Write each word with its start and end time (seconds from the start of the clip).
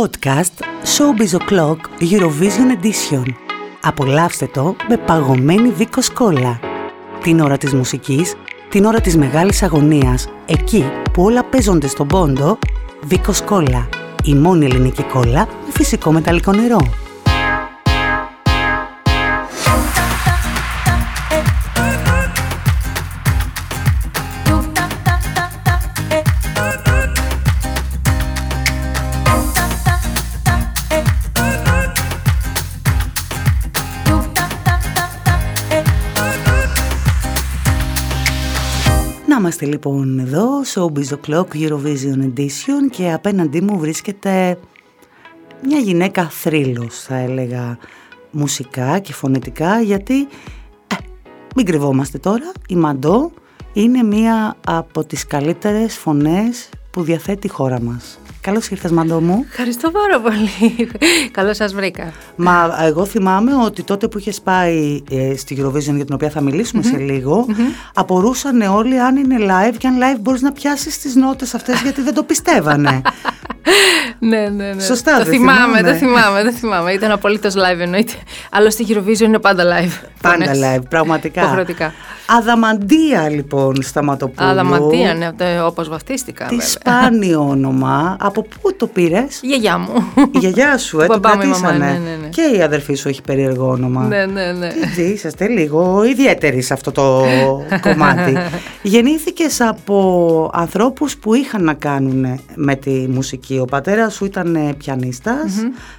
Podcast 0.00 0.64
Showbiz 0.94 1.38
O'Clock 1.38 1.76
Eurovision 2.00 2.80
Edition. 2.80 3.26
Απολαύστε 3.82 4.46
το 4.46 4.76
με 4.88 4.96
παγωμένη 4.96 5.70
Βίκο 5.70 6.00
Κόλλα. 6.14 6.60
Την 7.22 7.40
ώρα 7.40 7.56
της 7.58 7.74
μουσικής, 7.74 8.34
την 8.68 8.84
ώρα 8.84 9.00
της 9.00 9.16
μεγάλης 9.16 9.62
αγωνίας, 9.62 10.28
εκεί 10.46 10.84
που 11.12 11.22
όλα 11.22 11.44
παίζονται 11.44 11.86
στον 11.86 12.06
πόντο, 12.06 12.58
Βίκο 13.02 13.32
Κόλλα. 13.44 13.88
Η 14.24 14.34
μόνη 14.34 14.64
ελληνική 14.64 15.02
κόλλα 15.02 15.48
με 15.66 15.72
φυσικό 15.72 16.12
μεταλλικό 16.12 16.52
νερό. 16.52 17.01
Είμαστε 39.62 39.66
λοιπόν 39.66 40.18
εδώ, 40.18 40.48
Showbiz 40.74 41.16
O'Clock 41.16 41.46
Eurovision 41.54 42.32
Edition 42.34 42.90
και 42.90 43.12
απέναντί 43.12 43.60
μου 43.60 43.78
βρίσκεται 43.78 44.58
μια 45.62 45.78
γυναίκα 45.78 46.28
θρύλος 46.28 46.98
θα 46.98 47.16
έλεγα 47.16 47.78
μουσικά 48.30 48.98
και 48.98 49.12
φωνητικά 49.12 49.80
γιατί 49.80 50.20
ε, 50.86 50.96
μην 51.56 51.66
κρυβόμαστε 51.66 52.18
τώρα, 52.18 52.52
η 52.68 52.76
Μαντό 52.76 53.32
είναι 53.72 54.02
μία 54.02 54.56
από 54.66 55.04
τις 55.04 55.26
καλύτερες 55.26 55.96
φωνές 55.96 56.68
που 56.90 57.02
διαθέτει 57.02 57.46
η 57.46 57.50
χώρα 57.50 57.80
μας. 57.80 58.18
Καλώς 58.42 58.68
ήρθες, 58.68 58.90
Μαντό 58.90 59.20
μου. 59.20 59.44
Ευχαριστώ 59.48 59.90
πάρα 59.90 60.20
πολύ. 60.20 60.90
Καλώς 61.30 61.56
σας 61.56 61.74
βρήκα. 61.74 62.12
Μα 62.36 62.76
εγώ 62.82 63.04
θυμάμαι 63.04 63.54
ότι 63.64 63.82
τότε 63.82 64.08
που 64.08 64.18
είχες 64.18 64.40
πάει 64.40 65.02
ε, 65.10 65.36
στη 65.36 65.56
Eurovision 65.60 65.94
για 65.94 66.04
την 66.04 66.14
οποία 66.14 66.30
θα 66.30 66.40
μιλησουμε 66.40 66.82
σε 66.82 66.96
λίγο, 66.96 67.46
απορούσαν 67.94 68.60
όλοι 68.60 69.00
αν 69.00 69.16
είναι 69.16 69.36
live 69.38 69.74
και 69.78 69.86
αν 69.86 69.98
live 69.98 70.18
μπορείς 70.20 70.40
να 70.42 70.52
πιάσεις 70.52 70.98
τις 70.98 71.14
νότες 71.14 71.54
αυτές 71.54 71.82
γιατί 71.82 72.02
δεν 72.02 72.14
το 72.14 72.22
πιστεύανε. 72.22 73.00
ναι, 74.28 74.48
ναι, 74.56 74.72
ναι. 74.72 74.82
Σωστά, 74.82 75.16
το 75.18 75.24
δεν 75.24 75.32
θυμάμαι, 75.32 75.82
δεν 75.82 75.96
θυμάμαι, 75.96 76.42
δεν 76.42 76.52
θυμάμαι. 76.52 76.92
Ήταν 76.92 77.10
απολύτως 77.10 77.54
live 77.54 77.78
εννοείται. 77.80 78.12
Άλλωστε 78.50 78.82
η 78.82 78.86
Eurovision 78.90 79.20
είναι 79.20 79.38
πάντα 79.38 79.64
live. 79.64 80.06
Πάντα 80.22 80.52
live, 80.54 80.82
πραγματικά. 80.88 81.40
Υποχρεωτικά. 81.40 81.92
Αδαμαντία 82.26 83.28
λοιπόν 83.28 83.82
Σταματοπούλου. 83.82 84.48
Αδαμαντία, 84.48 85.14
ναι, 85.14 85.62
όπως 85.62 85.88
βαφτίστηκα. 85.88 86.46
Τι 86.46 86.60
σπάνιο 86.60 87.48
όνομα. 87.48 88.16
Από 88.20 88.42
πού 88.42 88.76
το 88.76 88.86
πήρες, 88.86 89.40
Η 89.42 89.46
γιαγιά 89.46 89.78
μου. 89.78 89.92
Η 90.32 90.38
γιαγιά 90.38 90.78
σου, 90.78 91.00
ε, 91.00 91.06
το 91.06 91.18
Μπαμπά 91.18 91.36
μου, 91.36 91.42
η 91.42 91.44
κρατήσανε. 91.44 91.78
μαμά, 91.78 91.92
ναι, 91.92 91.98
ναι, 91.98 92.16
ναι. 92.22 92.28
Και 92.28 92.56
η 92.56 92.62
αδερφή 92.62 92.94
σου 92.94 93.08
έχει 93.08 93.22
περίεργο 93.22 93.68
όνομα. 93.68 94.02
ναι, 94.02 94.26
ναι, 94.26 94.52
ναι. 94.52 94.68
Τι 94.96 95.02
είσαστε 95.02 95.48
λίγο 95.48 96.04
ιδιαίτεροι 96.04 96.60
σε 96.62 96.72
αυτό 96.72 96.92
το 96.92 97.24
κομμάτι. 97.88 98.36
Γεννήθηκες 98.82 99.60
από 99.60 100.50
ανθρώπους 100.54 101.16
που 101.16 101.34
είχαν 101.34 101.64
να 101.64 101.74
κάνουν 101.74 102.40
με 102.54 102.74
τη 102.74 102.90
μουσική. 102.90 103.58
Ο 103.58 103.64
πατέρας 103.64 104.11
σου 104.12 104.24
ήταν 104.24 104.54
ε, 104.54 104.74
πιανίστας 104.74 105.52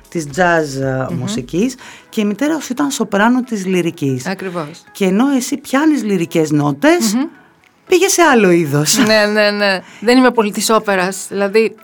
της 0.10 0.28
jazz 0.36 0.82
ε, 0.82 1.14
μουσικής 1.14 1.76
και 2.10 2.22
η 2.22 2.26
μητέρα 2.26 2.60
σου 2.60 2.72
ήταν 2.72 2.92
σοπράνο 2.92 3.42
της 3.42 3.66
λυρικής. 3.66 4.26
Ακριβώς. 4.26 4.84
Και 4.92 5.06
ενώ 5.06 5.30
εσύ 5.36 5.58
πιάνεις 5.58 6.04
λυρικές 6.04 6.52
νότες, 6.52 7.16
πήγε 7.88 8.08
σε 8.08 8.22
άλλο 8.22 8.50
είδος. 8.52 8.98
ναι, 9.08 9.26
ναι, 9.26 9.52
ναι. 9.52 9.80
Δεν 10.00 10.18
είμαι 10.18 10.32
πολύ 10.32 10.52
της 10.52 10.70
όπερας. 10.70 11.26
Δηλαδή, 11.30 11.76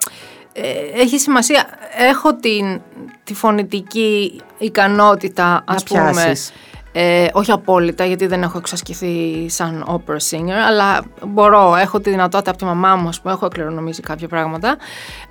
ε, 0.52 1.00
έχει 1.00 1.18
σημασία. 1.18 1.66
Έχω 1.98 2.34
την, 2.34 2.80
τη 3.24 3.34
φωνητική 3.34 4.40
ικανότητα, 4.58 5.64
ας 5.66 5.84
Να 5.84 6.00
πούμε. 6.00 6.10
πιάσεις. 6.12 6.52
Ε, 6.92 7.26
όχι 7.32 7.52
απόλυτα, 7.52 8.04
γιατί 8.04 8.26
δεν 8.26 8.42
έχω 8.42 8.58
εξασκηθεί 8.58 9.46
σαν 9.48 9.84
opera 9.88 10.16
singer, 10.30 10.60
αλλά 10.68 11.04
μπορώ, 11.26 11.76
έχω 11.76 12.00
τη 12.00 12.10
δυνατότητα 12.10 12.50
από 12.50 12.58
τη 12.58 12.64
μαμά 12.64 12.96
μου, 12.96 13.08
ας 13.08 13.20
πούμε, 13.20 13.32
έχω 13.32 13.48
κληρονομήσει 13.48 14.02
κάποια 14.02 14.28
πράγματα, 14.28 14.76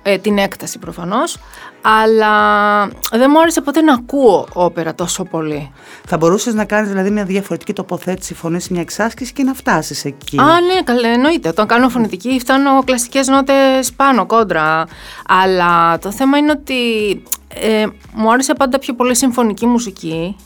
ε, 0.02 0.18
την 0.18 0.38
έκταση 0.38 0.78
προφανώς, 0.78 1.38
αλλά 1.82 2.86
δεν 3.12 3.30
μου 3.30 3.40
άρεσε 3.40 3.60
ποτέ 3.60 3.80
να 3.80 3.94
ακούω 3.94 4.48
όπερα 4.52 4.94
τόσο 4.94 5.24
πολύ. 5.24 5.72
Θα 6.06 6.16
μπορούσες 6.16 6.54
να 6.54 6.64
κάνεις 6.64 6.88
δηλαδή 6.88 7.10
μια 7.10 7.24
διαφορετική 7.24 7.72
τοποθέτηση 7.72 8.34
φωνής, 8.34 8.68
μια 8.68 8.80
εξάσκηση 8.80 9.32
και 9.32 9.42
να 9.42 9.54
φτάσεις 9.54 10.04
εκεί; 10.04 10.38
Α, 10.40 10.44
ναι, 10.44 10.82
καλά, 10.84 11.08
εννοείται. 11.08 11.48
Όταν 11.48 11.66
κάνω 11.66 11.88
φωνητική 11.88 12.38
φτάνω 12.40 12.82
κλασικές 12.84 13.28
νότες 13.28 13.92
πάνω, 13.96 14.26
κόντρα. 14.26 14.86
Αλλά 15.28 15.98
το 15.98 16.12
θέμα 16.12 16.38
είναι 16.38 16.50
ότι 16.50 17.12
ε, 17.54 17.86
μου 18.14 18.32
άρεσε 18.32 18.54
πάντα 18.54 18.78
πιο 18.78 18.94
πολύ 18.94 19.16
συμφωνική 19.16 19.66
μουσική. 19.66 20.36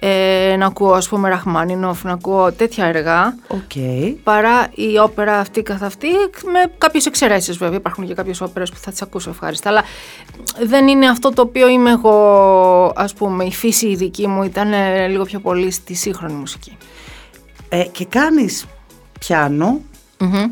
Ε, 0.00 0.54
να 0.58 0.66
ακούω, 0.66 0.92
ας 0.92 1.08
πούμε, 1.08 1.28
Ραχμάνινοφ, 1.28 2.04
να 2.04 2.12
ακούω 2.12 2.52
τέτοια 2.52 2.84
έργα. 2.86 3.34
Οκ. 3.48 3.72
Παρά 4.22 4.68
η 4.74 4.98
όπερα 4.98 5.38
αυτή 5.38 5.62
καθ' 5.62 5.82
αυτή, 5.82 6.08
με 6.52 6.72
κάποιες 6.78 7.06
εξαιρέσεις 7.06 7.56
βέβαια. 7.56 7.76
Υπάρχουν 7.76 8.06
και 8.06 8.14
κάποιες 8.14 8.40
όπερες 8.40 8.70
που 8.70 8.76
θα 8.80 8.90
τις 8.90 9.02
ακούσω 9.02 9.30
ευχάριστα. 9.30 9.68
Αλλά 9.68 9.82
δεν 10.62 10.88
είναι 10.88 11.08
αυτό 11.08 11.32
το 11.32 11.42
οποίο 11.42 11.68
είμαι 11.68 11.90
εγώ, 11.90 12.92
ας 12.96 13.14
πούμε, 13.14 13.44
η 13.44 13.52
φύση 13.52 13.86
η 13.86 13.96
δική 13.96 14.26
μου 14.26 14.42
ήταν 14.42 14.72
ε, 14.72 15.06
λίγο 15.06 15.24
πιο 15.24 15.40
πολύ 15.40 15.70
στη 15.70 15.94
σύγχρονη 15.94 16.34
μουσική. 16.34 16.76
Ε, 17.68 17.82
και 17.82 18.04
κάνεις 18.04 18.64
πιάνο 19.20 19.80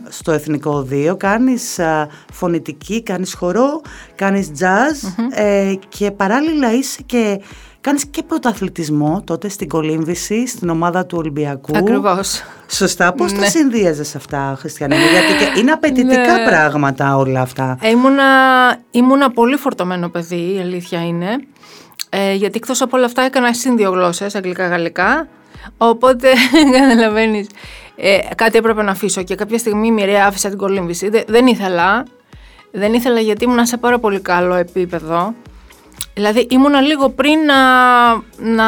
στο 0.09 0.33
Εθνικό 0.33 0.71
Οδείο, 0.71 1.17
κάνεις 1.17 1.79
α, 1.79 2.09
φωνητική, 2.33 3.03
κάνεις 3.03 3.35
χορό, 3.35 3.81
κάνεις 4.15 4.51
jazz 4.59 5.25
ε, 5.31 5.75
και 5.89 6.11
παράλληλα 6.11 6.73
είσαι 6.73 7.03
και 7.06 7.41
κάνεις 7.87 8.07
και 8.07 8.23
πρωταθλητισμό 8.23 9.23
τότε 9.27 9.49
στην 9.49 9.69
κολύμβηση, 9.69 10.47
στην 10.47 10.69
ομάδα 10.69 11.07
του 11.07 11.17
Ολυμπιακού. 11.19 11.77
Ακριβώς. 11.77 12.43
Σωστά, 12.69 13.13
πώς 13.13 13.33
τα 13.33 13.39
Ναι. 13.39 13.47
συνδύαζες 13.47 14.15
αυτά, 14.17 14.57
Χριστιανή 14.59 14.95
μου, 14.95 15.05
γιατί 15.13 15.45
και 15.55 15.61
είναι 15.61 15.71
απαιτητικά 15.71 16.37
Ναι. 16.37 16.45
πράγματα 16.47 17.17
όλα 17.17 17.41
αυτά. 17.41 17.79
Ε, 17.83 17.89
ήμουνα, 17.91 18.25
ήμουνα 18.91 19.31
πολύ 19.31 19.57
φορτωμένο 19.57 20.09
παιδί, 20.09 20.55
η 20.57 20.61
αλήθεια 20.61 21.07
είναι. 21.07 21.29
Ε, 22.11 22.33
γιατί 22.35 22.57
εκτός 22.57 22.81
από 22.81 22.97
όλα 22.97 23.07
αυτά 23.07 23.23
έκανα 23.23 23.53
συν 23.55 23.77
δύο 23.77 23.91
γλώσσες, 23.91 24.35
αγγλικά-γαλλικά. 24.35 25.29
Οπότε, 25.77 26.29
καταλαβαίνεις, 26.81 27.47
ε, 27.97 28.19
κάτι 28.35 28.59
έπρεπε 28.59 28.83
να 28.83 28.91
αφήσω 28.91 29.23
και 29.23 29.35
κάποια 29.35 29.59
στιγμή 29.59 29.93
μοιραία 29.93 30.27
άφησα 30.27 30.49
την 30.49 30.59
κολύμβηση. 30.59 31.09
Δε- 31.09 31.23
δεν 31.27 31.47
ήθελα. 31.47 32.05
Δεν 32.73 32.93
ήθελα 32.95 33.21
γιατί 33.21 33.45
ήμουνα 33.45 33.67
σε 33.67 33.77
πάρα 33.77 33.99
πολύ 33.99 34.21
καλό 34.21 34.55
επίπεδο. 34.55 35.35
Δηλαδή 36.16 36.47
ήμουνα 36.50 36.81
λίγο 36.81 37.09
πριν 37.10 37.38
να, 37.47 38.12
να 38.54 38.65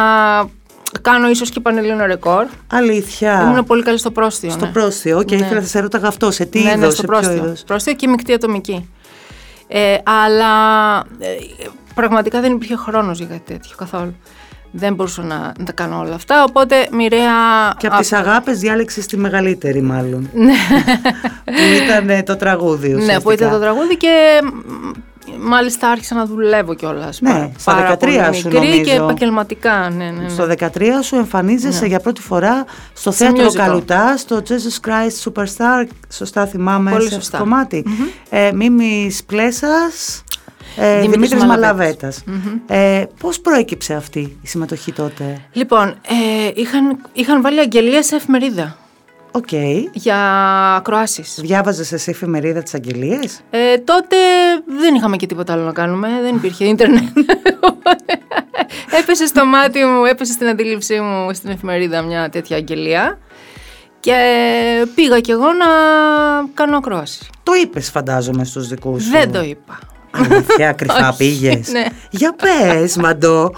κάνω 1.03 1.29
ίσως 1.29 1.51
και 1.51 1.61
πανελλήνιο 1.61 2.07
ρεκόρ. 2.07 2.47
Αλήθεια. 2.73 3.41
Ήμουνα 3.43 3.65
πολύ 3.65 3.83
καλή 3.83 3.99
στο 3.99 4.11
πρόστιο. 4.11 4.51
Στο 4.51 4.65
ναι. 4.67 4.73
πρόστιο, 4.73 5.23
και 5.23 5.37
Ναι. 5.37 5.45
ήθελα 5.45 5.61
να 5.61 5.67
σε 5.67 5.81
ρωτάγα 5.81 6.09
αυτό, 6.09 6.31
σε 6.31 6.45
τι 6.45 6.63
ναι, 6.63 6.71
είδος, 6.71 6.81
ναι, 6.81 6.85
στο 6.91 6.95
σε 6.95 7.03
ποιο 7.07 7.11
πρόστιο. 7.19 7.45
είδος; 7.45 7.63
Πρόστιο 7.67 7.93
και 7.95 8.09
μεικτή 8.09 8.33
ατομική. 8.33 8.89
Ε, 9.69 9.97
αλλά 10.03 10.53
ε, 11.19 11.27
πραγματικά 11.95 12.41
δεν 12.41 12.53
υπήρχε 12.53 12.77
χρόνος 12.77 13.19
για 13.19 13.27
κάτι 13.27 13.43
τέτοιο 13.53 13.77
καθόλου. 13.77 14.15
Δεν 14.71 14.95
μπορούσα 14.95 15.23
να, 15.23 15.53
να 15.59 15.65
τα 15.65 15.73
κάνω 15.73 15.99
όλα 15.99 16.15
αυτά, 16.15 16.45
οπότε 16.45 16.89
μοιραία... 16.93 17.33
Και 17.79 17.87
από 17.87 17.99
τις 17.99 18.13
αγάπες 18.13 18.59
διάλεξες 18.59 19.07
τη 19.07 19.17
μεγαλύτερη 19.17 19.81
μάλλον. 19.83 20.31
που 21.45 21.85
ήταν 21.85 22.11
ε, 22.11 22.23
το 22.23 22.37
τραγούδι 22.37 22.89
Ναι, 22.89 22.95
ουσιαστικά. 22.95 23.21
που 23.23 23.31
ήταν 23.31 23.51
το 23.51 23.59
τραγούδι 23.59 23.97
και 23.97 24.41
μ, 24.45 24.91
μάλιστα 25.41 25.91
άρχισα 25.91 26.15
να 26.15 26.27
δουλεύω 26.27 26.75
κιόλας. 26.75 27.21
Ναι, 27.21 27.51
στα 27.59 27.97
13 28.01 28.31
σου 28.33 28.49
μικρή 28.49 28.81
και 28.81 28.93
νομίζω. 28.93 29.05
επαγγελματικά. 29.05 29.91
Ναι, 29.97 30.05
ναι, 30.05 30.23
ναι. 30.23 30.29
Στο 30.29 30.47
13 30.59 31.03
σου 31.03 31.17
εμφανίζεσαι 31.17 31.87
για 31.87 32.01
πρώτη 32.01 32.21
φορά 32.21 32.65
στο 32.93 33.11
Σε 33.11 33.17
θέατρο 33.17 33.47
musical. 33.47 33.55
Καλουτά, 33.55 34.17
στο 34.17 34.43
Jesus 34.49 34.89
Christ 34.89 35.33
Superstar, 35.33 35.87
σωστά 36.13 36.47
θυμάμαι 36.47 36.91
Πολύ 36.91 37.03
σε 37.03 37.09
αυτό 37.09 37.21
σωστά. 37.21 37.39
το 37.39 37.45
κομμάτι. 37.45 37.85
Ε, 38.29 38.51
Μίμης 38.55 39.25
Πλέσας, 39.25 40.25
ε, 40.77 41.01
Δημήτρης 41.01 41.11
Δημήτρης 41.11 41.45
Μαλαβέτας. 41.45 42.23
Μαλαβέτας. 42.27 42.63
Ε, 42.67 43.05
πώς 43.21 43.41
προέκυψε 43.41 43.95
αυτή 43.95 44.21
η 44.43 44.47
συμμετοχή 44.47 44.93
τότε; 44.93 45.41
Λοιπόν, 45.53 45.89
ε, 45.89 46.51
είχαν, 46.55 46.99
είχαν 47.13 47.43
βάλει 47.43 47.61
αγγελία 47.61 48.03
σε 48.03 48.17
εφημερίδα 48.17 48.77
Οκ. 49.39 49.53
για 49.93 50.17
ακροάσεις. 50.75 51.39
Διάβαζες 51.41 51.93
εσύ 51.93 52.11
εφημερίδα 52.11 52.63
τις 52.63 52.75
αγγελίες; 52.75 53.41
Ε, 53.51 53.79
τότε 53.79 54.17
δεν 54.81 54.95
είχαμε 54.95 55.17
και 55.17 55.27
τίποτα 55.27 55.53
άλλο 55.53 55.63
να 55.63 55.73
κάνουμε, 55.73 56.09
δεν 56.23 56.35
υπήρχε 56.35 56.65
ίντερνετ. 56.65 57.03
έπεσε 59.01 59.27
στο 59.27 59.47
μάτι 59.47 59.85
μου, 59.85 60.05
έπεσε 60.05 60.33
στην 60.33 60.49
αντίληψή 60.49 61.01
μου 61.01 61.35
στην 61.35 61.51
εφημερίδα 61.51 62.03
μια 62.03 62.29
τέτοια 62.29 62.57
αγγελία 62.57 63.19
και 64.01 64.17
πήγα 64.95 65.21
κι 65.21 65.31
εγώ 65.31 65.47
να 65.53 65.67
κάνω 66.55 66.77
ακρόαση. 66.77 67.27
Το 67.43 67.53
είπες 67.63 67.91
φαντάζομαι 67.91 68.45
στους 68.45 68.69
δικούς 68.69 69.03
σου. 69.03 69.11
Δεν 69.11 69.33
το 69.33 69.43
είπα. 69.43 69.79
Αλήθεια, 70.25 70.73
κρυφά 70.79 71.09
Όχι, 71.09 71.17
πήγες. 71.17 71.69
ναι. 71.73 71.85
Για 72.11 72.35
πες, 72.37 72.97
Μαντώ. 72.97 73.53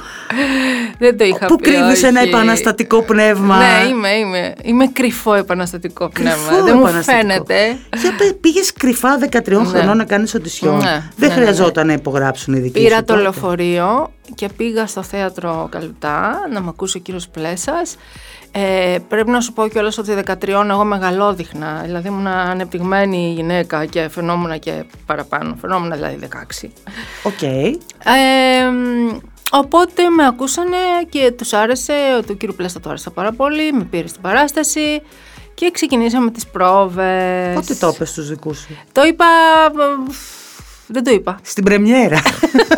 Δεν 0.98 1.18
το 1.18 1.24
είχα 1.24 1.46
Πού 1.46 1.56
πει. 1.56 1.70
κρύβεις 1.70 2.02
ένα 2.02 2.20
όχι. 2.20 2.28
επαναστατικό 2.28 3.02
πνεύμα; 3.02 3.56
Ναι, 3.58 3.88
είμαι, 3.88 4.08
είμαι. 4.08 4.54
Είμαι 4.62 4.86
κρυφό 4.86 5.34
επαναστατικό 5.34 6.08
πνεύμα. 6.08 6.46
Κρυφό 6.48 6.64
Δεν 6.64 6.76
μου 6.76 6.82
επαναστατικό. 6.86 7.28
φαίνεται. 7.28 7.76
Για 8.00 8.14
πες, 8.18 8.34
πήγες 8.40 8.72
κρυφά 8.72 9.18
13 9.30 9.64
χρονών 9.64 9.96
να 9.96 10.04
κάνεις 10.04 10.34
οντισιόν. 10.34 10.76
Ναι, 10.76 11.02
Δεν 11.16 11.28
ναι, 11.28 11.34
χρειαζόταν 11.34 11.86
να 11.86 11.92
υπογράψουν 11.92 12.54
οι 12.54 12.58
δικοί 12.58 12.82
Πήρα 12.82 12.96
σου 12.96 13.00
το 13.04 13.06
τότε. 13.06 13.20
λεωφορείο 13.22 14.12
και 14.34 14.48
πήγα 14.56 14.86
στο 14.86 15.02
θέατρο 15.02 15.68
Καλουτά 15.70 16.34
να 16.52 16.60
με 16.60 16.66
ακούσει 16.68 16.96
ο 16.96 17.00
κύριος 17.00 17.28
Πλέσας. 17.28 17.96
Ε, 18.52 18.98
πρέπει 19.08 19.30
να 19.30 19.40
σου 19.40 19.52
πω 19.52 19.68
κιόλας 19.68 19.98
ότι 19.98 20.14
13 20.26 20.48
εγώ 20.48 20.84
μεγαλόδειχνα, 20.84 21.80
δηλαδή 21.84 22.08
ήμουν 22.08 22.26
ανεπτυγμένη 22.26 23.32
γυναίκα 23.36 23.84
και 23.86 24.08
φαινόμουν 24.08 24.58
και 24.58 24.84
παραπάνω, 25.06 25.56
φαινόμουν 25.60 25.92
δηλαδή 25.92 26.18
16. 26.62 26.68
Οκ. 27.22 27.42
Ε, 27.42 28.70
μ, 28.70 29.18
οπότε 29.50 30.08
με 30.08 30.26
ακούσανε 30.26 30.76
και 31.08 31.30
τους 31.30 31.52
άρεσε, 31.52 31.92
του 32.26 32.36
κύριου 32.36 32.54
Πλέσσα 32.54 32.80
του 32.80 32.88
άρεσε 32.88 33.10
πάρα 33.10 33.32
πολύ, 33.32 33.72
με 33.72 33.84
πήρε 33.84 34.06
στην 34.06 34.20
παράσταση 34.20 35.02
και 35.54 35.70
ξεκινήσαμε 35.72 36.30
τις 36.30 36.46
πρόβες. 36.46 37.54
Πότε 37.54 37.74
το 37.74 37.88
είπες 37.94 38.08
στους 38.08 38.28
δικούς 38.28 38.58
σου; 38.58 38.78
Το 38.92 39.02
είπα, 39.04 39.24
ε, 39.66 40.12
δεν 40.86 41.04
το 41.04 41.10
είπα. 41.10 41.38
Στην 41.42 41.64
πρεμιέρα. 41.64 42.22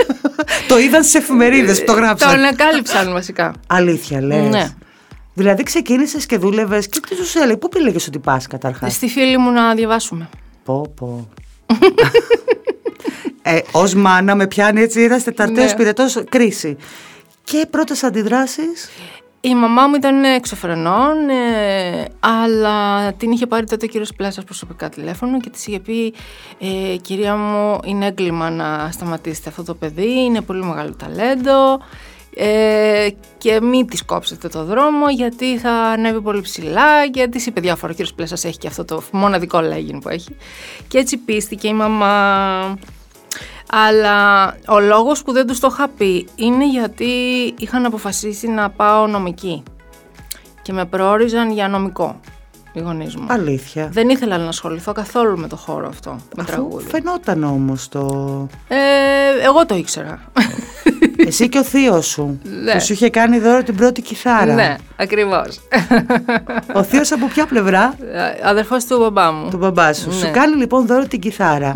το 0.69 0.79
είδαν 0.79 1.05
στις 1.05 1.19
εφημερίδες 1.19 1.79
που 1.79 1.85
το 1.85 1.93
Το 1.93 1.99
γράψαν. 1.99 2.31
ανακάλυψαν 2.31 3.13
βασικά. 3.13 3.55
Αλήθεια 3.67 4.23
λες. 4.23 4.49
Ναι. 4.49 4.75
Δηλαδή 5.35 5.63
ξεκίνησες 5.63 6.27
και 6.27 6.39
δούλευες 6.39 6.89
και 6.89 7.01
τι 7.01 7.25
σου 7.27 7.39
έλεγε. 7.39 7.57
Πού 7.57 7.69
πήγες 7.69 8.07
ότι 8.07 8.19
πας 8.19 8.47
καταρχάς; 8.47 8.93
Στη 8.95 9.09
φίλη 9.09 9.39
μου 9.39 9.51
να 9.51 9.75
διαβάσουμε. 9.75 10.29
Πω 10.65 10.93
πω. 10.97 11.29
ε, 13.43 13.59
ως 13.73 13.95
μάνα 13.95 14.35
με 14.35 14.47
πιάνει 14.47 14.81
έτσι 14.81 15.01
είδας 15.01 15.23
τεταρτέος 15.25 15.71
Ναι. 15.71 15.77
πυρετός 15.77 16.25
κρίση. 16.29 16.77
Και 17.45 17.67
πρώτες 17.71 18.03
αντιδράσεις; 18.03 18.91
Η 19.41 19.55
μαμά 19.55 19.87
μου 19.87 19.95
ήταν 19.95 20.25
εξωφρενών, 20.25 21.29
ε, 21.29 22.05
αλλά 22.21 23.13
την 23.13 23.31
είχε 23.31 23.47
πάρει 23.47 23.67
τότε 23.67 23.85
ο 23.85 23.89
κύριος 23.89 24.13
Πλάσας 24.15 24.45
προσωπικά 24.45 24.89
τηλέφωνο 24.89 25.41
και 25.41 25.51
της 25.51 25.67
είχε 25.67 25.81
πει 25.81 26.15
ε, 26.59 26.97
«Κυρία 26.97 27.37
μου, 27.37 27.79
είναι 27.85 28.07
έγκλημα 28.07 28.51
να 28.51 28.89
σταματήσετε 28.93 29.49
αυτό 29.49 29.63
το 29.63 29.75
παιδί, 29.75 30.25
είναι 30.25 30.41
πολύ 30.41 30.65
μεγάλο 30.65 30.95
ταλέντο 30.99 31.81
ε, 32.37 33.09
και 33.39 33.61
μην 33.61 33.87
της 33.87 34.05
κόψετε 34.05 34.49
το 34.49 34.65
δρόμο 34.65 35.11
γιατί 35.11 35.59
θα 35.59 35.71
ανέβει 35.71 36.21
πολύ 36.21 36.41
ψηλά» 36.41 37.09
και 37.11 37.29
της 37.29 37.47
είπε 37.47 37.61
διάφορα, 37.61 37.93
ο 37.93 37.95
κύριος 37.95 38.15
Πλάσας 38.15 38.45
έχει 38.45 38.59
και 38.59 38.67
αυτό 38.67 38.85
το 38.85 39.03
μοναδικό 39.13 39.61
λέγειν 39.61 39.99
που 39.99 40.09
έχει. 40.09 40.37
Και 40.89 40.99
έτσι 40.99 41.17
πίστηκε 41.17 41.69
η 41.69 41.73
μαμά. 41.75 42.79
Αλλά 43.71 44.47
ο 44.69 44.81
λόγος 44.81 45.23
που 45.23 45.33
δεν 45.33 45.47
τους 45.47 45.61
το 45.61 45.69
είχα 45.73 45.89
πει 45.89 46.29
είναι 46.35 46.69
γιατί 46.69 47.07
είχαν 47.59 47.85
αποφασίσει 47.85 48.49
να 48.49 48.71
πάω 48.71 49.07
νομική 49.07 49.63
και 50.63 50.73
με 50.73 50.85
προόριζαν 50.85 51.51
για 51.51 51.69
νομικό 51.69 52.21
οι 52.73 52.81
γονείς 52.81 53.17
μου. 53.17 53.27
Αλήθεια. 53.29 53.89
Δεν 53.93 54.09
ήθελα 54.09 54.39
να 54.39 54.49
ασχοληθώ 54.49 54.93
καθόλου 54.93 55.39
με 55.39 55.49
το 55.49 55.57
χώρο 55.57 55.89
αυτό, 55.89 56.11
με 56.11 56.43
Αφού 56.43 56.53
τραγούδι. 56.53 56.91
φαινόταν 56.91 57.43
όμως 57.43 57.89
το... 57.89 58.01
Ε, 58.69 58.77
εγώ 59.45 59.67
το 59.67 59.75
ήξερα. 59.75 60.23
Εσύ 61.27 61.49
και 61.49 61.59
ο 61.59 61.65
θείος 61.65 62.07
σου. 62.07 62.41
Ναι. 62.65 62.73
Που 62.73 62.81
σου 62.81 62.93
είχε 62.93 63.11
κάνει 63.11 63.39
δώρο 63.39 63.63
την 63.63 63.77
πρώτη 63.77 64.03
κιθάρα. 64.03 64.55
ναι, 64.55 64.77
ακριβώς. 64.97 65.61
Ο 66.75 66.83
θείος 66.83 67.13
από 67.13 67.27
ποια 67.27 67.47
πλευρά; 67.47 67.95
Ε, 68.13 68.49
Αδερφός 68.49 68.85
του 68.85 68.99
μπαμπά 68.99 69.33
μου. 69.33 69.51
του 69.51 69.57
μπαμπά 69.57 69.93
σου. 69.93 70.09
Ναι. 70.09 70.15
Σου 70.15 70.31
κάνει 70.33 70.57
λοιπόν 70.57 70.87
δώρο 70.87 71.07
την 71.07 71.21
κιθάρα. 71.21 71.75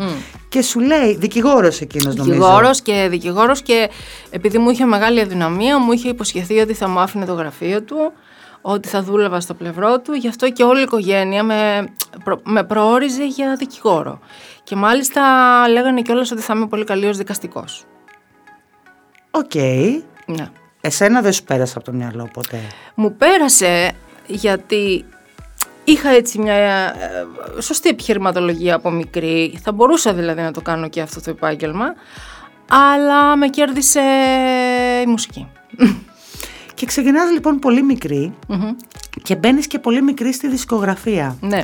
Και 0.49 0.63
σου 0.63 0.81
λέει, 0.81 1.17
δικηγόρος 1.17 1.81
εκείνος 1.81 2.15
νομίζω. 2.15 2.33
Δικηγόρος 2.39 2.81
και 2.83 3.07
δικηγόρος 3.11 3.63
και 3.63 3.91
επειδή 4.31 4.59
μου 4.59 4.71
είχε 4.71 4.85
μεγάλη 4.85 5.21
αδυναμία 5.21 5.79
μου 5.79 5.93
είχε 5.93 6.09
υποσχεθεί 6.09 6.59
ότι 6.59 6.75
θα 6.75 6.89
μου 6.89 6.99
άφηνε 7.01 7.25
το 7.25 7.33
γραφείο 7.33 7.83
του 7.83 7.97
ότι 8.61 8.89
θα 8.89 9.03
δούλευα 9.03 9.41
στο 9.41 9.55
πλευρό 9.55 10.01
του 10.01 10.13
γι' 10.13 10.29
αυτό 10.29 10.51
και 10.51 10.63
όλη 10.63 10.79
η 10.79 10.83
οικογένεια 10.83 11.43
με, 11.43 11.89
προ- 12.25 12.41
με 12.45 12.65
προόριζε 12.65 13.27
για 13.27 13.55
δικηγόρο 13.59 14.19
και 14.65 14.77
μάλιστα 14.77 15.23
λέγανε 15.69 16.03
κιόλας 16.03 16.31
ότι 16.31 16.41
θα 16.43 16.53
είμαι 16.57 16.67
πολύ 16.67 16.85
καλή 16.85 17.07
ως 17.07 17.17
δικαστικός 17.17 17.85
Οκ. 19.37 19.55
ναι. 20.37 20.49
Εσένα 20.81 21.21
δεν 21.21 21.33
σου 21.33 21.45
πέρασε 21.45 21.75
από 21.77 21.85
το 21.87 21.93
μυαλό 21.93 22.29
ποτέ; 22.33 22.61
Μου 22.95 23.17
πέρασε 23.17 23.93
γιατί 24.27 25.05
είχα 25.85 26.09
έτσι 26.11 26.39
μια 26.39 26.55
ε, 26.55 27.61
σωστή 27.61 27.89
επιχειρηματολογία 27.89 28.75
από 28.75 28.91
μικρή. 28.91 29.59
Θα 29.63 29.73
μπορούσα 29.73 30.15
δηλαδή 30.15 30.41
να 30.41 30.53
το 30.53 30.61
κάνω 30.61 30.89
και 30.89 31.01
αυτό 31.01 31.21
το 31.21 31.31
επάγγελμα. 31.31 31.87
Αλλά 32.69 33.37
με 33.37 33.49
κέρδισε 33.49 34.01
η 35.03 35.07
μουσική. 35.07 35.49
Και 36.75 36.87
ξεκινάς 36.87 37.31
λοιπόν 37.31 37.59
πολύ 37.59 37.83
μικρή 37.83 38.35
και 39.23 39.37
μπαίνεις 39.37 39.67
και 39.67 39.79
πολύ 39.79 40.03
μικρή 40.03 40.33
στη 40.33 40.49
δισκογραφία. 40.49 41.37
ναι. 41.41 41.63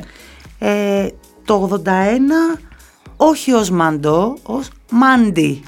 Ε, 0.59 1.07
το 1.45 1.81
81 1.85 2.59
όχι 3.17 3.51
ως 3.51 3.69
Μαντό, 3.69 4.37
ως 4.43 4.69
Μάντι. 4.91 5.63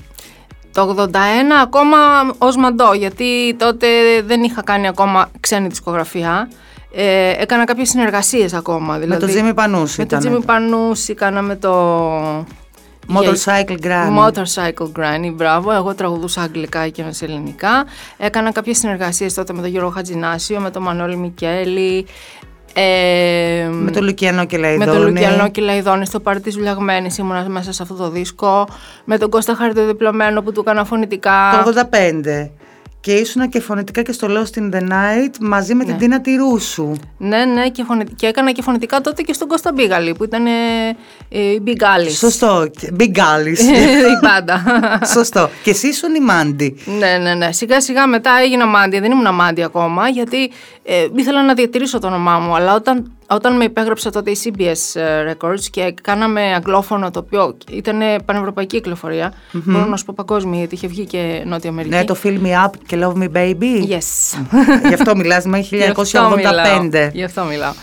Το 0.76 0.96
81 0.98 1.16
ακόμα 1.62 1.98
ως 2.38 2.56
μαντό, 2.56 2.94
γιατί 2.94 3.56
τότε 3.58 3.88
δεν 4.26 4.44
είχα 4.44 4.64
κάνει 4.64 4.88
ακόμα 4.88 5.30
ξένη 5.40 5.68
δισκογραφία. 5.68 6.50
Ε, 6.92 7.30
έκανα 7.42 7.64
κάποιες 7.64 7.90
συνεργασίες 7.90 8.54
ακόμα. 8.54 8.94
Δηλαδή, 8.94 9.12
με 9.12 9.18
τον 9.18 9.30
Τζίμι 9.30 9.54
Πανούση 9.54 10.00
Με 10.00 10.06
τον 10.06 10.20
ήταν. 10.20 10.20
Τζίμι 10.20 10.46
Πανούση 10.46 11.14
κάναμε 11.14 11.56
το... 11.56 12.00
Motorcycle 13.14 13.78
Granny. 13.84 14.28
Motorcycle 14.28 14.92
Granny, 14.98 15.32
μπράβο. 15.34 15.72
Εγώ 15.72 15.96
τραγουδούσα 15.96 16.42
αγγλικά 16.42 16.88
και 16.88 17.04
σε 17.10 17.26
ελληνικά. 17.26 17.86
Έκανα 18.18 18.52
κάποιες 18.52 18.78
συνεργασίες 18.78 19.34
τότε 19.34 19.54
με 19.54 19.62
τον 19.62 19.70
Γιώργο 19.70 19.90
Χατζινάσιο, 19.90 20.60
με 20.60 20.72
τον 20.72 20.82
Μανώλη 20.82 21.18
Μικέλη. 21.18 22.06
Ε, 22.78 23.68
Με 23.72 23.92
τον 23.92 24.04
Λουκιανό 24.04 24.46
και 24.46 24.58
με 24.58 24.62
Λαϊδόνη. 24.68 24.92
τον 24.92 25.08
Λουκιανό 25.08 25.50
και 25.50 25.62
Λαϊδόνη 25.62 26.06
στο 26.06 26.20
πάρτι 26.20 26.42
της 26.42 26.56
Βουλιαγμένης 26.56 27.18
ήμουνα 27.18 27.50
μέσα 27.50 27.72
σε 27.72 27.84
αυτό 27.84 27.96
το 27.96 28.10
δίσκο. 28.10 28.68
Με 29.06 29.18
τον 29.18 29.30
Κώστα 29.30 29.56
Χαριτοδιπλωμένο 29.56 30.42
που 30.42 30.52
του 30.52 30.60
έκανα 30.60 30.84
φωνητικά. 30.86 31.62
Το 31.66 31.72
85. 31.92 32.50
Και 33.06 33.14
ήσουνα 33.14 33.48
και 33.48 33.60
φωνητικά 33.60 34.02
και 34.02 34.12
στο 34.12 34.28
Lost 34.30 34.60
in 34.60 34.76
the 34.76 34.82
Night 34.82 35.34
μαζί 35.40 35.74
με 35.76 35.84
την 35.84 35.98
Τίνα 35.98 36.22
Τυρούσου. 36.22 36.92
Ναι, 37.18 37.46
ναι, 37.46 37.70
και, 37.70 37.84
φωνη... 37.84 38.04
και 38.16 38.28
έκανα 38.28 38.52
και 38.52 38.62
φωνητικά 38.62 39.02
τότε 39.02 39.22
και 39.22 39.34
στον 39.34 39.48
Κώστα 39.48 39.72
Μπίγαλη 39.74 40.16
που 40.16 40.24
ήταν 40.24 40.46
ε, 40.46 40.52
ε, 41.30 41.40
η 41.40 41.64
Big 41.66 41.82
Alice. 41.82 42.12
Σωστό. 42.12 42.68
Big 43.00 43.18
Alice. 43.34 43.60
η 44.14 44.20
πάντα. 44.22 44.64
Σωστό. 45.16 45.50
Και 45.64 45.70
εσύ 45.70 45.88
ήσουν 45.88 46.16
η 46.16 46.20
Μάντι. 46.20 46.78
ναι, 47.00 47.18
ναι, 47.18 47.34
ναι. 47.34 47.52
Σιγά 47.52 47.82
σιγά 47.82 48.08
μετά 48.08 48.32
έγινα 48.44 48.66
μάντι. 48.66 49.00
Δεν 49.00 49.12
ήμουν 49.12 49.36
μάντι 49.36 49.64
ακόμα 49.64 50.10
γιατί 50.10 50.52
ε, 50.84 51.08
ήθελα 51.16 51.44
να 51.44 51.54
διατηρήσω 51.54 52.00
το 52.00 52.08
όνομά 52.08 52.40
μου. 52.40 52.56
Αλλά 52.56 52.74
όταν, 52.74 53.12
όταν 53.28 53.56
με 53.56 53.64
υπέγραψε 53.64 54.10
τότε 54.10 54.32
η 54.32 54.38
CBS 54.44 55.02
Records 55.32 55.62
και 55.72 55.94
κάναμε 56.02 56.42
αγγλόφωνο 56.42 57.12
το 57.12 57.20
οποίο 57.20 57.58
ήταν 57.70 58.02
πανευρωπαϊκή 58.26 58.76
κυκλοφορία, 58.76 59.34
μπορώ 59.52 59.86
να 59.86 59.98
σου 59.98 60.06
πω 60.06 60.14
παγκόσμια 60.16 60.60
γιατί 60.60 60.76
είχε 60.76 60.88
βγει 60.88 61.06
και 61.06 61.44
Νότια 61.46 61.70
Αμερική. 61.70 61.96
Ναι, 61.96 62.04
το 62.04 62.18
Fill 62.24 62.42
Me 62.42 62.66
Up 62.66 62.70
και 62.86 62.98
Love 63.02 63.14
Me 63.14 63.32
Baby. 63.36 63.90
Yes. 63.90 64.40
Γι' 64.88 64.94
αυτό 64.94 65.16
μιλάς 65.16 65.46
με 65.46 65.60
Γι' 65.60 65.84
αυτό 65.84 66.36
μιλάω. 66.36 66.90
1985. 66.92 67.10
Γι' 67.14 67.24
αυτό 67.24 67.44
μιλάω. 67.44 67.74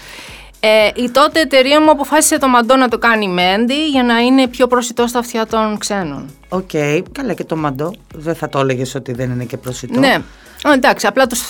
Ε, 0.64 1.02
η 1.02 1.11
τότε 1.11 1.40
εταιρεία 1.40 1.81
μου 1.81 1.90
αποφάσισε 1.90 2.38
το 2.38 2.49
μαντό 2.49 2.76
να 2.76 2.88
το 2.88 2.99
κάνει 2.99 3.28
Μέντι 3.28 3.88
για 3.88 4.02
να 4.02 4.19
είναι 4.19 4.49
πιο 4.49 4.66
προσιτό 4.66 5.07
στα 5.07 5.19
αυτιά 5.19 5.47
των 5.47 5.78
ξένων. 5.78 6.31
Οκ. 6.49 6.71
Καλά 7.12 7.33
και 7.33 7.45
το 7.45 7.57
Μαντώ. 7.57 7.95
Δεν 8.14 8.35
θα 8.35 8.49
το 8.49 8.59
έλεγες 8.59 8.95
ότι 8.95 9.12
δεν 9.12 9.31
είναι 9.31 9.45
και 9.45 9.57
προσιτό. 9.57 9.99
Ναι. 9.99 10.19
Ε, 10.64 10.73
εντάξει, 10.73 11.07
απλά 11.07 11.26
τους 11.26 11.40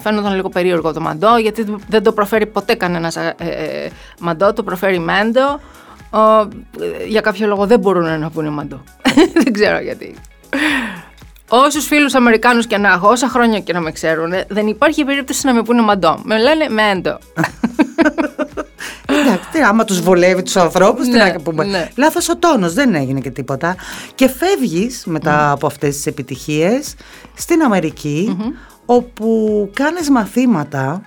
φαίνονταν 0.00 0.34
λίγο 0.34 0.48
περίεργο 0.48 0.92
το 0.92 1.00
Μαντώ 1.00 1.36
γιατί 1.36 1.76
δεν 1.88 2.02
το 2.02 2.12
προφέρει 2.12 2.46
ποτέ 2.46 2.74
κανένας 2.74 3.16
ε, 3.16 3.34
ε, 3.38 3.88
Μαντώ, 4.20 4.52
το 4.52 4.62
προφέρει 4.62 4.98
Μέντο. 4.98 5.60
Ο, 6.10 6.18
ε, 6.18 7.04
για 7.06 7.20
κάποιο 7.20 7.46
λόγο 7.46 7.66
δεν 7.66 7.78
μπορούν 7.80 8.18
να 8.20 8.30
πούνε 8.30 8.50
Μαντώ. 8.50 8.82
δεν 9.42 9.52
ξέρω 9.52 9.80
γιατί. 9.80 10.14
Όσους 11.48 11.86
φίλους 11.86 12.14
Αμερικάνους 12.14 12.66
και 12.66 12.78
να 12.78 12.92
έχω, 12.92 13.08
όσα 13.08 13.28
χρόνια 13.28 13.60
και 13.60 13.72
να 13.72 13.80
με 13.80 13.92
ξέρουν, 13.92 14.32
δεν 14.48 14.66
υπάρχει 14.66 15.04
περίπτωση 15.04 15.46
να 15.46 15.54
με 15.54 15.62
πούνε 15.62 15.82
Μαντώ. 15.82 16.20
Με 16.24 16.38
λένε 16.38 16.68
Μέντο. 16.68 17.18
Εντάξει, 19.06 19.48
τι, 19.52 19.60
άμα 19.62 19.84
τους 19.84 20.00
βολεύει 20.00 20.42
τους 20.42 20.56
ανθρώπους, 20.56 21.04
τι 21.04 21.10
Ναι, 21.10 21.24
να 21.24 21.40
πούμε. 21.40 21.64
ναι. 21.64 21.88
Λάθος 21.96 22.28
ο 22.28 22.36
τόνος, 22.36 22.72
δεν 22.72 22.94
έγινε 22.94 23.20
και 23.20 23.30
τίποτα. 23.30 23.76
Και 24.14 24.28
φεύγεις 24.28 25.02
μετά 25.06 25.50
από 25.50 25.66
αυτές 25.66 25.94
τις 25.94 26.06
επιτυχίες 26.06 26.94
στην 27.34 27.62
αμερικη 27.62 28.36
όπου 28.90 29.70
κάνεις 29.74 30.10
μαθήματα 30.10 31.02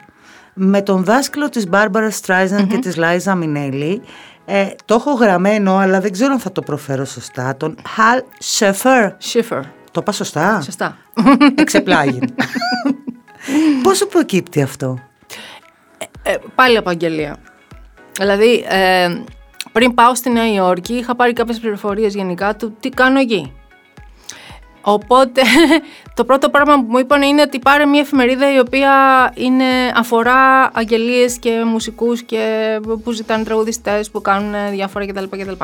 με 0.53 0.81
τον 0.81 1.03
δάσκαλο 1.03 1.49
της 1.49 1.67
Μπάρμπαρα 1.67 2.09
Στράιζαν 2.09 2.67
και 2.67 2.77
της 2.77 2.95
Λάιζα 2.95 3.35
Μινέλη. 3.35 4.01
Ε, 4.45 4.67
το 4.85 4.93
έχω 4.93 5.11
γραμμένο, 5.11 5.77
αλλά 5.77 5.99
δεν 5.99 6.11
ξέρω 6.11 6.33
αν 6.33 6.39
θα 6.39 6.51
το 6.51 6.61
προφέρω 6.61 7.05
σωστά. 7.05 7.57
Τον 7.57 7.75
Χαλ 7.87 8.23
Σεφερ. 8.37 9.11
Schiffer. 9.11 9.61
Το 9.91 9.99
είπα 10.01 10.11
σωστά; 10.11 10.61
Σωστά. 10.61 10.97
Εξεπλάγει. 11.55 12.19
Πόσο 13.83 14.05
προκύπτει 14.05 14.61
αυτό; 14.61 14.99
Ε, 16.23 16.35
πάλι 16.55 16.77
από 16.77 16.89
αγγελία. 16.89 17.37
Δηλαδή, 18.19 18.65
ε, 18.67 19.07
πριν 19.71 19.93
πάω 19.93 20.15
στη 20.15 20.29
Νέα 20.29 20.53
Υόρκη, 20.53 20.93
είχα 20.93 21.15
πάρει 21.15 21.33
κάποιες 21.33 21.59
πληροφορίες 21.59 22.15
γενικά 22.15 22.55
του 22.55 22.75
τι 22.79 22.89
κάνω 22.89 23.19
εκεί. 23.19 23.53
Οπότε 24.85 25.41
το 26.15 26.23
πρώτο 26.25 26.49
πράγμα 26.49 26.75
που 26.75 26.85
μου 26.87 26.97
είπαν 26.97 27.21
είναι 27.21 27.41
ότι 27.41 27.59
πάρε 27.59 27.85
μια 27.85 27.99
εφημερίδα 27.99 28.53
η 28.53 28.59
οποία 28.59 28.91
είναι, 29.35 29.65
αφορά 29.95 30.71
αγγελίες 30.73 31.37
και 31.37 31.63
μουσικούς 31.65 32.23
και 32.23 32.79
που 33.03 33.11
ζητάνε 33.11 33.43
τραγουδιστές 33.43 34.09
που 34.09 34.21
κάνουν 34.21 34.53
διάφορα 34.71 35.05
κτλ. 35.05 35.23
κτλ. 35.29 35.63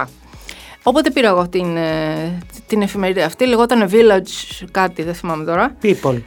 Οπότε 0.84 1.12
πήρα 1.12 1.28
εγώ 1.28 1.48
την, 1.48 1.78
ε, 1.78 2.38
την 2.68 2.82
εφημερίδα 2.82 3.26
αυτή, 3.26 3.46
λεγόταν 3.46 3.90
Village 3.92 4.66
κάτι, 4.72 5.04
δεν 5.04 5.14
θυμάμαι 5.14 5.44
τώρα. 5.46 5.76
People. 5.84 6.22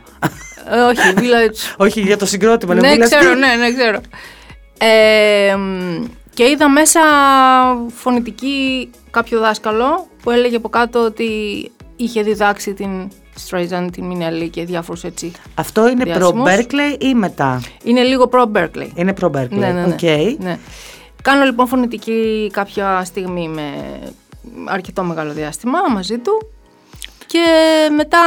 Ε, 0.70 0.78
όχι, 0.80 1.12
Village. 1.20 1.74
Όχι 1.76 2.00
για 2.00 2.16
το 2.16 2.26
συγκρότημα, 2.26 2.74
ναι, 2.74 2.96
ξέρω, 2.98 3.34
ναι, 3.34 3.54
ναι, 3.54 3.72
ξέρω. 3.72 4.00
Ε, 4.78 5.56
και 6.34 6.48
είδα 6.48 6.68
μέσα 6.68 7.00
φωνητική 7.94 8.90
κάποιο 9.10 9.40
δάσκαλο 9.40 10.08
που 10.22 10.30
έλεγε 10.30 10.56
από 10.56 10.68
κάτω 10.68 11.04
ότι 11.04 11.30
είχε 12.02 12.22
διδάξει 12.22 12.74
την 12.74 13.10
Streisand, 13.48 13.88
την 13.92 14.04
Μινέλη 14.04 14.48
και 14.48 14.64
διάφορους 14.64 15.04
έτσι. 15.04 15.32
Αυτό 15.54 15.88
είναι 15.88 16.06
προ 16.06 16.44
Berkeley 16.46 17.02
ή 17.02 17.14
μετά; 17.14 17.62
Είναι 17.84 18.02
λίγο 18.02 18.28
προ 18.28 18.50
Berkeley. 18.54 18.88
Είναι 18.94 19.12
προ 19.12 19.30
Berkeley. 19.34 19.48
Ναι, 19.48 19.72
ναι, 19.72 19.86
ναι. 19.86 19.94
Okay. 20.00 20.36
ναι. 20.38 20.58
Κάνω 21.22 21.44
λοιπόν 21.44 21.66
φωνητική 21.66 22.50
κάποια 22.52 23.04
στιγμή 23.04 23.48
με 23.48 23.72
αρκετό 24.64 25.02
μεγάλο 25.02 25.32
διάστημα 25.32 25.78
μαζί 25.94 26.18
του 26.18 26.48
και 27.26 27.44
μετά 27.96 28.18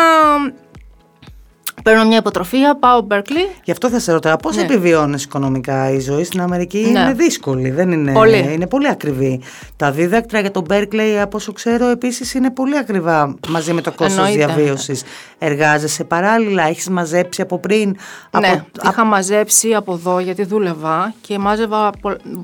Παίρνω 1.85 2.05
μια 2.05 2.17
υποτροφία, 2.17 2.75
πάω 2.75 3.07
Berkeley. 3.09 3.59
Γι' 3.63 3.71
αυτό 3.71 3.89
θα 3.89 3.99
σε 3.99 4.11
ρωτάω, 4.11 4.35
πώς 4.35 4.55
ναι. 4.55 4.61
επιβιώνεις 4.61 5.23
οικονομικά 5.23 5.89
η 5.89 5.99
ζωή 5.99 6.23
στην 6.23 6.41
Αμερική; 6.41 6.77
Ναι. 6.77 6.99
Είναι 6.99 7.13
δύσκολη, 7.13 7.69
δεν 7.69 7.91
είναι. 7.91 8.11
Πολύ. 8.11 8.49
Είναι 8.53 8.67
πολύ 8.67 8.87
ακριβή. 8.87 9.41
Τα 9.75 9.91
δίδακτρα 9.91 10.39
για 10.39 10.51
τον 10.51 10.65
Berkeley, 10.69 11.17
από 11.21 11.37
όσο 11.37 11.51
ξέρω, 11.53 11.87
επίσης 11.87 12.33
είναι 12.33 12.51
πολύ 12.51 12.77
ακριβά 12.77 13.35
μαζί 13.47 13.73
με 13.73 13.81
το 13.81 13.91
κόστος 13.91 14.31
διαβίωσης. 14.31 15.03
Εργάζεσαι 15.37 16.03
παράλληλα, 16.03 16.63
έχεις 16.63 16.89
μαζέψει 16.89 17.41
από 17.41 17.59
πριν. 17.59 17.95
Ναι, 18.39 18.49
από... 18.49 18.89
είχα 18.89 19.03
μαζέψει 19.03 19.73
από 19.73 19.93
εδώ 19.93 20.19
γιατί 20.19 20.43
δούλευα 20.43 21.13
και 21.21 21.37
μάζευα 21.37 21.89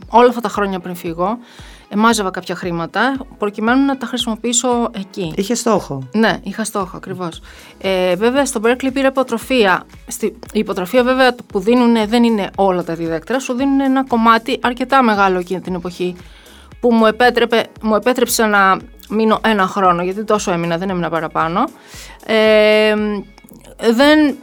όλα 0.08 0.30
αυτά 0.30 0.42
τα 0.42 0.50
χρόνια 0.50 0.80
πριν 0.80 0.96
φύγω 0.96 1.38
μάζευα 1.96 2.30
κάποια 2.32 2.56
χρήματα 2.56 3.18
προκειμένου 3.38 3.86
να 3.86 3.98
τα 3.98 4.06
χρησιμοποιήσω 4.06 4.90
εκεί. 4.92 5.34
Είχες 5.36 5.60
στόχο. 5.60 6.08
Ναι, 6.12 6.40
είχα 6.44 6.64
στόχο 6.64 6.98
ακριβώς. 6.98 7.42
Ε, 7.82 8.16
βέβαια 8.16 8.46
στο 8.46 8.62
Berkeley 8.64 8.90
πήρα 8.94 9.08
υποτροφία. 9.08 9.84
Στη, 10.08 10.26
η 10.26 10.60
υποτροφία 10.60 11.04
βέβαια 11.04 11.36
που 11.36 11.60
δίνουν 11.60 12.08
δεν 12.08 12.24
είναι 12.24 12.50
όλα 12.56 12.84
τα 12.84 12.96
διδάκτρα, 12.96 13.40
σου 13.40 13.54
δίνουν 13.54 13.80
ένα 13.80 14.06
κομμάτι 14.08 14.60
αρκετά 14.62 15.04
μεγάλο 15.04 15.40
εκείνη 15.40 15.62
την 15.62 15.74
εποχή 15.74 16.16
που 16.80 16.94
μου, 16.94 17.06
επέτρεπε, 17.06 17.64
μου 17.82 17.96
επέτρεψε 17.96 18.46
να 18.46 18.80
μείνω 19.10 19.40
ένα 19.44 19.68
χρόνο, 19.68 20.04
γιατί 20.04 20.24
τόσο 20.24 20.52
έμεινα, 20.52 20.78
δεν 20.78 20.90
έμεινα 20.90 21.10
παραπάνω. 21.10 21.64
Ε, 22.26 22.96
δεν 23.92 24.36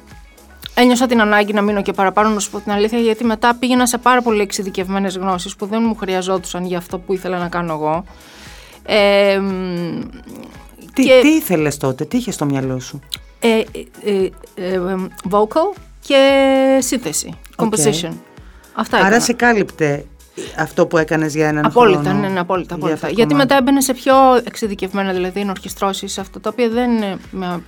ένιωσα 0.80 1.06
την 1.06 1.20
ανάγκη 1.20 1.52
να 1.52 1.62
μείνω 1.62 1.82
και 1.82 1.92
παραπάνω, 1.92 2.28
να 2.28 2.40
σου 2.40 2.50
πω 2.50 2.60
την 2.60 2.72
αλήθεια, 2.72 2.98
γιατί 2.98 3.24
μετά 3.24 3.54
πήγαινα 3.54 3.86
σε 3.86 3.98
πάρα 3.98 4.22
πολύ 4.22 4.40
εξειδικευμένες 4.40 5.16
γνώσεις 5.16 5.56
που 5.56 5.66
δεν 5.66 5.82
μου 5.86 5.94
χρειαζόντουσαν 5.94 6.64
για 6.64 6.78
αυτό 6.78 6.98
που 6.98 7.12
ήθελα 7.12 7.38
να 7.38 7.48
κάνω 7.48 7.72
εγώ. 7.72 8.04
Ε, 8.82 9.40
τι, 10.94 11.02
και... 11.02 11.18
τι 11.22 11.28
ήθελες 11.28 11.76
τότε, 11.76 12.04
τι 12.04 12.16
είχες 12.16 12.34
στο 12.34 12.44
μυαλό 12.44 12.80
σου; 12.80 13.00
Ε, 13.38 13.48
ε, 13.48 13.64
ε, 14.04 14.30
ε 14.54 14.80
vocal 15.30 15.78
και 16.00 16.78
σύνθεση, 16.80 17.38
composition. 17.56 18.12
Αυτά 18.74 18.96
Άρα 18.96 19.06
έκανα. 19.06 19.20
σε 19.20 19.32
κάλυπτε 19.32 20.04
αυτό 20.58 20.86
που 20.86 20.98
έκανες 20.98 21.34
για 21.34 21.48
έναν 21.48 21.64
απόλυτα, 21.64 22.00
χρόνο. 22.00 22.18
Ναι, 22.18 22.28
ναι, 22.28 22.40
απόλυτα, 22.40 22.74
απόλυτα. 22.74 23.08
Γιατί 23.08 23.34
μετά 23.34 23.56
έμπαινε 23.56 23.80
σε 23.80 23.94
πιο 23.94 24.14
εξειδικευμένα, 24.44 25.12
δηλαδή 25.12 25.40
ενορχιστρώσεις, 25.40 26.18
αυτό 26.18 26.40
τα 26.40 26.50
οποία 26.52 26.68
δεν 26.68 26.90
με 27.30 27.62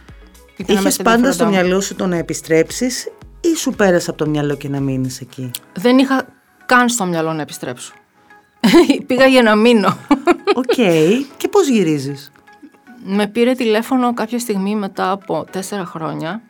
Είχες 0.67 0.97
πάντα 0.97 1.33
στο 1.33 1.47
μυαλό 1.47 1.81
σου 1.81 1.95
το 1.95 2.07
να 2.07 2.17
επιστρέψεις 2.17 3.09
ή 3.41 3.57
σου 3.57 3.71
πέρασε 3.71 4.11
από 4.11 4.25
το 4.25 4.31
μυαλό 4.31 4.57
και 4.57 4.69
να 4.69 4.81
μείνεις 4.81 5.21
εκεί; 5.21 5.51
Δεν 5.75 5.99
είχα 5.99 6.27
καν 6.67 6.89
στο 6.89 7.05
μυαλό 7.05 7.33
να 7.33 7.43
επιστρέψω. 7.43 7.93
Πήγα 9.07 9.27
για 9.27 9.43
να 9.43 9.57
μείνω. 9.57 9.97
OK. 10.55 10.65
Okay. 10.77 11.11
Και 11.37 11.49
πώς 11.49 11.69
γυρίζεις; 11.69 12.33
Με 13.05 13.27
πήρε 13.27 13.53
τηλέφωνο 13.53 14.15
κάποια 14.15 14.39
στιγμή 14.39 14.75
μετά 14.75 15.11
από 15.11 15.47
τέσσερα 15.51 15.85
χρόνια 15.85 16.43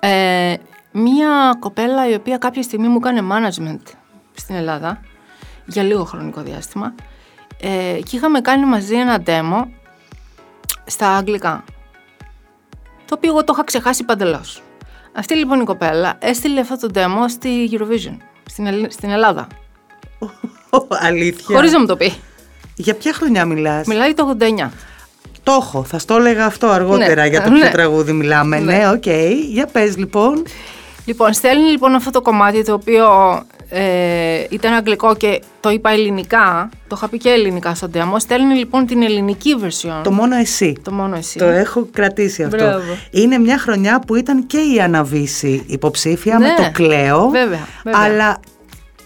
ε, 0.00 0.54
μία 0.92 1.56
κοπέλα 1.58 2.08
η 2.08 2.14
οποία 2.14 2.38
κάποια 2.38 2.62
στιγμή 2.62 2.88
μου 2.88 2.98
έκανε 3.04 3.22
management 3.32 3.92
στην 4.34 4.54
Ελλάδα 4.54 5.00
για 5.66 5.82
λίγο 5.82 6.04
χρονικό 6.04 6.40
διάστημα 6.40 6.94
ε, 7.60 7.98
και 8.04 8.16
είχαμε 8.16 8.40
κάνει 8.40 8.64
μαζί 8.64 8.94
ένα 8.94 9.22
demo 9.26 9.64
στα 10.86 11.08
αγγλικά 11.08 11.64
το 13.08 13.14
οποίο 13.14 13.30
εγώ 13.30 13.44
το 13.44 13.52
είχα 13.54 13.64
ξεχάσει 13.64 14.04
παντελώς. 14.04 14.62
Αυτή 15.12 15.34
λοιπόν 15.34 15.60
η 15.60 15.64
κοπέλα 15.64 16.16
έστειλε 16.18 16.60
αυτό 16.60 16.76
το 16.76 16.88
demo 16.94 17.24
στη 17.28 17.70
Eurovision, 17.72 18.16
στην, 18.50 18.90
στην 18.90 19.10
Ελλάδα. 19.10 19.46
Αλήθεια. 21.08 21.56
Χωρίς 21.56 21.72
να 21.72 21.80
μου 21.80 21.86
το 21.86 21.96
πει. 21.96 22.12
Για 22.74 22.94
ποια 22.94 23.12
χρονιά 23.12 23.44
μιλάς; 23.44 23.86
Μιλάει 23.86 24.14
το 24.14 24.36
89. 24.40 24.70
Το 25.42 25.52
έχω, 25.52 25.84
θα 25.84 25.98
στο 25.98 26.14
έλεγα 26.14 26.44
αυτό 26.44 26.66
αργότερα 26.66 27.22
ναι. 27.22 27.28
για 27.28 27.42
το 27.42 27.50
ποιο 27.50 27.58
ναι. 27.58 27.70
τραγούδι 27.70 28.12
μιλάμε. 28.12 28.58
Ναι, 28.58 28.72
ναι 28.72 28.88
οκ. 28.88 29.06
Ναι, 29.06 29.12
okay. 29.12 29.32
Για 29.48 29.66
πες 29.66 29.96
λοιπόν. 29.96 30.42
Λοιπόν, 31.04 31.32
στέλνει 31.32 31.70
λοιπόν 31.70 31.94
αυτό 31.94 32.10
το 32.10 32.22
κομμάτι 32.22 32.64
το 32.64 32.72
οποίο 32.72 33.06
ε, 33.70 34.44
ήταν 34.50 34.72
αγγλικό 34.72 35.16
και 35.16 35.40
το 35.60 35.70
είπα 35.70 35.90
ελληνικά, 35.90 36.68
το 36.88 36.94
είχα 36.98 37.08
πει 37.08 37.18
και 37.18 37.28
ελληνικά 37.28 37.74
στο 37.74 37.90
demo. 37.94 38.14
Στέλνει 38.16 38.54
λοιπόν 38.54 38.86
την 38.86 39.02
ελληνική 39.02 39.54
version. 39.62 40.00
Το 40.04 40.10
μόνο 40.12 40.36
εσύ. 40.36 40.76
Το 40.82 40.92
μόνο 40.92 41.16
εσύ. 41.16 41.38
Το 41.38 41.44
έχω 41.44 41.88
κρατήσει 41.92 42.42
αυτό. 42.42 42.56
Μπράβο. 42.56 42.82
Είναι 43.10 43.38
μια 43.38 43.58
χρονιά 43.58 44.00
που 44.06 44.14
ήταν 44.14 44.46
και 44.46 44.58
η 44.58 44.80
Αναβίση 44.80 45.64
υποψήφια 45.66 46.38
με 46.38 46.46
Ναι. 46.46 46.54
το 46.56 46.70
Κλέο. 46.72 47.28
Βέβαια, 47.28 47.66
βέβαια. 47.84 48.00
Αλλά 48.04 48.40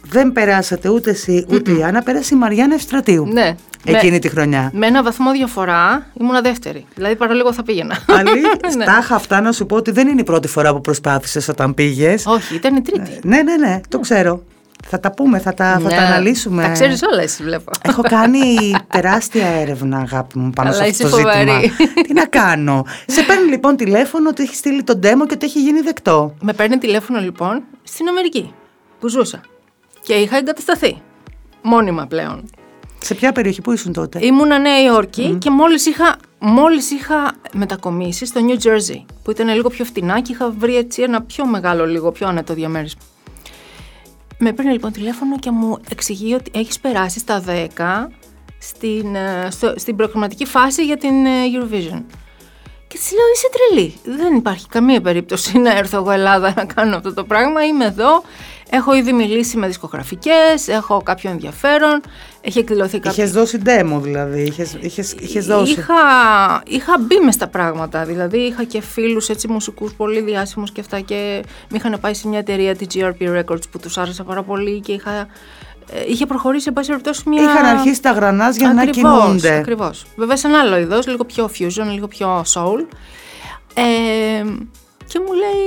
δεν 0.09 0.33
περάσατε 0.33 0.89
ούτε 0.89 1.11
εσύ 1.11 1.47
ούτε 1.51 1.71
η 1.73 1.83
Άννα, 1.83 2.03
πέρασε 2.03 2.35
η 2.35 2.39
Μαριάννα 2.39 2.75
Ευστρατείου. 2.75 3.27
Ναι. 3.33 3.55
Εκείνη 3.85 4.13
με, 4.13 4.19
τη 4.19 4.29
χρονιά. 4.29 4.71
Με 4.75 4.87
ένα 4.87 5.03
βαθμό 5.03 5.31
διαφορά 5.33 6.07
ήμουνα 6.21 6.41
δεύτερη. 6.41 6.85
Δηλαδή 6.95 7.17
παραλίγο 7.17 7.53
θα 7.53 7.63
πήγαινα. 7.63 7.99
Αλλή, 8.09 8.41
Ναι. 8.77 8.83
στάχα 8.85 9.15
αυτά 9.15 9.41
να 9.41 9.53
σου 9.53 9.67
πω 9.67 9.77
ότι 9.77 9.91
δεν 9.91 10.09
είναι 10.09 10.21
η 10.21 10.25
πρώτη 10.25 10.49
φορά 10.49 10.73
που 10.73 10.81
προσπάθησες 10.81 11.49
όταν 11.49 11.75
πήγες. 11.75 12.27
Όχι, 12.27 12.55
ήταν 12.55 12.77
η 12.77 12.83
τρίτη. 12.83 13.19
Ναι, 13.23 13.43
ναι, 13.43 13.57
ναι, 13.57 13.81
το 13.89 13.99
ξέρω. 13.99 14.43
Θα 14.95 15.01
τα 15.01 15.13
πούμε, 15.13 15.39
θα 15.39 15.55
τα, 15.55 15.65
θα 15.73 15.79
Ναι. 15.81 15.89
τα 15.97 16.03
αναλύσουμε. 16.03 16.63
Τα 16.63 16.69
ξέρεις 16.69 17.03
όλα, 17.13 17.23
εσύ 17.23 17.43
βλέπω. 17.43 17.71
Έχω 17.83 18.03
κάνει 18.17 18.75
τεράστια 18.89 19.47
έρευνα, 19.47 19.99
αγάπη 19.99 20.39
μου, 20.39 20.51
πάνω 20.51 20.69
Αλλά 20.69 20.77
σε 20.79 20.83
αυτό 20.91 20.93
είσαι 21.07 21.11
το 21.11 21.17
ζήτημα. 21.17 21.33
φοβερή. 21.53 21.71
Τι 22.07 22.13
να 22.13 22.25
κάνω. 22.27 22.85
σε 23.07 23.23
παίρνει 23.23 23.49
λοιπόν 23.51 23.77
τηλέφωνο 23.77 24.29
ότι 24.29 24.43
έχεις 24.43 24.57
στείλει 24.59 24.83
τον 24.83 24.99
demo 25.03 25.27
και 25.27 25.35
ότι 25.35 25.47
έχει 25.47 25.61
γίνει 25.61 25.81
δεκτό. 25.81 26.35
Με 26.41 26.53
παίρνει 26.53 26.79
τηλέφωνο 26.79 27.21
λοιπόν 27.21 27.63
στην 27.83 28.09
Αμερική 28.09 28.55
που 29.01 29.09
ζούσα. 29.09 29.41
Και 30.03 30.15
είχα 30.15 30.37
εγκατασταθεί. 30.37 31.03
Μόνιμα 31.63 32.07
πλέον. 32.07 32.51
Σε 32.99 33.15
ποια 33.15 33.33
περιοχή 33.33 33.61
που 33.61 33.73
ήσουν 33.73 33.93
τότε; 33.93 34.19
Ήμουνα 34.27 34.59
Νέα 34.59 34.83
Υόρκη 34.83 35.37
και 35.41 35.51
μόλις 35.51 35.87
είχα, 35.87 36.17
μόλις 36.39 36.91
είχα 36.91 37.33
μετακομίσει 37.53 38.27
στο 38.27 38.41
New 38.49 38.67
Jersey 38.67 39.05
που 39.23 39.31
ήταν 39.31 39.49
λίγο 39.49 39.69
πιο 39.69 39.85
φτηνά 39.85 40.21
και 40.21 40.33
είχα 40.33 40.51
βρει 40.59 40.77
έτσι 40.77 41.03
ένα 41.03 41.23
πιο 41.23 41.47
μεγάλο 41.47 41.87
λίγο 41.87 42.13
πιο 42.13 42.29
άνετο 42.29 42.55
διαμέρισμα. 42.55 43.01
Με 44.45 44.53
παίρνει 44.53 44.73
λοιπόν 44.73 44.93
τηλέφωνο 44.93 45.39
και 45.39 45.51
μου 45.51 45.79
εξηγεί 45.91 46.35
ότι 46.35 46.51
έχεις 46.55 46.81
περάσει 46.81 47.19
στα 47.19 47.45
10 47.47 48.07
στην, 48.59 49.15
ε, 49.15 49.49
στο, 49.51 49.75
στην 49.77 49.97
προγραμματική 49.97 50.45
φάση 50.45 50.85
για 50.85 50.97
την 50.97 51.27
ε, 51.27 51.31
Eurovision. 51.31 52.03
Και 52.89 52.99
της 52.99 53.13
λέω 53.13 53.27
είσαι 53.35 53.49
τρελή. 53.53 53.95
Δεν 54.19 54.35
υπάρχει 54.35 54.69
καμία 54.69 55.01
περίπτωση 55.01 55.59
να 55.59 55.77
έρθω 55.77 55.97
εγώ 55.97 56.11
Ελλάδα 56.11 56.53
να 56.57 56.65
κάνω 56.65 56.97
αυτό 56.97 57.15
το 57.15 57.25
πράγμα. 57.25 57.65
Είμαι 57.65 57.85
εδώ. 57.85 58.23
Έχω 58.71 58.95
ήδη 58.95 59.13
μιλήσει 59.13 59.57
με 59.57 59.67
δισκογραφικές, 59.67 60.69
έχω 60.69 61.03
κάποιο 61.03 61.31
ενδιαφέρον. 61.31 62.01
Έχει 62.45 62.59
εκδηλωθεί 62.59 62.99
κάποιο. 62.99 63.23
Είχες 63.23 63.33
δώσει 63.33 63.63
demo 63.65 63.99
δηλαδή, 64.01 64.43
είχες, 64.43 64.77
είχες, 64.81 65.13
είχες 65.13 65.47
δώσει. 65.47 65.73
Είχα, 65.73 65.95
είχα 66.67 66.99
μπει 67.01 67.21
μες 67.25 67.35
στα 67.35 67.49
πράγματα. 67.49 68.05
Δηλαδή 68.05 68.39
είχα 68.39 68.65
και 68.65 68.81
φίλους 68.81 69.29
έτσι 69.29 69.49
μουσικούς 69.49 69.93
πολύ 69.93 70.21
διάσημους 70.21 70.73
και 70.73 70.81
αυτά 70.81 71.01
και 71.01 71.43
με 71.71 71.77
είχαν 71.77 72.01
πάει 72.01 72.15
σε 72.15 72.29
μια 72.29 72.39
εταιρεία 72.39 72.77
τη 72.77 72.87
GRP 72.95 73.41
Records 73.41 73.71
που 73.71 73.79
τους 73.79 73.99
άρεσε 73.99 74.23
πάρα 74.23 74.43
πολύ 74.43 74.81
και 74.81 74.93
είχα, 74.93 75.11
ε, 75.91 76.05
είχε 76.07 76.27
προχωρήσει 76.27 76.65
εν 76.69 76.73
πάση 76.73 76.89
περιπτώσει 76.89 77.29
μια... 77.29 77.43
Είχαν 77.43 77.65
αρχίσει 77.65 78.03
τα 78.03 78.11
γρανάζια 78.11 78.73
να 78.73 78.83
Ακριβώς, 78.83 79.23
κινούνται. 79.23 79.57
Ακριβώς. 79.57 80.07
Βέβαια 80.17 80.37
σε 80.37 80.47
ένα 80.47 80.59
άλλο 80.59 80.79
είδος, 80.79 81.07
λίγο 81.07 81.25
πιο 81.25 81.51
fusion, 81.59 81.87
λίγο 81.93 82.09
πιο 82.09 82.45
soul. 82.55 82.87
Ε, 83.75 83.83
και 85.07 85.21
μου 85.27 85.33
λέει, 85.33 85.65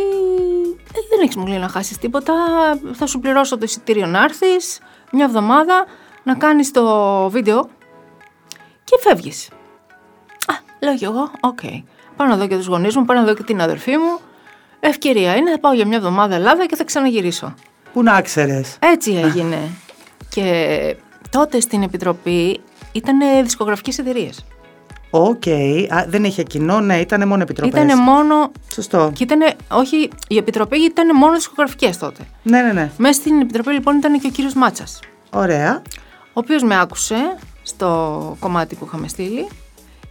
«Ε, 0.94 1.00
δεν 1.10 1.20
έχεις 1.24 1.36
μου 1.36 1.48
λέει 1.48 1.58
να 1.58 1.68
χάσεις 1.68 1.98
τίποτα, 1.98 2.34
θα 2.94 3.06
σου 3.06 3.20
πληρώσω 3.20 3.58
το 3.58 3.66
εισιτήριο 3.66 4.06
να 4.06 4.24
έρθεις 4.24 4.80
μια 5.12 5.26
εβδομάδα 5.26 5.86
να 6.26 6.36
κάνεις 6.36 6.72
το 6.72 7.30
βίντεο 7.30 7.70
και 8.84 8.98
φεύγεις. 9.02 9.50
Α, 10.48 10.54
λέω 10.80 10.96
κι 10.96 11.04
εγώ, 11.04 11.32
οκ. 11.40 11.60
Πάω 12.16 12.28
να 12.28 12.36
δω 12.36 12.48
και 12.48 12.56
τους 12.56 12.66
γονείς 12.66 12.96
μου, 12.96 13.06
πάω 13.06 13.18
να 13.18 13.24
δω 13.24 13.34
και 13.34 13.44
την 13.44 13.62
αδερφή 13.62 13.98
μου. 13.98 14.20
Ευκαιρία 14.80 15.36
είναι, 15.36 15.52
θα 15.52 15.60
πάω 15.60 15.74
για 15.74 15.88
μια 15.88 15.98
εβδομάδα 15.98 16.36
Ελλάδα 16.36 16.66
και 16.66 16.76
θα 16.76 16.84
ξαναγυρίσω. 16.84 17.54
Πού 17.94 18.04
να 18.04 18.22
ξέρεις. 18.22 18.78
Έτσι 18.80 19.12
έγινε. 19.12 19.58
και 20.30 20.96
τότε 21.30 21.60
στην 21.60 21.84
Επιτροπή 21.84 22.60
ήταν 22.92 23.18
δισκογραφικές 23.44 23.98
εταιρείες. 23.98 24.46
Οκ. 25.10 25.44
Δεν 26.08 26.24
είχε 26.24 26.44
κοινό, 26.44 26.80
ναι, 26.80 27.00
ήταν 27.00 27.28
μόνο 27.28 27.42
επιτροπές. 27.42 27.84
Ήταν 27.84 28.00
μόνο. 28.00 28.52
Σωστό. 28.74 29.12
Και 29.14 29.24
ήταν, 29.24 29.40
όχι, 29.72 30.10
η 30.28 30.38
επιτροπή 30.38 30.78
ήταν 30.80 31.18
μόνο 31.18 31.34
δισκογραφικές 31.34 31.98
τότε. 31.98 32.24
Ναι, 32.44 32.62
ναι, 32.62 32.72
ναι. 32.72 32.92
Μέσα 32.98 33.14
στην 33.20 33.42
επιτροπή 33.42 33.72
λοιπόν 33.72 33.98
ήταν 33.98 34.20
και 34.20 34.28
ο 34.28 34.30
κύριος 34.30 34.54
Μάτσας. 34.54 35.00
Ωραία. 35.30 35.82
Ο 36.36 36.40
οποίος 36.40 36.64
με 36.64 36.80
άκουσε 36.80 37.38
στο 37.62 38.38
κομμάτι 38.40 38.76
που 38.76 38.86
είχαμε 38.86 39.08
στείλει 39.08 39.48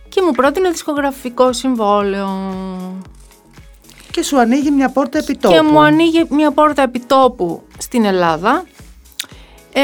και 0.09 0.23
μου 0.23 0.31
πρότεινε 0.31 0.71
δισκογραφικό 0.71 1.53
συμβόλαιο. 1.53 2.29
Και 4.11 4.23
σου 4.23 4.41
ανοίγει 4.41 4.71
μια 4.71 4.89
πόρτα 4.89 5.19
επιτόπου. 5.19 5.55
Και 5.55 5.63
μου 5.63 5.81
ανοίγει 5.81 6.27
μια 6.31 6.51
πόρτα 6.51 6.83
επιτόπου 6.83 7.63
στην 7.79 8.05
Ελλάδα 8.05 8.65
ε, 9.73 9.83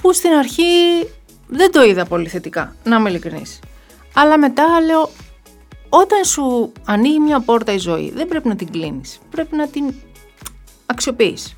που 0.00 0.12
στην 0.12 0.32
αρχή 0.32 0.62
δεν 1.46 1.72
το 1.72 1.82
είδα 1.82 2.04
πολύ 2.04 2.28
θετικά, 2.28 2.76
να 2.84 2.96
είμαι 2.96 3.08
ειλικρινής. 3.08 3.60
Αλλά 4.14 4.38
μετά 4.38 4.80
λέω, 4.80 5.10
όταν 5.88 6.24
σου 6.24 6.72
ανοίγει 6.84 7.18
μια 7.18 7.40
πόρτα 7.40 7.72
η 7.72 7.78
ζωή, 7.78 8.12
δεν 8.14 8.28
πρέπει 8.28 8.48
να 8.48 8.56
την 8.56 8.70
κλείνεις, 8.70 9.18
πρέπει 9.30 9.56
να 9.56 9.68
την 9.68 9.94
αξιοποιείς. 10.86 11.56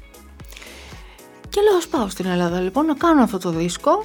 Και 1.49 1.61
λέω, 1.61 1.77
ας 1.77 1.87
πάω 1.87 2.09
στην 2.09 2.27
Ελλάδα 2.27 2.61
λοιπόν 2.61 2.87
να 2.87 2.95
κάνω 2.95 3.23
αυτό 3.23 3.39
το 3.39 3.51
δίσκο. 3.51 4.03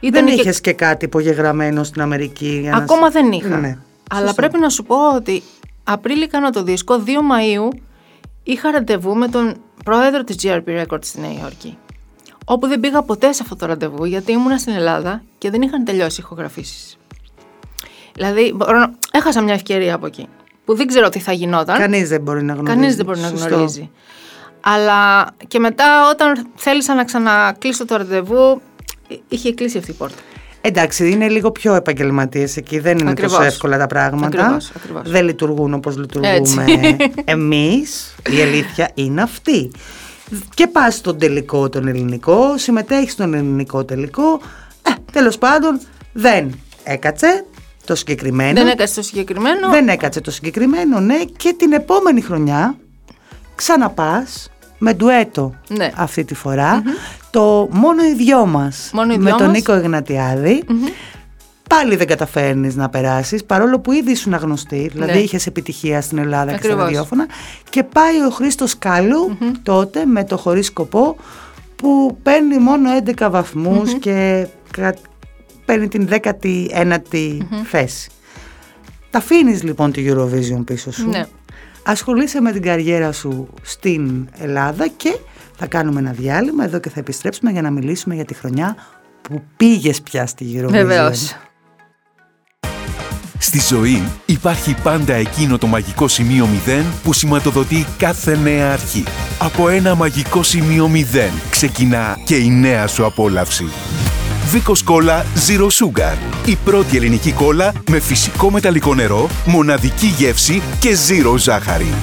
δεν 0.00 0.26
και... 0.26 0.32
είχες 0.32 0.60
και 0.60 0.72
κάτι 0.72 1.04
υπογεγραμμένο 1.04 1.84
στην 1.84 2.02
Αμερική. 2.02 2.58
Για 2.62 2.76
Ακόμα 2.76 3.00
να... 3.00 3.10
δεν 3.10 3.32
είχα. 3.32 3.56
Ναι. 3.56 3.78
Αλλά 4.10 4.34
πρέπει 4.34 4.58
να 4.58 4.68
σου 4.68 4.82
πω 4.82 5.14
ότι 5.14 5.42
Απρίλη 5.84 6.26
κάνω 6.26 6.50
το 6.50 6.62
δίσκο, 6.62 7.02
2 7.06 7.08
Μαΐου 7.08 7.78
είχα 8.42 8.70
ραντεβού 8.70 9.16
με 9.16 9.28
τον 9.28 9.56
πρόεδρο 9.84 10.24
της 10.24 10.36
GRP 10.42 10.84
Records 10.84 11.04
στη 11.04 11.20
Νέα 11.20 11.32
Υόρκη. 11.40 11.78
Όπου 12.44 12.66
δεν 12.66 12.80
πήγα 12.80 13.02
ποτέ 13.02 13.32
σε 13.32 13.40
αυτό 13.42 13.56
το 13.56 13.66
ραντεβού 13.66 14.04
γιατί 14.04 14.32
ήμουνα 14.32 14.58
στην 14.58 14.72
Ελλάδα 14.72 15.22
και 15.38 15.50
δεν 15.50 15.62
είχαν 15.62 15.84
τελειώσει 15.84 16.20
ηχογραφήσεις. 16.20 16.98
Δηλαδή, 18.14 18.56
έχασα 19.12 19.42
μια 19.42 19.54
ευκαιρία 19.54 19.94
από 19.94 20.06
εκεί. 20.06 20.28
Που 20.64 20.74
δεν 20.74 20.86
ξέρω 20.86 21.08
τι 21.08 21.18
θα 21.18 21.32
γινόταν. 21.32 21.78
Κανείς 21.78 22.08
δεν 22.08 22.20
μπορεί 22.20 22.42
να 22.42 22.52
γνωρίζει. 22.52 22.74
Κανείς 22.74 22.96
δεν 22.96 23.04
μπορεί 23.04 23.20
να 23.20 23.28
γνωρίζει. 23.28 23.90
Αλλά 24.60 25.30
και 25.48 25.58
μετά, 25.58 26.08
όταν 26.10 26.46
θέλησα 26.54 26.94
να 26.94 27.04
ξανακλείσω 27.04 27.84
το 27.84 27.96
ραντεβού, 27.96 28.60
είχε 29.28 29.54
κλείσει 29.54 29.78
αυτή 29.78 29.90
η 29.90 29.94
πόρτα. 29.94 30.16
Εντάξει, 30.60 31.10
είναι 31.10 31.28
λίγο 31.28 31.50
πιο 31.50 31.74
επαγγελματίες 31.74 32.56
εκεί. 32.56 32.78
Δεν 32.78 32.98
είναι 32.98 33.10
ακριβώς. 33.10 33.32
τόσο 33.32 33.46
εύκολα 33.46 33.78
τα 33.78 33.86
πράγματα. 33.86 34.40
Ακριβώς, 34.42 34.72
ακριβώς. 34.76 35.10
Δεν 35.10 35.24
λειτουργούν 35.24 35.74
όπως 35.74 35.96
λειτουργούμε 35.96 36.96
εμείς. 37.24 38.14
Η 38.30 38.42
αλήθεια 38.42 38.90
είναι 38.94 39.22
αυτή. 39.22 39.70
Και 40.54 40.66
πας 40.66 40.94
στον 40.94 41.18
τελικό 41.18 41.68
τον 41.68 41.86
ελληνικό, 41.88 42.58
συμμετέχεις 42.58 43.12
στον 43.12 43.34
ελληνικό 43.34 43.84
τελικό. 43.84 44.40
Ε, 44.82 44.90
Τέλος 45.12 45.38
πάντων, 45.38 45.80
δεν 46.12 46.60
έκατσε 46.84 47.44
το 47.84 47.94
συγκεκριμένο. 47.94 48.62
Δεν 48.62 48.68
έκατσε 48.68 48.94
το 48.94 49.02
συγκεκριμένο. 49.02 49.68
Δεν 49.70 49.88
έκατσε 49.88 50.20
το 50.20 50.30
συγκεκριμένο, 50.30 51.00
ναι. 51.00 51.18
Και 51.36 51.54
την 51.58 51.72
επόμενη 51.72 52.20
χρονιά 52.20 52.76
ξαναπάς 53.58 54.50
με 54.78 54.92
ντουέτο 54.94 55.54
ναι. 55.68 55.90
αυτή 55.96 56.24
τη 56.24 56.34
φορα 56.34 56.82
το 57.30 57.68
«Μόνο 57.70 58.04
οι 58.04 58.14
δυο 58.14 58.46
μας» 58.46 58.90
Μόνο 58.92 59.12
οι 59.12 59.18
με 59.18 59.24
δυο 59.24 59.36
τον 59.36 59.46
μας. 59.46 59.56
Νίκο 59.56 59.72
Εγνατιάδη. 59.72 60.64
Πάλι 61.68 61.96
δεν 61.96 62.06
καταφέρνεις 62.06 62.76
να 62.76 62.88
περάσεις, 62.88 63.44
παρόλο 63.44 63.80
που 63.80 63.92
ήδη 63.92 64.10
ήσουν 64.10 64.34
γνωστή, 64.34 64.90
δηλαδή 64.92 65.12
Ναι. 65.12 65.18
είχες 65.18 65.46
επιτυχία 65.46 66.00
στην 66.00 66.18
Ελλάδα 66.18 66.44
και 66.50 66.56
στα 66.56 66.66
Ακριβώς. 66.66 66.82
ραδιόφωνα. 66.84 67.26
Και 67.70 67.82
πάει 67.82 68.24
ο 68.26 68.30
Χρήστος 68.30 68.78
Κάλλου 68.78 69.38
τότε 69.62 70.04
με 70.04 70.24
το 70.24 70.36
«Χωρίς 70.36 70.66
σκοπό» 70.66 71.16
που 71.76 72.18
παίρνει 72.22 72.58
μόνο 72.58 72.90
11 72.96 73.30
βαθμούς 73.30 73.92
και 73.94 74.46
κα- 74.70 74.94
παίρνει 75.64 75.88
την 75.88 76.08
19η 76.10 77.38
θέση. 77.64 78.10
Τα 79.10 79.18
αφήνεις 79.18 79.62
λοιπόν 79.62 79.92
τη 79.92 80.06
Eurovision 80.10 80.64
πίσω 80.64 80.92
σου. 80.92 81.08
Ναι. 81.08 81.24
Ασχολείσαι 81.90 82.40
με 82.40 82.52
την 82.52 82.62
καριέρα 82.62 83.12
σου 83.12 83.48
στην 83.62 84.28
Ελλάδα 84.38 84.88
και 84.88 85.18
θα 85.56 85.66
κάνουμε 85.66 86.00
ένα 86.00 86.10
διάλειμμα 86.10 86.64
εδώ 86.64 86.78
και 86.78 86.88
θα 86.88 87.00
επιστρέψουμε 87.00 87.50
για 87.50 87.62
να 87.62 87.70
μιλήσουμε 87.70 88.14
για 88.14 88.24
τη 88.24 88.34
χρονιά 88.34 88.76
που 89.22 89.42
πήγες 89.56 90.02
πια 90.02 90.26
στη 90.26 90.46
Eurovision. 90.54 90.70
Βεβαίως. 90.70 91.36
Στη 93.38 93.60
ζωή 93.60 94.02
υπάρχει 94.26 94.74
πάντα 94.82 95.14
εκείνο 95.14 95.58
το 95.58 95.66
μαγικό 95.66 96.08
σημείο 96.08 96.48
0 96.66 96.82
που 97.02 97.12
σηματοδοτεί 97.12 97.86
κάθε 97.98 98.36
νέα 98.36 98.72
αρχή. 98.72 99.04
Από 99.38 99.68
ένα 99.68 99.94
μαγικό 99.94 100.42
σημείο 100.42 100.90
0 100.94 101.30
ξεκινά 101.50 102.18
και 102.24 102.36
η 102.36 102.50
νέα 102.50 102.86
σου 102.86 103.04
απόλαυση. 103.04 103.64
Βίκος 104.50 104.82
Κόλλα 104.82 105.24
Zero 105.48 105.66
Sugar. 105.66 106.16
Η 106.46 106.56
πρώτη 106.64 106.96
ελληνική 106.96 107.32
κόλλα 107.32 107.72
με 107.90 107.98
φυσικό 108.00 108.50
μεταλλικό 108.50 108.94
νερό, 108.94 109.28
μοναδική 109.46 110.06
γεύση 110.06 110.62
και 110.80 110.90
zero 111.08 111.34
ζάχαρη. 111.38 111.94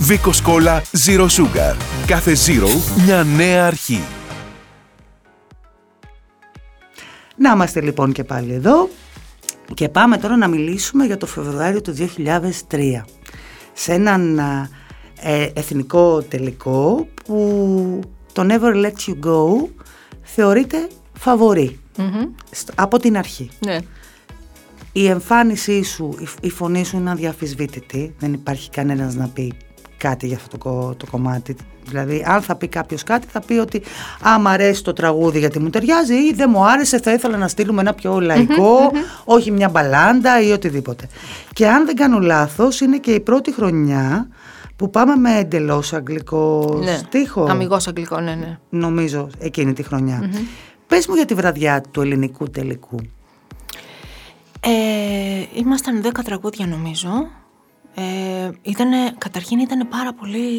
Βίκος 0.00 0.42
Κόλλα 0.42 0.82
Zero 1.06 1.26
Sugar. 1.26 1.76
Κάθε 2.06 2.32
zero 2.32 2.68
μια 3.04 3.24
νέα 3.24 3.66
αρχή. 3.66 4.00
Να 7.36 7.50
είμαστε 7.50 7.80
λοιπόν 7.80 8.12
και 8.12 8.24
πάλι 8.24 8.52
εδώ 8.52 8.88
και 9.74 9.88
πάμε 9.88 10.16
τώρα 10.16 10.36
να 10.36 10.48
μιλήσουμε 10.48 11.04
για 11.04 11.16
το 11.16 11.26
Φεβρουάριο 11.26 11.80
του 11.80 11.94
2003 12.70 12.80
σε 13.72 13.92
έναν 13.92 14.38
α, 14.38 14.68
ε, 15.20 15.50
εθνικό 15.54 16.22
τελικό 16.22 17.08
που 17.24 18.00
το 18.32 18.46
Never 18.48 18.84
Let 18.84 19.10
You 19.10 19.26
Go 19.26 19.68
θεωρείται 20.22 20.88
φαβορή 21.12 21.78
στο- 22.50 22.72
από 22.76 22.98
την 22.98 23.16
αρχή. 23.16 23.50
Ναι. 23.58 23.78
Η 24.92 25.06
εμφάνισή 25.06 25.82
σου, 25.82 26.16
η, 26.20 26.26
η 26.40 26.50
φωνή 26.50 26.84
σου 26.84 26.96
είναι 26.96 27.10
αδιαφυσβήτητη, 27.10 28.14
δεν 28.18 28.32
υπάρχει 28.32 28.70
κανένας 28.70 29.14
να 29.14 29.28
πει 29.28 29.52
κάτι 29.96 30.26
για 30.26 30.36
αυτό 30.36 30.48
το, 30.58 30.58
κο- 30.58 30.94
το 30.96 31.06
κομμάτι. 31.10 31.56
Δηλαδή, 31.86 32.24
αν 32.26 32.42
θα 32.42 32.54
πει 32.56 32.68
κάποιος 32.68 33.02
κάτι, 33.02 33.26
θα 33.30 33.40
πει 33.40 33.54
ότι 33.54 33.82
Α, 34.28 34.38
μ' 34.38 34.46
αρέσει 34.46 34.84
το 34.84 34.92
τραγούδι 34.92 35.38
γιατί 35.38 35.58
μου 35.58 35.70
ταιριάζει 35.70 36.14
ή 36.14 36.32
δεν 36.34 36.50
μου 36.52 36.64
άρεσε, 36.64 36.98
θα 37.00 37.12
ήθελα 37.12 37.36
να 37.36 37.48
στείλουμε 37.48 37.80
ένα 37.80 37.94
πιο 37.94 38.20
λαϊκό, 38.20 38.90
όχι 39.24 39.50
μια 39.50 39.68
μπαλάντα 39.68 40.40
ή 40.42 40.50
οτιδήποτε. 40.50 41.08
Και 41.52 41.68
αν 41.68 41.86
δεν 41.86 41.94
κάνω 41.96 42.18
λάθος, 42.18 42.80
είναι 42.80 42.98
και 42.98 43.10
η 43.12 43.20
πρώτη 43.20 43.52
χρονιά 43.52 44.28
που 44.76 44.90
πάμε 44.90 45.16
με 45.16 45.38
εντελώς 45.38 45.92
αγγλικό 45.92 46.76
ναι. 46.84 46.96
στίχο. 46.96 47.44
Αμυγός 47.50 47.86
αγγλικό, 47.86 48.20
ναι, 48.20 48.34
ναι. 48.34 48.58
Νομίζω 48.68 49.28
εκείνη 49.38 49.72
τη 49.72 49.82
χρονιά. 49.82 50.30
Πες 50.88 51.06
μου 51.06 51.14
για 51.14 51.24
τη 51.24 51.34
βραδιά 51.34 51.80
του 51.90 52.00
ελληνικού 52.00 52.50
τελικού. 52.50 52.98
Ε, 54.60 55.44
ήμασταν 55.54 56.02
10 56.04 56.10
τραγούδια 56.24 56.66
νομίζω. 56.66 57.28
Ε, 57.94 58.50
ήτανε, 58.62 58.96
καταρχήν 59.18 59.58
ήταν 59.58 59.88
πάρα 59.88 60.12
πολύ 60.12 60.50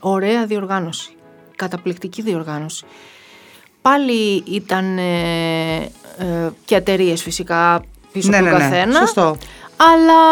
ωραία 0.00 0.46
διοργάνωση. 0.46 1.16
Καταπληκτική 1.56 2.22
διοργάνωση. 2.22 2.84
Πάλι 3.82 4.42
ήταν 4.46 4.98
ε, 4.98 5.76
ε, 6.18 6.50
και 6.64 6.74
εταιρείες 6.74 7.22
φυσικά 7.22 7.84
πίσω 8.12 8.28
Ναι, 8.30 8.36
από 8.36 8.48
τον 8.48 8.58
ναι, 8.58 8.64
ναι. 8.64 8.70
καθένα. 8.70 8.98
Σωστό. 8.98 9.36
Αλλά 9.76 10.22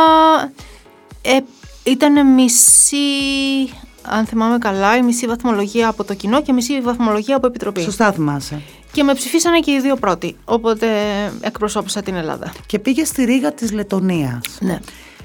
ε, 1.22 1.38
ήταν 1.82 2.34
μισή, 2.34 2.96
αν 4.02 4.26
θυμάμαι 4.26 4.58
καλά, 4.58 4.96
η 4.96 5.02
μισή 5.02 5.26
βαθμολογία 5.26 5.88
από 5.88 6.04
το 6.04 6.14
κοινό 6.14 6.42
και 6.42 6.52
μισή 6.52 6.80
βαθμολογία 6.80 7.36
από 7.36 7.46
επιτροπή. 7.46 7.80
Σωστά 7.80 8.12
θυμάσαι. 8.12 8.62
Και 8.92 9.02
με 9.02 9.14
ψηφίσανε 9.14 9.60
και 9.60 9.70
οι 9.70 9.80
δύο 9.80 9.96
πρώτοι. 9.96 10.36
Οπότε 10.44 10.86
εκπροσώπησα 11.40 12.02
την 12.02 12.14
Ελλάδα. 12.14 12.52
Και 12.66 12.78
πήγε 12.78 13.04
στη 13.04 13.24
Ρήγα 13.24 13.52
της 13.52 13.72
Λετωνίας. 13.72 14.58
Ναι. 14.60 14.78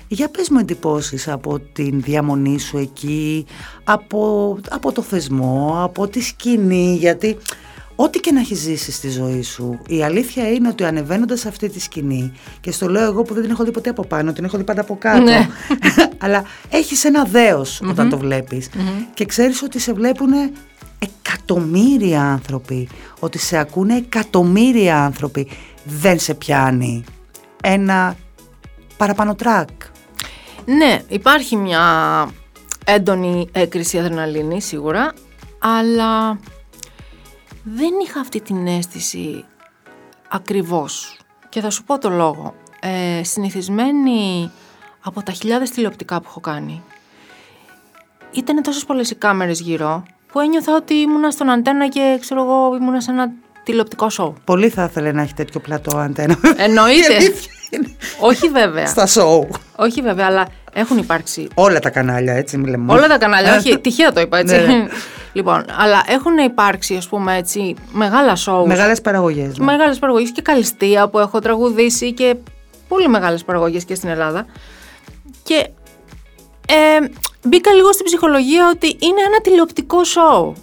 Για 0.07 0.29
πες 0.29 0.49
μου 0.49 0.59
εντυπώσεις 0.59 1.27
από 1.27 1.59
την 1.59 2.01
διαμονή 2.01 2.59
σου 2.59 2.77
εκεί, 2.77 3.45
από, 3.83 4.57
από 4.69 4.91
το 4.91 5.01
θεσμό, 5.01 5.79
από 5.83 6.07
τη 6.07 6.21
σκηνή, 6.21 6.95
γιατί 6.95 7.37
ό,τι 7.95 8.19
και 8.19 8.31
να 8.31 8.39
έχει 8.39 8.55
ζήσει 8.55 8.91
στη 8.91 9.09
ζωή 9.09 9.41
σου, 9.41 9.79
η 9.87 10.03
αλήθεια 10.03 10.51
είναι 10.51 10.67
ότι 10.67 10.83
ανεβαίνοντας 10.83 11.39
σε 11.39 11.47
αυτή 11.47 11.69
τη 11.69 11.79
σκηνή, 11.79 12.31
και 12.61 12.71
στο 12.71 12.89
λέω 12.89 13.03
εγώ 13.03 13.21
που 13.21 13.33
δεν 13.33 13.43
την 13.43 13.51
έχω 13.51 13.63
δει 13.63 13.71
ποτέ 13.71 13.89
από 13.89 14.05
πάνω, 14.05 14.33
την 14.33 14.43
έχω 14.43 14.57
δει 14.57 14.63
πάντα 14.63 14.81
από 14.81 14.97
κάτω, 14.97 15.21
Ναι. 15.21 15.49
αλλά 16.23 16.43
έχεις 16.69 17.03
ένα 17.05 17.23
δέος 17.23 17.81
όταν 17.89 18.09
το 18.09 18.17
βλέπεις 18.17 18.69
και 19.13 19.25
ξέρεις 19.25 19.61
ότι 19.61 19.79
σε 19.79 19.93
βλέπουν 19.93 20.31
εκατομμύρια 20.99 22.21
άνθρωποι, 22.21 22.87
ότι 23.19 23.37
σε 23.37 23.57
ακούνε 23.57 23.95
εκατομμύρια 23.95 25.03
άνθρωποι, 25.03 25.47
δεν 25.83 26.19
σε 26.19 26.33
πιάνει 26.33 27.03
ένα 27.63 28.15
παραπάνω 28.97 29.35
τρακ. 29.35 29.69
Ναι, 30.65 31.01
υπάρχει 31.07 31.55
μια 31.55 31.83
έντονη 32.85 33.47
έκρηση 33.51 33.99
αδρεναλίνη 33.99 34.61
σίγουρα, 34.61 35.13
αλλά 35.59 36.39
δεν 37.67 37.91
είχα 38.05 38.19
αυτή 38.19 38.41
την 38.41 38.67
αίσθηση 38.67 39.45
ακριβώς. 40.29 41.17
Και 41.49 41.61
θα 41.61 41.69
σου 41.69 41.83
πω 41.83 41.97
το 41.97 42.09
λόγο. 42.09 42.55
Ε, 42.79 43.23
συνηθισμένη 43.23 44.51
από 45.03 45.23
τα 45.23 45.31
χιλιάδες 45.31 45.69
τηλεοπτικά 45.69 46.21
που 46.21 46.25
έχω 46.29 46.39
κάνει, 46.39 46.83
ήταν 48.31 48.61
τόσες 48.61 48.85
πολλές 48.85 49.09
οι 49.09 49.15
κάμερες 49.15 49.59
γύρω, 49.59 50.03
που 50.31 50.39
ένιωθα 50.39 50.75
ότι 50.75 50.93
ήμουνα 50.93 51.31
στον 51.31 51.49
αντένα 51.49 51.87
και 51.87 52.17
ξέρω 52.21 52.41
εγώ 52.41 52.75
ήμουνα 52.75 53.01
σε 53.01 53.11
ένα 53.11 53.31
τηλεοπτικό 53.63 54.09
σοου. 54.09 54.35
Πολύ 54.43 54.69
θα 54.69 54.83
ήθελε 54.83 55.11
να 55.11 55.21
έχει 55.21 55.33
τέτοιο 55.33 55.59
πλατό 55.59 55.97
αντένα. 55.97 56.37
Εννοείται. 56.57 57.13
Η 57.13 57.15
αλήθεια 57.15 57.51
είναι. 57.69 57.95
Όχι 58.19 58.49
βέβαια. 58.49 58.85
Στα 58.85 59.07
σοου. 59.07 59.47
Όχι 59.75 60.01
βέβαια, 60.01 60.25
αλλά 60.25 60.47
έχουν 60.73 60.97
υπάρξει 60.97 61.47
Όλα 61.53 61.79
τα 61.79 61.89
κανάλια, 61.89 62.33
έτσι 62.33 62.57
μιλάμε. 62.57 62.93
Όλα 62.93 63.07
τα 63.07 63.17
κανάλια, 63.17 63.55
όχι, 63.55 63.79
τυχαία 63.79 64.11
το 64.11 64.19
είπα 64.19 64.37
έτσι. 64.37 64.55
Ναι, 65.35 65.41
ναι. 65.41 65.51
λοιπόν, 65.51 65.65
αλλά 65.77 66.03
έχουν 66.07 66.37
υπάρξει, 66.37 66.95
ας 66.95 67.07
πούμε 67.07 67.35
έτσι, 67.37 67.75
μεγάλα 67.93 68.35
σοου. 68.35 68.67
Μεγάλες 68.67 69.01
παραγωγές. 69.01 69.57
ναι. 69.57 69.65
Μεγάλες 69.65 69.99
παραγωγές 69.99 70.31
και 70.31 70.41
καλυστία 70.41 71.07
που 71.09 71.19
έχω 71.19 71.39
τραγουδήσει 71.39 72.13
και 72.13 72.35
πολύ 72.87 73.07
μεγάλες 73.07 73.43
παραγωγές 73.43 73.83
και 73.85 73.95
στην 73.95 74.09
Ελλάδα. 74.09 74.45
Και 75.43 75.67
ε, 76.67 77.07
μπήκα 77.43 77.73
λίγο 77.73 77.91
στην 77.93 78.05
ψυχολογία 78.05 78.69
ότι 78.73 78.87
είναι 78.87 79.21
ένα 79.27 79.41
τηλεοπτικό 79.41 80.03
σοου. 80.03 80.53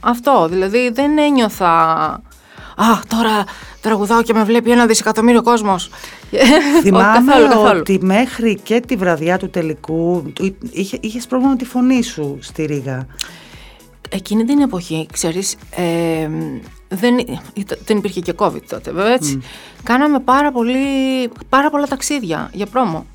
Αυτό, 0.00 0.46
δηλαδή 0.50 0.90
δεν 0.90 1.18
ένιωθα... 1.18 1.72
Α, 2.76 2.98
τώρα 3.08 3.44
τραγουδάω 3.80 4.22
και 4.22 4.32
με 4.34 4.44
βλέπει 4.44 4.70
ένα 4.70 4.86
δισεκατομμύριο 4.86 5.42
κόσμος. 5.42 5.90
Θυμάμαι 6.82 7.32
καθόλου, 7.32 7.48
καθόλου. 7.48 7.78
ότι 7.78 7.98
μέχρι 8.02 8.60
και 8.62 8.80
τη 8.80 8.96
βραδιά 8.96 9.38
του 9.38 9.50
τελικού 9.50 10.32
του- 10.34 10.56
είχε, 10.70 10.98
είχες 11.00 11.26
πρόβλημα 11.26 11.52
με 11.52 11.58
τη 11.58 11.64
φωνή 11.64 12.02
σου 12.02 12.38
στη 12.40 12.64
Ρήγα; 12.64 13.06
Εκείνη 14.08 14.44
την 14.44 14.60
εποχή, 14.60 15.06
ξέρεις, 15.12 15.56
ε, 15.70 16.28
δεν, 16.88 17.18
ήταν- 17.54 17.78
δεν 17.84 17.96
υπήρχε 17.96 18.20
και 18.20 18.34
COVID 18.36 18.62
τότε, 18.68 18.90
βέβαια 18.92 19.12
έτσι. 19.12 19.40
Κάναμε 19.82 20.20
πάρα, 20.20 20.52
πολύ, 20.52 20.76
πάρα 21.48 21.70
πολλά 21.70 21.86
ταξίδια 21.86 22.50
για 22.52 22.66
πρόμο. 22.66 23.06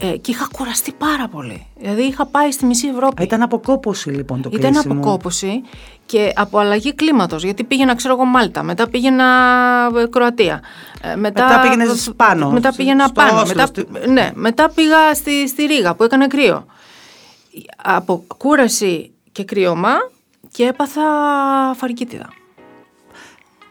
Ε, 0.00 0.16
και 0.16 0.30
είχα 0.30 0.48
κουραστεί 0.52 0.92
πάρα 0.92 1.28
πολύ. 1.28 1.66
Δηλαδή 1.80 2.02
είχα 2.02 2.26
πάει 2.26 2.50
στη 2.50 2.64
μισή 2.66 2.88
Ευρώπη. 2.88 3.22
Α, 3.22 3.24
Ήταν 3.24 3.42
αποκόπωση 3.42 4.10
λοιπόν 4.10 4.42
το 4.42 4.50
Ήταν 4.52 4.72
κλείσιμο. 4.72 4.94
αποκόπωση 5.00 5.62
και 6.06 6.32
από 6.36 6.58
αλλαγή 6.58 6.94
κλίματος, 6.94 7.44
γιατί 7.44 7.64
πήγαινα, 7.64 7.94
ξέρω 7.94 8.14
εγώ, 8.14 8.24
Μάλτα, 8.24 8.62
μετά 8.62 8.88
πήγαινα 8.88 9.24
ε, 10.02 10.06
Κροατία. 10.10 10.62
ε, 11.02 11.16
μετά, 11.16 11.44
Μετά 11.48 11.60
πήγαινες 11.60 12.12
πάνω, 12.16 12.50
Μετά 12.50 12.74
πήγαινα 12.76 13.04
στο 13.04 13.12
πάνω. 13.12 13.40
Όσλο, 13.40 13.46
μετά, 13.46 13.66
στη- 13.66 13.86
ναι, 14.10 14.30
μετά 14.34 14.70
πήγα 14.70 15.14
στη, 15.14 15.48
στη 15.48 15.62
Ρήγα 15.64 15.94
που 15.94 16.02
έκανε 16.04 16.26
κρύο. 16.26 16.64
Από 17.76 18.24
κούραση 18.36 19.10
και 19.32 19.44
κρύωμα 19.44 19.94
και 20.52 20.64
έπαθα 20.66 21.02
φαρικίτιδα. 21.76 22.28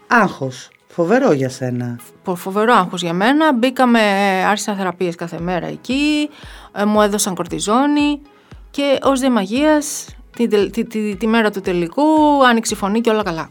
Άγχος. 0.07 0.69
Φοβερό 0.87 1.31
για 1.31 1.49
σένα. 1.49 1.99
Φο- 2.23 2.35
Φοβερό 2.35 2.73
άγχος 2.73 3.01
για 3.01 3.13
μένα. 3.13 3.53
Μπήκαμε, 3.53 3.99
άρχισα 4.47 4.75
θεραπείες 4.75 5.15
κάθε 5.15 5.39
μέρα 5.39 5.67
εκεί, 5.67 6.29
ε, 6.75 6.85
μου 6.85 7.01
έδωσαν 7.01 7.35
κορτιζόνη 7.35 8.21
και 8.71 8.99
ως 9.03 9.19
δε 9.19 9.29
μαγείας, 9.29 10.05
τη, 10.35 10.47
τελ- 10.47 10.71
τη, 10.73 10.83
τη, 10.85 11.15
τη 11.15 11.27
μέρα 11.27 11.51
του 11.51 11.61
τελικού 11.61 12.03
άνοιξε 12.45 12.73
η 12.73 12.77
φωνή 12.77 13.01
και 13.01 13.09
όλα 13.09 13.23
καλά. 13.23 13.49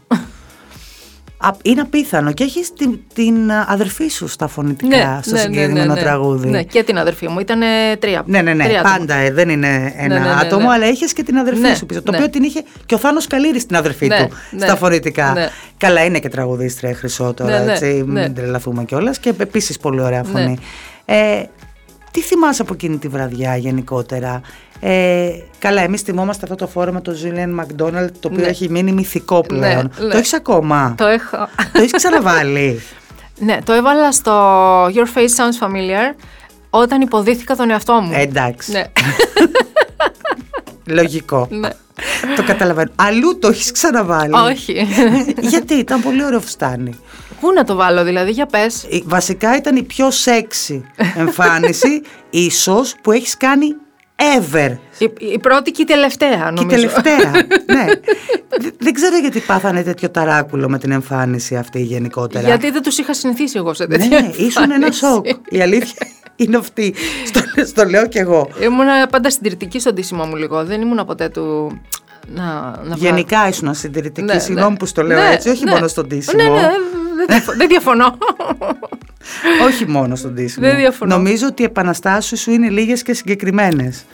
Α, 1.39 1.49
είναι 1.63 1.81
απίθανο 1.81 2.31
και 2.33 2.43
έχεις 2.43 2.73
την, 2.73 2.99
την 3.13 3.51
αδερφή 3.67 4.07
σου 4.07 4.27
στα 4.27 4.47
φωνητικά 4.47 5.19
στο 5.23 5.35
συγκεκριμένο 5.37 5.95
τραγούδι. 5.95 6.49
Ναι, 6.49 6.63
και 6.63 6.83
την 6.83 6.97
αδερφή 6.97 7.27
μου. 7.27 7.39
Ήταν 7.39 7.59
τρία. 7.99 8.23
Ναι, 8.25 8.41
ναι, 8.41 8.53
ναι. 8.53 8.63
τρία 8.63 8.79
άτομα. 8.79 8.97
Πάντα 8.97 9.13
ε, 9.15 9.31
δεν 9.31 9.49
είναι 9.49 9.93
ένα 9.97 10.19
ναι, 10.19 10.25
ναι, 10.25 10.33
άτομο, 10.41 10.67
ναι. 10.67 10.73
αλλά 10.73 10.85
έχεις 10.85 11.13
και 11.13 11.23
την 11.23 11.37
αδερφή 11.37 11.59
Ναι, 11.61 11.75
σου 11.75 11.85
πίσω. 11.85 12.01
Το 12.01 12.11
ναι. 12.11 12.17
οποίο 12.17 12.29
την 12.29 12.43
είχε 12.43 12.63
και 12.85 12.93
ο 12.95 12.97
Θάνος 12.97 13.27
Καλύρης 13.27 13.65
την 13.65 13.75
αδερφή 13.75 14.07
Ναι, 14.07 14.17
του 14.17 14.29
ναι, 14.51 14.65
στα 14.65 14.75
φωνητικά. 14.75 15.31
ναι. 15.33 15.49
Καλά, 15.77 16.05
είναι 16.05 16.19
και 16.19 16.29
τραγουδίστρια 16.29 16.93
χρυσό 16.95 17.33
τώρα, 17.33 17.59
Ναι, 17.59 17.65
ναι, 17.65 17.71
έτσι. 17.71 18.03
ναι. 18.07 18.21
Μην 18.21 18.33
τρελαθούμε 18.33 18.83
κιόλας. 18.83 19.19
Και 19.19 19.33
επίσης 19.37 19.77
πολύ 19.77 20.01
ωραία 20.01 20.21
Ναι. 20.21 20.27
φωνή. 20.39 20.57
Ε, 21.05 21.43
τι 22.11 22.21
θυμάσαι 22.21 22.61
από 22.61 22.73
εκείνη 22.73 22.97
τη 22.97 23.07
βραδιά 23.07 23.55
γενικότερα; 23.55 24.41
Ε, 24.79 25.29
καλά, 25.59 25.81
εμείς 25.81 26.01
θυμόμαστε 26.01 26.43
αυτό 26.43 26.55
το 26.55 26.67
φόρο 26.67 26.91
με 26.91 27.01
τον 27.01 27.13
Ζίλιαν 27.15 27.49
Μακδόναλτ, 27.53 28.15
το 28.19 28.27
οποίο 28.31 28.43
Ναι. 28.43 28.49
έχει 28.49 28.69
μείνει 28.69 28.91
μυθικό 28.91 29.41
πλέον. 29.41 29.91
Ναι, 29.99 30.05
ναι. 30.05 30.11
Το 30.11 30.17
έχεις 30.17 30.33
ακόμα; 30.33 30.93
Το 30.97 31.05
έχω. 31.05 31.37
το 31.73 31.79
έχεις 31.81 31.91
ξαναβάλει; 31.91 32.81
ναι, 33.47 33.57
το 33.63 33.73
έβαλα 33.73 34.11
στο 34.11 34.33
Your 34.85 35.07
Face 35.15 35.35
Sounds 35.37 35.65
Familiar 35.67 36.15
όταν 36.69 37.01
υποδίθηκα 37.01 37.55
τον 37.55 37.69
εαυτό 37.69 37.93
μου. 37.93 38.11
Ε, 38.13 38.21
εντάξει. 38.21 38.71
Ναι. 38.71 38.83
Λογικό. 40.95 41.47
ναι. 41.49 41.69
το 42.35 42.43
καταλαβαίνω. 42.45 42.91
Αλλού 42.95 43.39
το 43.39 43.47
έχεις 43.47 43.71
ξαναβάλει. 43.71 44.33
Όχι. 44.33 44.87
Γιατί 45.51 45.73
ήταν 45.73 46.01
πολύ 46.01 46.25
ωραίο 46.25 46.39
φουστάνι. 46.39 46.95
Πού 47.39 47.51
να 47.53 47.63
το 47.63 47.75
βάλω 47.75 48.03
δηλαδή, 48.03 48.31
για 48.31 48.45
πες. 48.45 48.83
Η- 48.89 49.03
Βασικά 49.05 49.55
ήταν 49.57 49.75
η 49.75 49.83
πιο 49.83 50.11
σεξι 50.11 50.85
εμφάνιση 51.17 52.01
ίσως 52.29 52.95
που 53.01 53.11
έχεις 53.11 53.37
κάνει 53.37 53.67
ever. 54.37 54.77
Η, 54.97 55.11
η 55.33 55.39
πρώτη 55.39 55.71
και 55.71 55.81
η 55.81 55.85
τελευταία, 55.85 56.29
Και 56.29 56.61
νομίζω. 56.61 56.65
η 56.65 56.69
τελευταία. 56.69 57.31
ναι. 57.75 57.85
Δε- 58.59 58.69
Δεν 58.77 58.93
ξέρω 58.93 59.17
γιατί 59.17 59.39
πάθανε 59.39 59.83
τέτοιο 59.83 60.09
ταράκουλο 60.09 60.69
με 60.69 60.77
την 60.79 60.91
εμφάνιση 60.91 61.55
αυτή 61.55 61.81
γενικότερα. 61.81 62.47
Γιατί 62.47 62.71
δεν 62.71 62.81
τους 62.81 62.97
είχα 62.97 63.13
συνηθίσει 63.13 63.57
εγώ 63.57 63.73
σε 63.73 63.87
τέτοια 63.87 64.07
Ναι, 64.21 64.29
ήσουν 64.37 64.63
ένα 64.63 64.73
εμφάνιση. 64.73 64.99
σοκ. 64.99 65.25
Η 65.49 65.61
αλήθεια 65.61 66.07
είναι 66.35 66.57
αυτή. 66.57 66.93
Στο, 67.25 67.41
στο 67.65 67.83
λέω 67.85 68.07
κι 68.07 68.17
εγώ. 68.17 68.49
Ήμουνα 68.61 69.07
πάντα 69.07 69.29
συντηρητική 69.29 69.79
στον 69.79 69.95
τίσιμο 69.95 70.25
μου 70.25 70.35
λίγο. 70.35 70.65
Δεν 70.65 70.81
ήμουνα 70.81 71.05
ποτέ 71.05 71.29
του 71.29 71.77
να, 72.27 72.43
να 72.43 72.71
βγάλω. 72.83 72.95
Γενικά 72.97 73.47
ήσουν 73.47 73.73
συντηρητική. 73.73 74.25
Ναι, 74.33 74.39
Συγγνώμη 74.39 74.71
ναι. 74.71 74.77
που 74.77 74.85
στο 74.85 75.01
λέω 75.03 75.17
Ναι, 75.19 75.29
έτσι, 75.33 75.49
όχι 75.49 75.63
ναι. 75.63 75.71
μόνο 75.71 75.87
στον 75.87 76.07
τίσιμο. 76.07 76.43
Ναι, 76.43 76.49
ναι, 76.49 76.69
δεν 77.27 77.37
διαφο- 77.37 77.53
δεν 77.57 77.67
διαφωνώ. 77.67 78.17
Όχι 79.65 79.87
μόνο 79.87 80.15
στον 80.15 80.35
τίσιμο. 80.35 80.67
Δεν 80.67 80.75
διαφωνώ. 80.77 81.15
Νομίζω 81.15 81.47
ότι 81.47 81.61
οι 81.61 81.65
επαναστάσεις 81.65 82.41
σου 82.41 82.51
είναι 82.51 82.69
λίγες 82.69 83.01
και 83.03 83.13
συγκεκριμένες. 83.13 84.05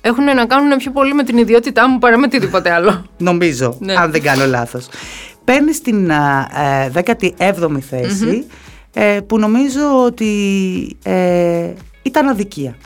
Έχουν 0.00 0.24
να 0.24 0.46
κάνουν 0.46 0.76
πιο 0.76 0.90
πολύ 0.90 1.14
με 1.14 1.22
την 1.24 1.36
ιδιότητά 1.38 1.88
μου 1.88 1.98
παρά 1.98 2.18
με 2.18 2.26
οτιδήποτε 2.26 2.70
άλλο. 2.72 3.04
Νομίζω, 3.18 3.76
Ναι. 3.80 3.94
αν 3.94 4.10
δεν 4.10 4.22
κάνω 4.22 4.46
λάθος. 4.46 4.88
Παίρνεις 5.44 5.80
την 5.80 6.12
α, 6.12 6.48
ε, 6.62 6.90
17η 6.94 7.80
θέση, 7.80 8.46
ε, 8.94 9.20
που 9.26 9.38
νομίζω 9.38 10.04
ότι 10.04 10.32
ε, 11.02 11.70
ήταν 12.02 12.28
αδικία. 12.28 12.76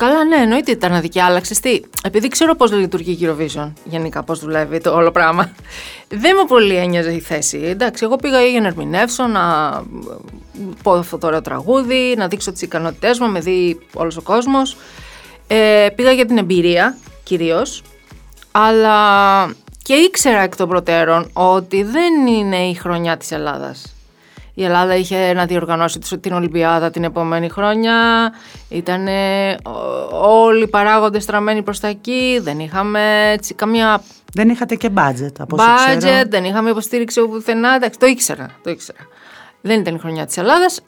Καλά, 0.00 0.24
ναι, 0.24 0.36
εννοείται 0.36 0.70
ήταν 0.70 0.92
αδικιά, 0.92 1.24
αλλά 1.24 1.40
ξέρεις 1.40 1.60
τι, 1.60 1.80
επειδή 2.04 2.28
ξέρω 2.28 2.54
πώς 2.54 2.72
λειτουργεί 2.72 3.10
η 3.10 3.18
Eurovision, 3.22 3.72
γενικά 3.84 4.22
πώς 4.22 4.40
δουλεύει 4.40 4.80
το 4.80 4.94
όλο 4.94 5.10
πράγμα, 5.10 5.50
δεν 6.22 6.36
με 6.36 6.44
πολύ 6.48 6.74
ένοιαζε 6.74 7.12
η 7.12 7.20
θέση. 7.20 7.58
Εντάξει, 7.58 8.04
εγώ 8.04 8.16
πήγα 8.16 8.40
για 8.40 8.60
να 8.60 8.66
ερμηνεύσω, 8.66 9.26
να 9.26 9.42
πω 10.82 10.92
αυτό 10.92 11.18
το 11.18 11.26
ωραίο 11.26 11.40
τραγούδι, 11.40 12.14
να 12.16 12.28
δείξω 12.28 12.52
τις 12.52 12.62
ικανότητές 12.62 13.18
μου, 13.18 13.30
με 13.30 13.40
δει 13.40 13.80
όλος 13.94 14.16
ο 14.16 14.22
κόσμος. 14.22 14.76
Ε, 15.46 15.88
πήγα 15.94 16.12
για 16.12 16.26
την 16.26 16.38
εμπειρία, 16.38 16.96
κυρίως, 17.22 17.82
αλλά 18.50 19.44
και 19.82 19.94
ήξερα 19.94 20.40
εκ 20.40 20.56
των 20.56 20.68
προτέρων 20.68 21.30
ότι 21.32 21.82
δεν 21.82 22.26
είναι 22.26 22.56
η 22.56 22.74
χρονιά 22.74 23.16
της 23.16 23.30
Ελλάδας. 23.30 23.94
Η 24.54 24.64
Ελλάδα 24.64 24.94
είχε 24.94 25.32
να 25.32 25.46
διοργανώσει 25.46 25.98
την 25.98 26.32
Ολυμπιάδα 26.32 26.90
την 26.90 27.04
επόμενη 27.04 27.48
χρονιά. 27.48 28.32
Ήταν 28.68 29.06
όλοι 30.22 30.62
οι 30.62 30.68
παράγοντες 30.68 31.22
στραμμένοι 31.22 31.62
προς 31.62 31.80
τα 31.80 31.88
εκεί. 31.88 32.40
Δεν 32.42 32.58
είχαμε 32.58 33.30
έτσι, 33.32 33.54
καμία 33.54 34.02
Δεν 34.34 34.48
είχατε 34.48 34.74
και 34.74 34.90
budget, 34.94 35.32
από 35.38 35.56
όσο 35.56 35.64
budget, 35.66 35.96
ξέρω. 35.98 36.22
δεν 36.28 36.44
είχαμε 36.44 36.70
υποστήριξη 36.70 37.20
όπου 37.20 37.32
πουθενά. 37.32 37.74
Εντάξει, 37.74 37.98
το 37.98 38.06
ήξερα, 38.06 38.48
το 38.62 38.70
ήξερα. 38.70 38.98
Δεν 39.60 39.80
ήταν 39.80 39.94
η 39.94 39.98
χρονιά 39.98 40.26
της 40.26 40.36
Ελλάδας. 40.36 40.80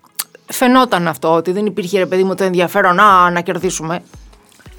Φαινόταν 0.46 1.08
αυτό 1.08 1.32
ότι 1.34 1.52
δεν 1.52 1.66
υπήρχε 1.66 1.98
ρε 1.98 2.06
παιδί 2.06 2.24
μου 2.24 2.34
το 2.34 2.44
ενδιαφέρον 2.44 2.94
να, 2.94 3.30
να 3.30 3.40
κερδίσουμε. 3.40 4.02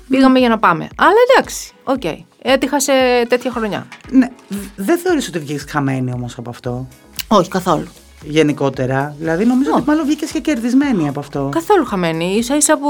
Πήγαμε 0.10 0.40
για 0.40 0.50
να 0.50 0.60
πάμε. 0.60 0.88
Αλλά 0.98 1.12
εντάξει, 1.30 1.72
οκ. 1.84 2.04
Έτυχα 2.42 2.80
σε 2.80 2.92
τέτοια 3.28 3.52
χρονιά. 3.52 3.88
Ναι, 4.10 4.28
δεν 4.76 4.98
θεωρείς 4.98 5.28
ότι 5.28 5.40
βγήκες 5.40 5.66
χαμένη 5.70 6.12
όμως 6.14 6.38
από 6.38 6.50
αυτό, 6.50 6.88
Όχι, 7.28 7.50
καθόλου. 7.50 7.88
Γενικότερα. 8.24 9.16
Δηλαδή 9.20 9.46
νομίζω 9.46 9.72
ότι 9.76 9.84
μάλλον 9.88 10.06
βγήκες 10.06 10.32
και 10.32 10.40
κερδισμένη 10.40 11.08
από 11.08 11.20
αυτό. 11.20 11.50
Καθόλου 11.52 11.86
χαμένη. 11.86 12.36
Ίσα 12.38 12.56
ίσα 12.56 12.78
που 12.78 12.90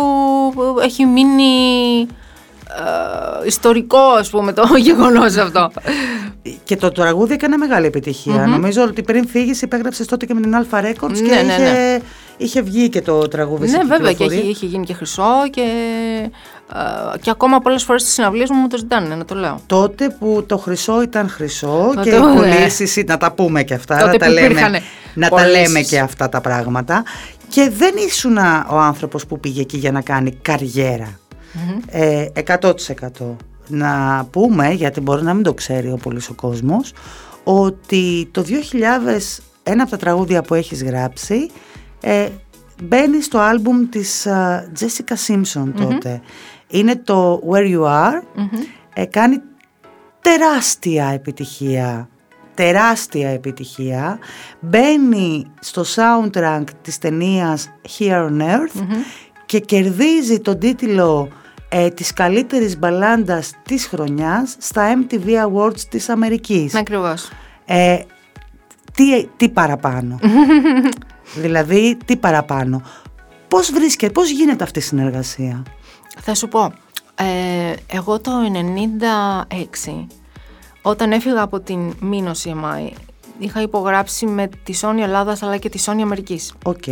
που 0.56 0.80
έχει 0.84 1.06
μείνει 1.06 1.44
ε, 3.42 3.48
ιστορικό, 3.48 3.98
ας 3.98 4.30
πούμε, 4.30 4.54
το 4.54 4.64
γεγονός 4.88 5.36
αυτό. 5.38 5.72
Και 6.64 6.76
το 6.76 6.92
τραγούδι 6.92 7.34
έκανε 7.34 7.58
μεγάλη 7.58 7.86
επιτυχία. 7.86 8.46
Νομίζω 8.48 8.84
ότι 8.84 9.02
πριν 9.02 9.28
φύγεις 9.28 9.62
υπέγραψες 9.62 10.08
τότε 10.08 10.26
και 10.26 10.34
με 10.34 10.42
την 10.42 10.54
Alpha 10.56 10.80
Records 10.80 11.14
και 11.14 11.22
Ναι, 11.22 11.42
ναι, 11.42 11.54
είχε, 11.54 11.72
ναι. 11.72 12.00
είχε 12.38 12.62
βγει 12.62 12.90
και 12.90 13.02
το 13.02 13.28
τραγούδι 13.28 13.68
σε 13.68 13.78
ναι, 13.78 13.84
βέβαια, 13.84 14.00
και 14.08 14.12
κυκλοφορία. 14.14 14.40
έχει, 14.40 14.50
έχει 14.50 14.66
γίνει 14.66 14.86
και 14.86 14.94
χρυσό 14.94 15.32
και, 15.50 15.62
ε, 16.24 16.30
και 17.22 17.30
ακόμα 17.30 17.60
πολλές 17.60 17.84
φορές 17.84 18.02
στις 18.02 18.14
συναυλίες 18.14 18.50
μου 18.50 18.58
μου 18.58 18.68
το 18.68 18.78
ζητάνε, 18.78 19.16
να 19.16 19.26
το 19.26 19.36
λέω. 19.36 19.60
Τότε 19.66 20.10
που 20.20 20.44
το 20.48 20.58
χρυσό 20.58 21.02
ήταν 21.02 21.30
χρυσό 21.30 21.92
Τότε, 21.96 22.10
και 22.10 22.16
οι 22.16 22.20
ναι. 22.20 22.34
πωλήσει, 22.36 23.04
να 23.08 23.18
τα 23.18 23.32
πούμε 23.32 23.64
και 23.64 23.74
αυτά, 23.74 23.98
Τότε 23.98 24.12
να 24.12 24.18
τα, 24.18 24.26
που 24.26 24.32
λέμε, 24.32 24.46
υπήρχανε 24.46 24.82
να 25.14 25.30
τα 25.30 25.36
πωλήσεις. 25.36 25.68
λέμε 25.68 25.82
και 25.82 26.00
αυτά 26.00 26.30
τα 26.30 26.42
πράγματα. 26.42 27.04
Και 27.48 27.72
δεν 27.78 27.94
ήσουν 28.08 28.38
ο 28.70 28.78
άνθρωπος 28.80 29.26
που 29.26 29.40
πήγε 29.40 29.62
εκεί 29.62 29.78
για 29.78 29.92
να 29.92 30.02
κάνει 30.02 30.32
καριερα 30.32 31.20
Ε, 31.88 32.26
100%. 32.60 32.70
Να 33.68 34.26
πούμε, 34.32 34.72
γιατί 34.72 35.02
μπορεί 35.02 35.24
να 35.24 35.34
μην 35.34 35.44
το 35.44 35.54
ξέρει 35.54 35.92
ο 35.92 35.98
πολύς 36.04 36.30
ο 36.30 36.34
κόσμος, 36.34 36.94
ότι 37.44 38.28
το 38.32 38.42
2000 38.42 39.42
ένα 39.64 39.82
από 39.82 39.92
τα 39.92 39.98
τραγούδια 39.98 40.42
που 40.42 40.54
έχεις 40.54 40.84
γράψει 40.84 41.50
ε, 42.02 42.28
μπαίνει 42.84 43.22
στο 43.22 43.38
άλμπουμ 43.40 43.90
της 43.90 44.26
α, 44.28 44.66
Jessica 44.80 45.14
Simpson 45.28 45.72
τότε. 45.78 46.22
Είναι 46.68 46.96
το 46.96 47.42
Where 47.52 47.76
You 47.76 47.84
Are. 47.84 48.22
Ε, 48.94 49.06
κάνει 49.06 49.42
τεράστια 50.22 51.08
επιτυχία 51.08 52.08
τεράστια 52.54 53.30
επιτυχία. 53.30 54.20
Μπαίνει 54.60 55.46
στο 55.60 55.84
soundtrack 55.96 56.64
της 56.82 56.98
ταινίας 56.98 57.72
Here 57.98 58.30
on 58.30 58.42
Earth 58.42 58.88
και 59.46 59.60
κερδίζει 59.60 60.40
τον 60.40 60.60
τίτλο 60.60 61.30
ε, 61.70 61.90
της 61.90 62.14
καλύτερης 62.14 62.78
μπαλάντας 62.78 63.52
της 63.64 63.86
χρονιάς 63.86 64.56
στα 64.60 64.94
MTV 64.98 65.28
Awards 65.28 65.80
της 65.80 66.10
Αμερικής. 66.10 66.76
Ακριβώς. 66.76 67.32
Ε, 67.66 68.00
τι, 68.94 69.28
τι 69.38 69.50
παραπάνω. 69.50 70.20
δηλαδή, 71.44 71.98
τι 72.06 72.18
παραπάνω. 72.18 72.82
Πώς 73.48 73.72
βρίσκεται, 73.72 74.12
πώς 74.12 74.30
γίνεται 74.30 74.64
αυτή 74.64 74.80
η 74.80 74.82
συνεργασία; 74.82 75.64
Θα 76.20 76.36
σου 76.36 76.48
πω, 76.48 76.74
ε, 77.16 77.74
εγώ 77.88 78.20
το 78.20 78.32
96 79.88 80.06
όταν 80.82 81.12
έφυγα 81.12 81.42
από 81.42 81.60
την 81.60 81.94
Minos 82.12 82.32
EMI 82.44 82.92
είχα 83.40 83.62
υπογράψει 83.62 84.26
με 84.26 84.50
τη 84.64 84.74
Sony 84.82 85.00
Ελλάδας 85.02 85.44
αλλά 85.44 85.58
και 85.58 85.70
τη 85.70 85.84
Sony 85.86 86.02
Αμερικής. 86.02 86.54
Οκ. 86.64 86.84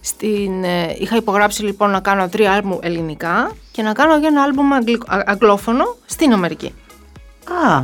Στην, 0.00 0.64
ε, 0.64 0.94
είχα 0.98 1.16
υπογράψει 1.16 1.62
λοιπόν 1.62 1.90
να 1.90 2.00
κάνω 2.00 2.28
τρία 2.28 2.52
άλμπουμ 2.52 2.78
ελληνικά 2.82 3.52
και 3.72 3.82
να 3.82 3.92
κάνω 3.92 4.20
και 4.20 4.26
ένα 4.26 4.42
άλμπουμ 4.42 4.72
αγγλ- 4.74 5.02
α- 5.10 5.22
αγγλόφωνο 5.26 5.84
στην 6.06 6.32
Αμερική. 6.32 6.74
Α, 7.66 7.82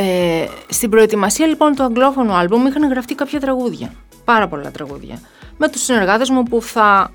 Ε, 0.00 0.46
στην 0.68 0.90
προετοιμασία 0.90 1.46
λοιπόν 1.46 1.74
του 1.74 1.82
αγγλόφωνου 1.82 2.32
άλμπουμ 2.32 2.66
είχαν 2.66 2.88
γραφτεί 2.90 3.14
κάποια 3.14 3.40
τραγούδια. 3.40 3.92
Πάρα 4.24 4.48
πολλά 4.48 4.70
τραγούδια. 4.70 5.20
Με 5.56 5.68
τους 5.68 5.82
συνεργάτες 5.82 6.30
μου 6.30 6.42
που 6.42 6.62
θα 6.62 7.12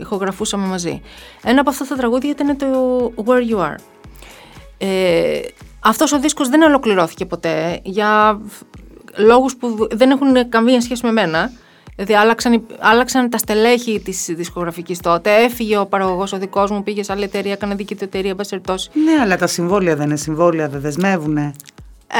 ηχογραφούσαμε 0.00 0.66
μαζί. 0.66 1.02
Ένα 1.44 1.60
από 1.60 1.70
αυτά 1.70 1.86
τα 1.86 1.96
τραγούδια 1.96 2.30
ήταν 2.30 2.56
το 2.56 2.66
Where 3.26 3.52
You 3.52 3.58
Are. 3.58 3.76
Ε, 4.78 5.40
αυτός 5.80 6.12
ο 6.12 6.18
δίσκος 6.20 6.48
δεν 6.48 6.62
ολοκληρώθηκε 6.62 7.26
ποτέ 7.26 7.80
για 7.82 8.40
λόγους 9.16 9.56
που 9.56 9.88
δεν 9.92 10.10
έχουν 10.10 10.48
καμία 10.48 10.80
σχέση 10.80 11.06
με 11.06 11.12
μένα. 11.12 11.50
Δηλαδή 11.96 12.14
άλλαξαν, 12.14 12.52
οι- 12.52 12.66
άλλαξαν 12.78 13.30
τα 13.30 13.38
στελέχη 13.38 14.00
της 14.00 14.24
δισκογραφικής 14.28 15.00
τότε. 15.00 15.34
Έφυγε 15.34 15.78
ο 15.78 15.86
παραγωγός 15.86 16.32
ο 16.32 16.38
δικός 16.38 16.70
μου, 16.70 16.82
πήγε 16.82 17.02
σε 17.02 17.12
άλλη 17.12 17.22
εταιρεία, 17.24 17.52
έκανε 17.52 17.74
δική 17.74 17.94
του 17.94 18.04
εταιρεία, 18.04 18.30
εν 18.30 18.36
πάση 18.36 18.50
περιπτώσει. 18.50 18.90
ναι, 19.04 19.20
αλλά 19.22 19.36
τα 19.36 19.46
συμβόλαια 19.46 19.96
δεν 19.96 20.06
είναι 20.06 20.16
συμβόλαια, 20.16 20.68
δεν 20.68 20.80
δεσμεύουνε. 20.80 21.52
Ε, 22.06 22.16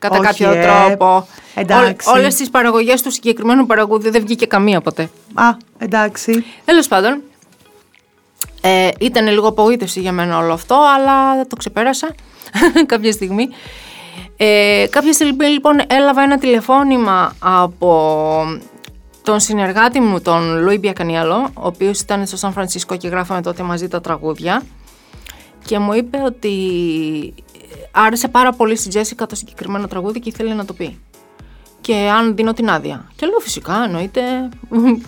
κατά 0.00 0.18
Όχι, 0.18 0.26
κάποιο 0.26 0.50
ε, 0.50 0.62
τρόπο. 0.62 1.26
εντάξει. 1.54 2.08
Όλ, 2.10 2.18
όλες 2.18 2.34
τις 2.34 2.50
παραγωγές 2.50 3.02
του 3.02 3.10
συγκεκριμένου 3.10 3.66
παραγωγού 3.66 4.10
δεν 4.10 4.22
βγήκε 4.22 4.46
καμία 4.46 4.80
ποτέ. 4.80 5.10
Α, 5.34 5.44
εντάξει. 5.78 6.44
Τέλος 6.64 6.88
πάντων, 6.88 7.22
ε, 8.60 8.88
ήταν 8.98 9.28
λίγο 9.28 9.48
απογοήτευση 9.48 10.00
για 10.00 10.12
μένα 10.12 10.38
όλο 10.38 10.52
αυτό, 10.52 10.78
αλλά 10.96 11.46
το 11.46 11.56
ξεπέρασα 11.56 12.14
κάποια 12.86 13.12
στιγμή. 13.12 13.48
Ε, 14.36 14.86
κάποια 14.90 15.12
στιγμή 15.12 15.46
λοιπόν 15.46 15.80
έλαβα 15.86 16.22
ένα 16.22 16.38
τηλεφώνημα 16.38 17.36
από 17.38 18.44
τον 19.22 19.40
συνεργάτη 19.40 20.00
μου, 20.00 20.20
τον 20.20 20.62
Λουί 20.62 20.78
Μπιακανιέλο, 20.78 21.36
ο 21.54 21.66
οποίος 21.66 22.00
ήταν 22.00 22.26
στο 22.26 22.36
Σαν 22.36 22.52
Φρανσίσκο 22.52 22.96
και 22.96 23.08
γράφαμε 23.08 23.42
τότε 23.42 23.62
μαζί 23.62 23.88
τα 23.88 24.00
τραγούδια 24.00 24.62
και 25.64 25.78
μου 25.78 25.92
είπε 25.92 26.18
ότι 26.24 26.54
άρεσε 27.90 28.28
πάρα 28.28 28.52
πολύ 28.52 28.76
στην 28.76 28.90
Τζέσικα 28.90 29.26
το 29.26 29.34
συγκεκριμένο 29.34 29.86
τραγούδι 29.86 30.20
και 30.20 30.28
ήθελε 30.28 30.54
να 30.54 30.64
το 30.64 30.72
πει. 30.72 30.98
Και 31.80 31.94
αν 31.94 32.36
δίνω 32.36 32.52
την 32.52 32.70
άδεια. 32.70 33.10
Και 33.16 33.26
λέω 33.26 33.38
φυσικά, 33.38 33.82
εννοείται, 33.84 34.22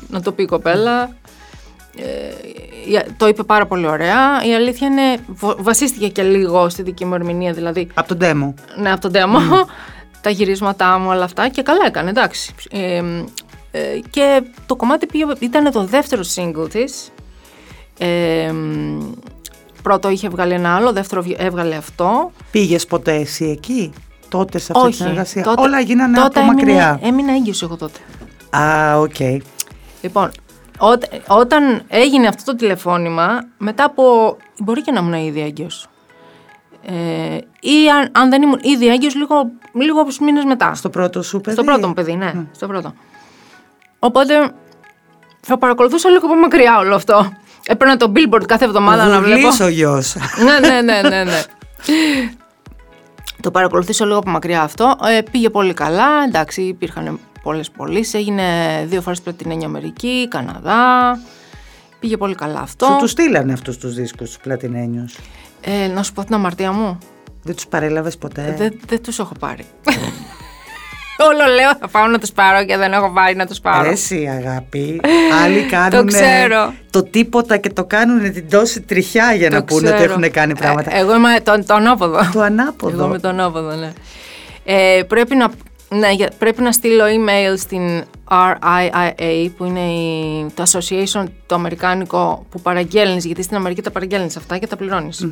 να 0.09 0.21
το 0.23 0.33
πει 0.33 0.43
η 0.43 0.47
κοπέλα. 0.47 1.17
Ε, 1.97 3.01
το 3.17 3.29
είπε 3.29 3.43
πάρα 3.43 3.67
πολύ 3.67 3.87
ωραία. 3.87 4.45
Η 4.45 4.55
αλήθεια 4.55 4.87
είναι, 4.87 5.17
βο- 5.27 5.57
βασίστηκε 5.59 6.09
και 6.09 6.23
λίγο 6.23 6.69
στη 6.69 6.83
δική 6.83 7.05
μου 7.05 7.15
ερμηνεία, 7.15 7.53
δηλαδή 7.53 7.89
Από 7.95 8.09
τον 8.15 8.19
demo. 8.21 8.55
ναι, 8.81 8.93
από 8.93 9.01
τον 9.01 9.13
demo, 9.15 9.67
τα 10.21 10.31
γυρίσματά 10.31 10.99
μου, 10.99 11.09
όλα 11.09 11.25
αυτά 11.25 11.49
και 11.49 11.63
καλά 11.63 11.87
έκανε, 11.87 12.11
εντάξει. 12.11 12.55
Ε, 12.71 13.03
ε, 13.71 13.81
και 14.11 14.43
το 14.67 14.77
κομμάτι 14.77 15.07
πήγε, 15.07 15.25
ήταν 15.39 15.73
το 15.73 15.85
δεύτερο 15.85 16.23
single 16.35 16.71
της. 16.71 17.11
Ε, 19.85 19.89
πρώτο 19.89 20.09
είχε 20.09 20.29
βγάλει 20.29 20.53
ένα 20.53 20.75
άλλο, 20.77 20.93
δεύτερο 20.93 21.23
βγ- 21.23 21.35
έβγαλε 21.39 21.75
αυτό. 21.77 22.33
Πήγες 22.51 22.87
ποτέ 22.87 23.15
εσύ 23.15 23.45
εκεί, 23.45 23.93
τότε 24.29 24.59
σε 24.59 24.73
αυτή 24.73 24.85
τη 24.85 24.89
Όχι. 24.89 24.97
συνεργασία; 25.03 25.43
τότε- 25.43 25.63
Όλα 25.63 25.81
γίνανε 25.81 26.17
τότε 26.17 26.41
από 26.41 26.51
έμεινε- 26.51 26.77
μακριά. 26.77 26.99
Έμεινα 27.03 27.33
έγκυος 27.35 27.63
εγώ 27.63 27.77
τότε. 27.77 27.99
Α, 28.51 28.99
οκ. 28.99 29.15
Λοιπόν, 30.03 30.31
ότε- 30.79 31.23
όταν 31.29 31.83
έγινε 31.89 32.27
αυτό 32.27 32.45
το 32.53 32.57
τηλεφώνημα, 32.59 33.45
μετά 33.59 33.85
από. 33.85 34.37
μπορεί 34.59 34.83
και 34.83 34.93
να 34.93 35.01
ήμουν 35.01 35.13
ήδη 35.13 35.41
έγκυος. 35.41 35.87
Ε, 36.87 37.37
ή 37.61 37.91
αν, 37.91 38.09
αν 38.13 38.31
δεν 38.31 38.43
ήμουν 38.43 38.59
ήδη 38.63 38.89
έγκυος, 38.89 39.15
λίγο, 39.15 39.51
λίγο 39.73 40.01
από 40.01 40.11
μήνες 40.21 40.45
μετά. 40.45 40.75
Στο 40.75 40.89
πρώτο 40.91 41.23
σου 41.23 41.41
παιδί; 41.41 41.57
Στο 41.57 41.65
πρώτο 41.65 41.89
μου 41.89 41.95
παιδί, 41.95 42.15
ναι, 42.17 42.33
στο 42.53 42.67
πρώτο. 42.67 42.93
Οπότε 43.99 44.51
θα 45.41 45.59
παρακολουθούσα 45.59 46.11
λίγο 46.11 46.27
από 46.27 46.35
μακριά 46.37 46.79
όλο 46.79 46.95
αυτό. 46.95 47.33
Έπαιρνα 47.67 47.97
το 47.97 48.13
billboard 48.15 48.45
κάθε 48.47 48.65
εβδομάδα 48.65 49.05
να 49.05 49.21
βλέπω. 49.21 49.41
Γουρλής 49.41 49.61
ο 49.61 49.69
γιος. 49.69 50.15
ναι, 50.45 50.69
ναι, 50.69 50.81
ναι, 50.81 51.09
ναι, 51.09 51.25
ναι. 51.25 51.43
το 53.41 53.51
παρακολουθήσω 53.51 54.05
λίγο 54.05 54.19
από 54.19 54.31
μακριά 54.31 54.63
αυτό. 54.63 54.97
Ε, 55.19 55.21
πήγε 55.31 55.51
πολύ 55.51 55.75
καλά, 55.75 56.09
εντάξει, 56.27 56.63
υπήρχαν 56.63 57.19
πολλές 57.43 57.71
πωλήσεις. 57.71 58.15
Έγινε 58.15 58.45
δύο 58.87 59.01
φορές 59.01 59.21
πλατινένια 59.21 59.67
Αμερική, 59.67 60.29
Καναδά. 60.31 61.19
Πήγε 62.01 62.17
πολύ 62.17 62.35
καλά 62.35 62.61
αυτό. 62.61 62.87
Σου 62.87 62.97
τους 62.99 63.11
στείλανε 63.11 63.53
αυτούς 63.53 63.79
τους 63.79 63.95
δίσκους, 63.95 64.29
τους 64.29 64.39
πλατινένιους. 64.39 65.19
Ε, 65.61 65.87
να 65.87 66.03
σου 66.03 66.13
πω 66.13 66.25
την 66.25 66.35
αμαρτία 66.35 66.73
μου. 66.73 66.99
Δεν 67.43 67.55
τους 67.55 67.67
παρέλαβες 67.67 68.17
ποτέ; 68.17 68.55
Δεν, 68.59 68.81
δεν 68.87 69.03
τους 69.03 69.19
έχω 69.19 69.33
πάρει. 69.39 69.65
Όλο 71.29 71.55
λέω 71.55 71.71
θα 71.81 71.89
πάω 71.89 72.07
να 72.07 72.19
τους 72.19 72.33
πάρω 72.33 72.65
και 72.65 72.77
δεν 72.77 72.93
έχω 72.93 73.11
πάρει 73.13 73.35
να 73.37 73.47
τους 73.47 73.61
πάρω. 73.61 73.91
Εσύ 73.91 74.29
αγάπη. 74.41 75.01
Άλλοι 75.45 75.63
κάνουν 75.75 76.07
ξέρω. 76.07 76.73
το 76.91 77.03
τίποτα 77.03 77.57
και 77.57 77.69
το 77.73 77.85
κάνουν 77.85 78.33
την 78.33 78.51
τόση 78.51 78.81
τριχιά 78.81 79.35
για 79.35 79.51
να 79.51 79.57
Το 79.59 79.65
πούνε 79.65 79.89
ότι 79.89 79.97
ξέρω. 79.97 80.13
έχουν 80.13 80.31
κάνει 80.31 80.57
πράγματα. 80.57 80.97
Ε, 80.97 81.01
εγώ 81.01 81.15
είμαι 81.15 81.41
το, 81.43 81.65
το 81.67 81.75
ανάποδο. 81.75 82.19
το 82.33 82.41
ανάποδο. 82.41 82.97
Εγώ 82.99 83.07
είμαι 83.07 83.19
το 83.19 83.29
ανάποδο, 83.29 83.75
ναι. 83.75 83.93
Ε, 84.65 85.03
πρέπει, 85.09 85.35
να, 85.37 85.49
ναι, 85.89 86.11
για- 86.13 86.31
πρέπει 86.39 86.63
να 86.63 86.73
στείλω 86.73 87.05
email 87.05 87.59
στην 87.59 88.05
RIIA 88.31 89.51
που 89.57 89.65
είναι 89.65 89.81
η, 89.81 90.47
το 90.55 90.63
association 90.71 91.25
το 91.47 91.55
αμερικάνικο 91.55 92.47
που 92.51 92.61
παραγγέλνεις 92.61 93.25
γιατί 93.25 93.43
στην 93.43 93.57
Αμερική 93.57 93.83
τα 93.83 93.91
παραγγέλνεις 93.91 94.37
αυτά 94.37 94.59
και 94.59 94.67
τα 94.67 94.77
πληρώνεις. 94.77 95.27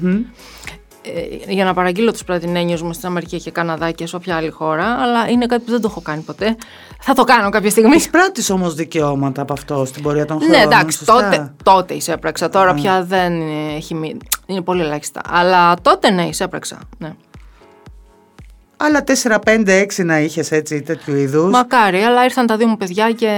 Ε, 1.02 1.52
για 1.52 1.64
να 1.64 1.74
παραγγείλω 1.74 2.12
τους 2.12 2.24
πλατινένιους 2.24 2.82
μου 2.82 2.92
στην 2.92 3.08
Αμερική 3.08 3.40
και 3.40 3.50
Καναδά 3.50 3.90
και 3.90 4.06
σε 4.06 4.16
όποια 4.16 4.36
άλλη 4.36 4.50
χώρα 4.50 4.84
αλλά 4.84 5.28
είναι 5.28 5.46
κάτι 5.46 5.64
που 5.64 5.70
δεν 5.70 5.80
το 5.80 5.88
έχω 5.90 6.00
κάνει 6.00 6.22
ποτέ. 6.22 6.56
Θα 7.00 7.14
το 7.14 7.24
κάνω 7.24 7.50
κάποια 7.50 7.70
στιγμή. 7.70 7.96
Εισπράττεις 7.96 8.50
όμως 8.50 8.74
δικαιώματα 8.74 9.42
από 9.42 9.52
αυτό 9.52 9.84
στην 9.84 10.02
πορεία 10.02 10.24
των 10.24 10.36
χρόνων. 10.38 10.56
Ναι, 10.56 10.64
εντάξει, 10.64 10.96
σωστά; 10.96 11.14
τότε, 11.14 11.52
τότε 11.62 11.94
εισέπραξα. 11.94 12.48
Τώρα 12.48 12.74
πια 12.74 13.04
δεν 13.04 13.32
είναι, 13.32 13.74
έχει 13.74 13.94
μείνει. 13.94 14.18
Είναι 14.46 14.60
πολύ 14.60 14.82
ελάχιστα. 14.82 15.20
Αλλά 15.30 15.76
τότε 15.82 16.10
ναι, 16.10 16.22
εισέπραξα. 16.22 16.78
Ναι. 16.98 17.12
Άλλα 18.76 19.04
4, 19.06 19.38
5, 19.44 19.86
6 19.98 20.04
να 20.04 20.18
είχες 20.18 20.50
έτσι 20.50 20.82
τέτοιου 20.82 21.14
είδους. 21.14 21.50
Μακάρι, 21.50 21.98
αλλά 21.98 22.24
ήρθαν 22.24 22.46
τα 22.46 22.56
δύο 22.56 22.66
μου 22.66 22.76
παιδιά 22.76 23.12
και 23.12 23.28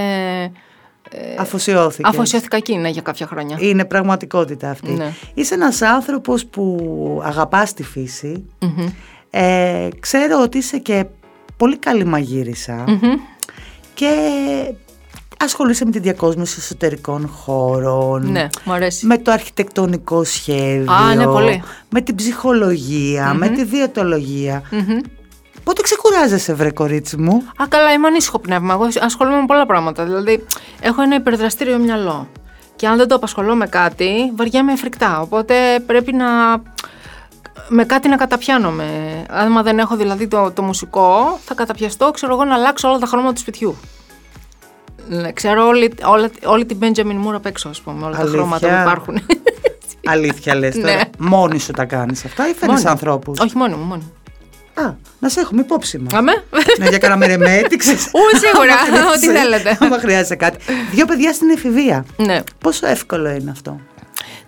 Αφοσιώθηκες. 1.37 2.11
αφοσιώθηκα 2.11 2.57
εκεί 2.57 2.75
ναι, 2.75 2.89
για 2.89 3.01
κάποια 3.01 3.27
χρόνια. 3.27 3.57
Είναι 3.59 3.85
πραγματικότητα 3.85 4.69
αυτή. 4.69 4.91
Ναι. 4.91 5.13
Είσαι 5.33 5.53
ένας 5.53 5.81
άνθρωπος 5.81 6.45
που 6.45 7.21
αγαπάς 7.23 7.73
τη 7.73 7.83
φυση 7.83 8.45
Ε, 9.29 9.87
ξέρω 9.99 10.41
ότι 10.41 10.57
είσαι 10.57 10.77
και 10.77 11.05
πολύ 11.57 11.77
καλή 11.77 12.05
μαγείρισα. 12.05 12.85
Και 13.93 14.09
ασχολείσαι 15.39 15.85
με 15.85 15.91
τη 15.91 15.99
διακόσμηση 15.99 16.55
εσωτερικών 16.59 17.27
χώρων. 17.27 18.31
Ναι, 18.31 18.47
μου 18.63 18.73
αρέσει. 18.73 19.05
Με 19.05 19.17
το 19.17 19.31
αρχιτεκτονικό 19.31 20.23
σχέδιο. 20.23 20.91
Α, 20.91 21.15
ναι, 21.15 21.25
πολύ. 21.25 21.63
Με 21.89 22.01
την 22.01 22.15
ψυχολογία, 22.15 23.33
με 23.33 23.49
τη 23.49 23.63
διαιτολογία. 23.63 24.63
Πότε 25.63 25.81
ξεκουράζεσαι 25.81 26.53
βρε 26.53 26.71
κορίτσι 26.71 27.17
μου; 27.17 27.43
Α, 27.57 27.65
καλά, 27.69 27.91
είμαι 27.91 28.07
ανήσυχο 28.07 28.39
πνεύμα. 28.39 28.73
Εγώ 28.73 28.87
ασχολούμαι 29.01 29.39
με 29.39 29.45
πολλά 29.45 29.65
πράγματα. 29.65 30.03
Δηλαδή, 30.03 30.45
έχω 30.81 31.01
ένα 31.01 31.15
υπερδραστήριο 31.15 31.77
μυαλό. 31.77 32.27
Και 32.75 32.87
αν 32.87 32.97
δεν 32.97 33.07
το 33.07 33.15
απασχολώ 33.15 33.55
με 33.55 33.67
κάτι, 33.67 34.31
βαριέμαι 34.35 34.75
φρικτά. 34.75 35.21
Οπότε 35.21 35.55
πρέπει 35.85 36.13
να. 36.13 36.25
με 37.67 37.83
κάτι 37.85 38.07
να 38.07 38.15
καταπιάνομαι. 38.15 38.85
Άμα 39.29 39.61
δεν 39.63 39.79
έχω 39.79 39.95
δηλαδή 39.95 40.27
το, 40.27 40.51
το 40.51 40.61
μουσικό, 40.61 41.39
θα 41.45 41.53
καταπιαστώ, 41.53 42.11
ξέρω 42.11 42.33
εγώ, 42.33 42.43
να 42.43 42.53
αλλάξω 42.55 42.87
όλα 42.87 42.97
τα 42.97 43.05
χρώματα 43.05 43.33
του 43.33 43.39
σπιτιού. 43.39 43.75
Ναι, 45.07 45.31
ξέρω 45.31 45.67
όλη, 45.67 45.93
όλα, 46.03 46.29
όλη 46.45 46.65
την 46.65 46.77
Benjamin 46.81 47.27
Moore 47.27 47.33
απ' 47.33 47.45
έξω, 47.45 47.69
ας 47.69 47.81
πούμε, 47.81 48.05
όλα 48.05 48.17
Αλήθεια; 48.17 48.25
τα 48.25 48.37
χρώματα 48.37 48.67
που 48.67 48.73
υπάρχουν. 48.81 49.19
Αλήθεια 50.05 50.55
λες 50.55 50.75
τώρα. 50.81 50.93
Ναι. 50.95 51.01
Μόνη 51.17 51.59
σου 51.59 51.71
τα 51.71 51.85
κάνεις 51.85 52.25
αυτά 52.25 52.49
ή 52.49 52.53
φέρνεις 52.53 52.77
Μόνη. 52.83 52.89
ανθρώπους; 52.89 53.39
Όχι, 53.39 53.57
μόνη 53.57 53.75
μου, 53.75 53.83
μόνη. 53.83 54.11
Μου. 54.77 54.83
Α, 54.83 54.95
να 55.19 55.29
σε 55.29 55.39
έχουμε 55.39 55.61
υπόψη 55.61 55.97
μας. 55.97 56.13
Αμέ. 56.13 56.43
Ναι, 56.79 56.87
για 56.89 56.97
κανένα 56.97 57.19
μερεμέτη, 57.19 57.75
ξέρεις. 57.75 58.05
Ού, 58.05 58.37
σίγουρα, 58.37 58.73
Άμα 58.73 58.85
χρειάζεσαι- 58.85 59.15
ό,τι 59.29 59.37
θέλετε. 59.39 59.77
Άμα 59.79 59.97
χρειάζεται 59.99 60.35
κάτι. 60.35 60.57
Δύο 60.91 61.05
παιδιά 61.05 61.33
στην 61.33 61.49
εφηβεία. 61.49 62.05
ναι. 62.17 62.39
Πόσο 62.59 62.87
εύκολο 62.87 63.29
είναι 63.29 63.51
αυτό; 63.51 63.79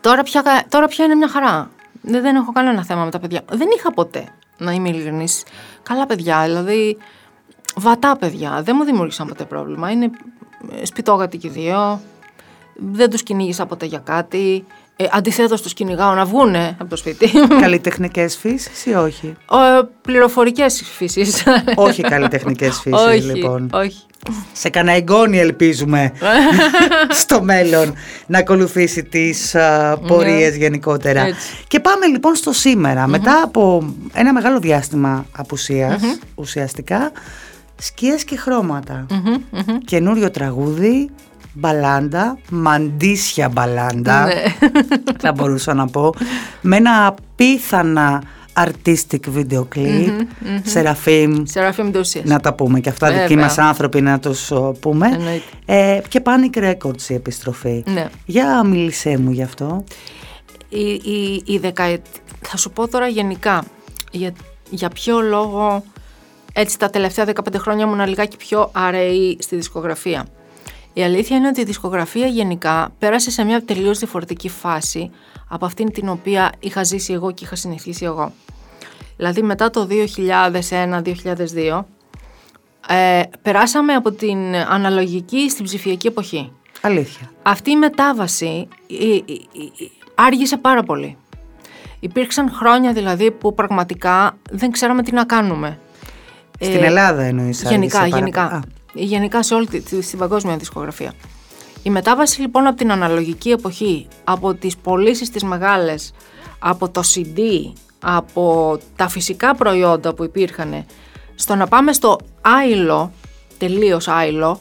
Τώρα 0.02 0.24
πια, 0.24 0.44
τώρα 0.70 0.88
πια 0.88 1.06
είναι 1.06 1.16
μια 1.16 1.28
χαρά. 1.30 1.70
Δεν, 2.02 2.22
δεν 2.22 2.36
έχω 2.36 2.52
κανένα 2.52 2.86
θέμα 2.86 3.04
με 3.06 3.12
τα 3.12 3.20
παιδιά. 3.20 3.42
Δεν 3.52 3.68
είχα 3.78 3.94
ποτέ. 3.94 4.24
να 4.58 4.72
είμαι 4.72 4.90
ειλικρινής. 4.90 5.44
Καλά 5.84 6.06
παιδιά, 6.06 6.44
δηλαδή 6.44 6.98
βατά 7.76 8.18
παιδιά, 8.18 8.62
δεν 8.64 8.76
μου 8.78 8.84
δημιούργησαν 8.84 9.28
ποτέ 9.28 9.44
πρόβλημα. 9.44 9.92
Είναι 9.92 10.10
ε, 10.82 10.86
σπιτόγατοι 10.86 11.38
και 11.38 11.48
οι 11.48 11.50
δύο, 11.50 12.02
δεν 12.76 13.10
τους 13.10 13.24
κυνήγησα 13.24 13.66
ποτέ 13.66 13.86
για 13.86 14.00
κάτι. 14.00 14.66
Ε, 14.98 15.06
Αντιθέτως, 15.12 15.62
τους 15.62 15.74
κυνηγάω 15.74 16.14
να 16.14 16.26
βγούνε 16.26 16.76
από 16.80 16.90
το 16.90 16.96
σπίτι. 16.96 17.30
Καλλιτεχνικές 17.62 18.38
φύσεις 18.38 18.86
ή 18.86 18.94
όχι; 18.94 19.36
Πληροφορικές 20.02 20.84
φύσεις. 20.96 21.44
όχι 21.76 22.02
καλλιτεχνικές 22.02 22.80
φύσεις, 22.80 23.00
όχι, 23.00 23.22
λοιπόν. 23.22 23.70
Όχι. 23.74 24.04
Σε 24.54 24.70
κανένα 24.70 24.98
εγγόνι 24.98 25.40
ελπίζουμε 25.40 26.12
στο 27.22 27.42
μέλλον 27.42 27.94
να 28.28 28.38
ακολουθήσει 28.40 29.04
τις 29.04 29.56
uh, 29.58 29.98
πορείες 30.08 30.56
γενικότερα. 30.56 31.22
Έτσι. 31.22 31.50
Και 31.68 31.80
πάμε 31.80 32.06
λοιπόν 32.06 32.36
στο 32.36 32.54
σημερα 32.54 33.08
Μετά 33.08 33.42
από 33.44 33.94
ένα 34.14 34.34
μεγάλο 34.34 34.60
διάστημα 34.60 35.26
απουσίας, 35.38 36.02
ουσιαστικά, 36.36 37.12
σκιές 37.76 38.24
και 38.24 38.38
χρώματα. 38.38 39.06
Καινούριο 39.86 40.32
τραγούδι, 40.32 41.10
μπαλάντα, 41.56 42.38
μαντίσια 42.52 43.50
μπαλάντα, 43.50 44.26
Ναι. 44.26 44.34
θα 45.20 45.32
μπορούσα 45.32 45.74
να 45.74 45.88
πω, 45.88 46.14
με 46.62 46.76
ένα 46.76 47.06
απίθανα 47.08 48.24
artistic 48.58 49.20
video 49.38 49.64
clip, 49.76 50.12
Σεραφείμ, 50.64 51.44
Σεράφιμ 51.46 51.90
Ντούσια. 51.90 52.22
να 52.26 52.40
τα 52.40 52.54
πούμε 52.54 52.80
και 52.80 52.90
αυτά 52.90 53.08
δικοί 53.12 53.20
Βέβαια. 53.22 53.38
μας 53.38 53.58
άνθρωποι 53.58 54.02
να 54.02 54.20
τους 54.20 54.52
ο, 54.52 54.76
πούμε. 54.80 55.08
Εννοείται. 55.08 55.44
Ε, 55.66 56.02
και 56.08 56.22
Panic 56.26 56.58
Records 56.72 57.02
η 57.08 57.14
επιστροφή. 57.14 57.84
Ναι. 57.88 58.08
Για 58.26 58.64
μίλησέ 58.64 59.18
μου 59.18 59.32
γι' 59.32 59.44
αυτό. 59.44 59.84
Η, 60.70 60.90
η, 60.94 61.42
η 61.46 61.58
δεκαετ... 61.58 62.06
Θα 62.42 62.58
σου 62.58 62.72
πω 62.72 62.88
τώρα 62.88 63.08
γενικά 63.08 63.64
για, 64.12 64.34
για 64.70 64.90
ποιο 64.90 65.22
λόγο 65.22 65.84
έτσι 66.54 66.80
τα 66.80 66.90
τελευταία 66.90 67.26
15 67.26 67.32
χρόνια 67.58 67.86
ήμουν 67.86 68.08
λιγάκι 68.08 68.38
πιο 68.38 68.70
αραιή 68.74 69.38
στη 69.42 69.56
δισκογραφία. 69.56 70.26
Η 70.98 71.04
αλήθεια 71.04 71.38
είναι 71.38 71.48
ότι 71.48 71.62
η 71.62 71.64
δισκογραφία 71.64 72.28
γενικά 72.28 72.90
πέρασε 73.00 73.32
σε 73.32 73.44
μια 73.44 73.64
τελείως 73.66 74.00
διαφορετική 74.00 74.50
φάση 74.50 75.12
από 75.50 75.66
αυτήν 75.66 75.92
την 75.92 76.10
οποία 76.10 76.52
είχα 76.60 76.84
ζήσει 76.84 77.14
εγώ 77.14 77.32
και 77.32 77.44
είχα 77.44 77.56
συνηθίσει 77.56 78.06
εγώ. 78.06 78.32
Δηλαδή 79.18 79.42
μετά 79.42 79.70
το 79.70 79.88
2001-2002 79.90 81.84
ε, 82.88 83.22
περάσαμε 83.42 83.94
από 83.94 84.12
την 84.12 84.56
αναλογική 84.56 85.50
στην 85.50 85.66
ψηφιακή 85.66 86.08
εποχή. 86.08 86.52
Αλήθεια. 86.82 87.32
Αυτή 87.44 87.72
η 87.72 87.76
μετάβαση 87.76 88.68
ε, 88.90 89.06
ε, 89.06 89.16
ε, 89.16 89.16
ε, 89.16 89.88
άργησε 90.16 90.58
πάρα 90.58 90.84
πολύ. 90.84 91.18
Υπήρξαν 92.00 92.52
χρόνια 92.52 92.94
δηλαδή 92.94 93.32
που 93.32 93.54
πραγματικά 93.54 94.38
δεν 94.52 94.72
ξέραμε 94.72 95.04
τι 95.04 95.12
να 95.12 95.26
κάνουμε. 95.26 95.80
Στην 96.60 96.84
Ε, 96.84 96.86
Ελλάδα 96.86 97.22
εννοείς. 97.22 97.62
Γενικά, 97.62 97.76
άργησε 97.76 97.98
πάρα 97.98 98.08
γενικά. 98.08 98.42
πολύ. 98.48 98.56
Α, 98.56 98.64
Γενικά 98.96 99.44
σε 99.44 99.54
όλη 99.54 99.68
τη, 99.68 99.82
τη- 99.82 100.02
στην 100.02 100.20
παγκόσμια 100.20 100.58
δισκογραφία. 100.58 101.14
Η 101.84 101.90
μετάβαση 101.90 102.42
λοιπόν 102.42 102.68
από 102.68 102.78
την 102.78 102.92
αναλογική 102.92 103.50
εποχή, 103.50 104.08
από 104.24 104.54
τις 104.54 104.78
πωλήσεις 104.78 105.30
τις 105.30 105.44
μεγάλες, 105.44 106.14
από 106.60 106.90
το 106.90 107.02
CD, 107.16 107.40
από 108.00 108.78
τα 108.96 109.08
φυσικά 109.08 109.56
προϊόντα 109.56 110.14
που 110.14 110.24
υπήρχαν, 110.24 110.86
στο 111.36 111.56
να 111.56 111.68
πάμε 111.68 111.94
στο 111.94 112.18
άϊλο, 112.42 113.12
τελείως 113.58 114.08
άϊλο, 114.08 114.60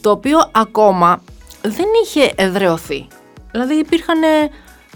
το 0.00 0.10
οποίο 0.10 0.38
ακόμα 0.52 1.20
δεν 1.62 1.86
είχε 2.04 2.32
εδρεωθεί. 2.36 3.06
Δηλαδή 3.50 3.74
υπήρχαν 3.74 4.18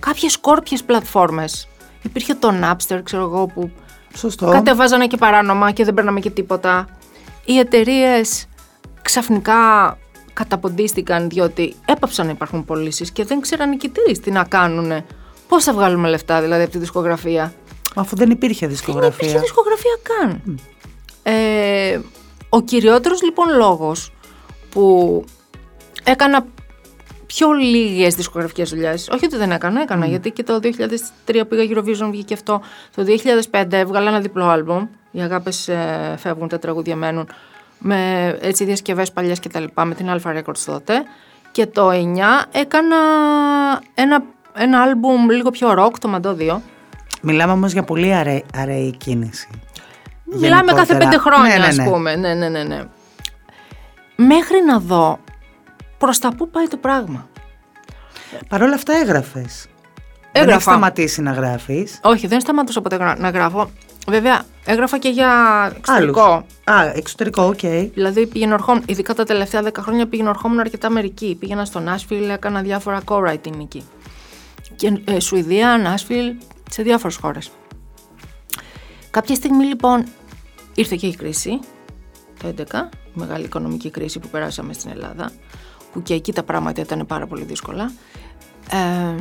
κάποιες 0.01 0.33
σκόρπιες 0.33 0.83
πλατφόρμες. 0.85 1.69
Υπήρχε 2.03 2.35
το 2.35 2.53
Napster, 2.63 3.01
ξέρω 3.03 3.23
εγώ, 3.23 3.47
που 3.47 3.71
Σωστό. 4.17 4.47
κατεβάζανε 4.51 5.07
και 5.07 5.17
παράνομα 5.17 5.71
και 5.71 5.85
δεν 5.85 5.95
παίρναμε 5.95 6.21
και 6.21 6.31
τίποτα. 6.31 6.89
Οι 7.45 7.59
εταιρείες 7.59 8.47
ξαφνικά 9.03 9.57
καταποντίστηκαν 10.33 11.29
διότι 11.29 11.75
έπαψαν 11.85 12.27
να 12.27 12.33
υπάρχουν 12.33 12.65
πωλήσεις 12.65 13.11
και 13.11 13.25
δεν 13.25 13.41
ξέραν 13.41 13.73
οι 13.73 13.77
κοιτήρες 13.77 14.21
τι 14.21 14.31
να 14.31 14.45
κάνουν. 14.45 15.05
Πώς 15.49 15.65
θα 15.65 15.73
βγάλουμε 15.73 16.09
λεφτά 16.09 16.41
δηλαδή 16.41 16.63
από 16.63 16.71
τη 16.73 16.79
δισκογραφία; 16.79 17.53
Αφού 17.97 18.17
δεν 18.17 18.31
υπήρχε 18.31 18.67
Δεν 18.67 18.75
δισκογραφία. 18.75 19.29
υπήρχε 19.29 19.39
δισκογραφία 19.39 19.99
καν. 20.03 20.61
Ε, 21.23 21.99
ο 22.49 22.63
κυριότερος 22.63 23.23
λοιπόν 23.23 23.47
λόγος 23.57 24.13
που 24.71 25.25
έκανα 26.05 26.47
πιο 27.27 27.51
λίγες 27.53 28.15
δισκογραφικές 28.15 28.71
δουλειές, 28.71 29.09
όχι 29.13 29.25
ότι 29.25 29.37
δεν 29.37 29.51
έκανα, 29.51 29.83
έκανα 29.83 30.07
γιατί 30.07 30.31
και 30.31 30.43
το 30.43 30.61
2003 31.27 31.43
πήγα 31.49 31.77
Eurovision, 31.77 32.09
βγήκε 32.11 32.35
αυτό. 32.35 32.61
Το 32.95 33.05
2005 33.51 33.73
έβγαλα 33.73 34.09
ένα 34.09 34.21
διπλό 34.21 34.45
άλμπουμ, 34.45 34.87
οι 35.11 35.23
αγάπες 35.23 35.69
ε, 35.69 36.15
φεύγουν, 36.19 36.49
τα 36.49 36.59
τραγούδια 36.59 36.97
μένουν, 36.97 37.29
με 37.83 38.29
έτσι 38.41 38.65
διασκευές 38.65 39.13
παλιές 39.13 39.39
και 39.41 39.49
τα 39.49 39.61
λοιπά, 39.61 39.85
με 39.85 39.95
την 39.95 40.07
Alpha 40.11 40.37
Records 40.39 40.59
τότε. 40.67 41.03
Και 41.51 41.67
το 41.67 41.91
9 41.91 41.95
έκανα 42.53 42.97
ένα, 43.95 44.23
ένα 44.55 44.81
άλμπουμ 44.83 45.29
λίγο 45.31 45.51
πιο 45.51 45.75
rock, 45.79 45.93
το 46.01 46.09
Μαντό 46.09 46.37
2, 46.39 46.61
Μιλάμε 47.23 47.53
όμως 47.53 47.73
για 47.73 47.83
πολύ 47.83 48.15
αραιή, 48.15 48.45
αραιή 48.55 48.97
κίνηση. 48.97 49.49
Μιλάμε 50.25 50.73
κάθε 50.73 50.95
Γενικότερα. 50.95 50.99
πέντε 50.99 51.19
χρόνια, 51.19 51.55
Ναι, 51.55 51.61
ναι, 51.63 51.67
ας 51.67 51.77
ναι. 51.77 51.85
πούμε. 51.85 52.17
Ναι, 52.17 52.35
ναι, 52.35 52.49
ναι, 52.49 52.63
ναι. 52.63 52.83
Μέχρι 54.17 54.65
να 54.67 54.79
δω 54.79 55.19
προς 55.99 56.19
τα 56.19 56.35
πού 56.37 56.51
πάει 56.51 56.67
το 56.67 56.77
πράγμα. 56.77 57.29
Παρ' 58.49 58.63
όλα 58.63 58.75
αυτά 58.75 58.93
έγραφες. 58.97 59.67
Δεν 60.33 60.43
Έγραφα. 60.43 60.53
έχεις 60.53 60.63
σταματήσει 60.63 61.23
να 61.23 61.33
γράφεις. 61.33 62.01
Όχι, 62.03 62.27
δεν 62.27 62.41
σταματούσα 62.41 62.81
ποτέ 62.81 62.97
γρα- 62.97 63.19
να 63.19 63.31
γράφω. 63.31 63.71
Βέβαια, 64.11 64.43
έγραφα 64.65 64.99
και 64.99 65.09
για 65.09 65.33
εξωτερικό. 65.77 66.23
Άλλους. 66.23 66.89
Α, 66.89 66.93
εξωτερικό, 66.95 67.43
οκ. 67.43 67.59
Δηλαδή 67.95 68.27
πηγαινοερχόμουν, 68.27 68.83
ειδικά 68.87 69.15
τα 69.15 69.25
τελευταία 69.25 69.63
10 69.65 69.71
χρόνια 69.79 70.07
πηγαινοερχόμουν 70.09 70.61
αρκετά 70.61 70.91
Αμερική. 70.91 71.37
Πήγαινα 71.41 71.65
στο 71.65 71.83
Nashville, 71.87 72.29
έκανα 72.33 72.63
διάφορα 72.63 73.03
co-writing 73.05 73.61
εκεί. 73.61 73.85
Και 74.77 75.01
ε, 75.05 75.21
Σουηδία, 75.21 75.77
Nashville, 75.85 76.45
σε 76.71 76.83
διάφορες 76.83 77.17
χώρες. 77.17 77.51
Κάποια 79.11 79.35
στιγμή 79.35 79.65
λοιπόν 79.65 80.05
ήρθε 80.75 80.97
και 80.97 81.07
η 81.07 81.15
κρίση, 81.15 81.61
το 82.43 82.55
2011, 82.57 82.63
η 82.95 83.13
μεγάλη 83.13 83.45
οικονομική 83.45 83.91
κρίση 83.91 84.19
που 84.19 84.29
περάσαμε 84.29 84.73
στην 84.73 84.91
Ελλάδα, 84.91 85.31
που 85.93 86.03
και 86.03 86.15
εκεί 86.15 86.33
τα 86.33 86.43
πράγματα 86.43 86.81
ήταν 86.81 87.07
πάρα 87.07 87.27
πολύ 87.27 87.45
δύσκολα. 87.45 87.93
Ε, 88.71 89.15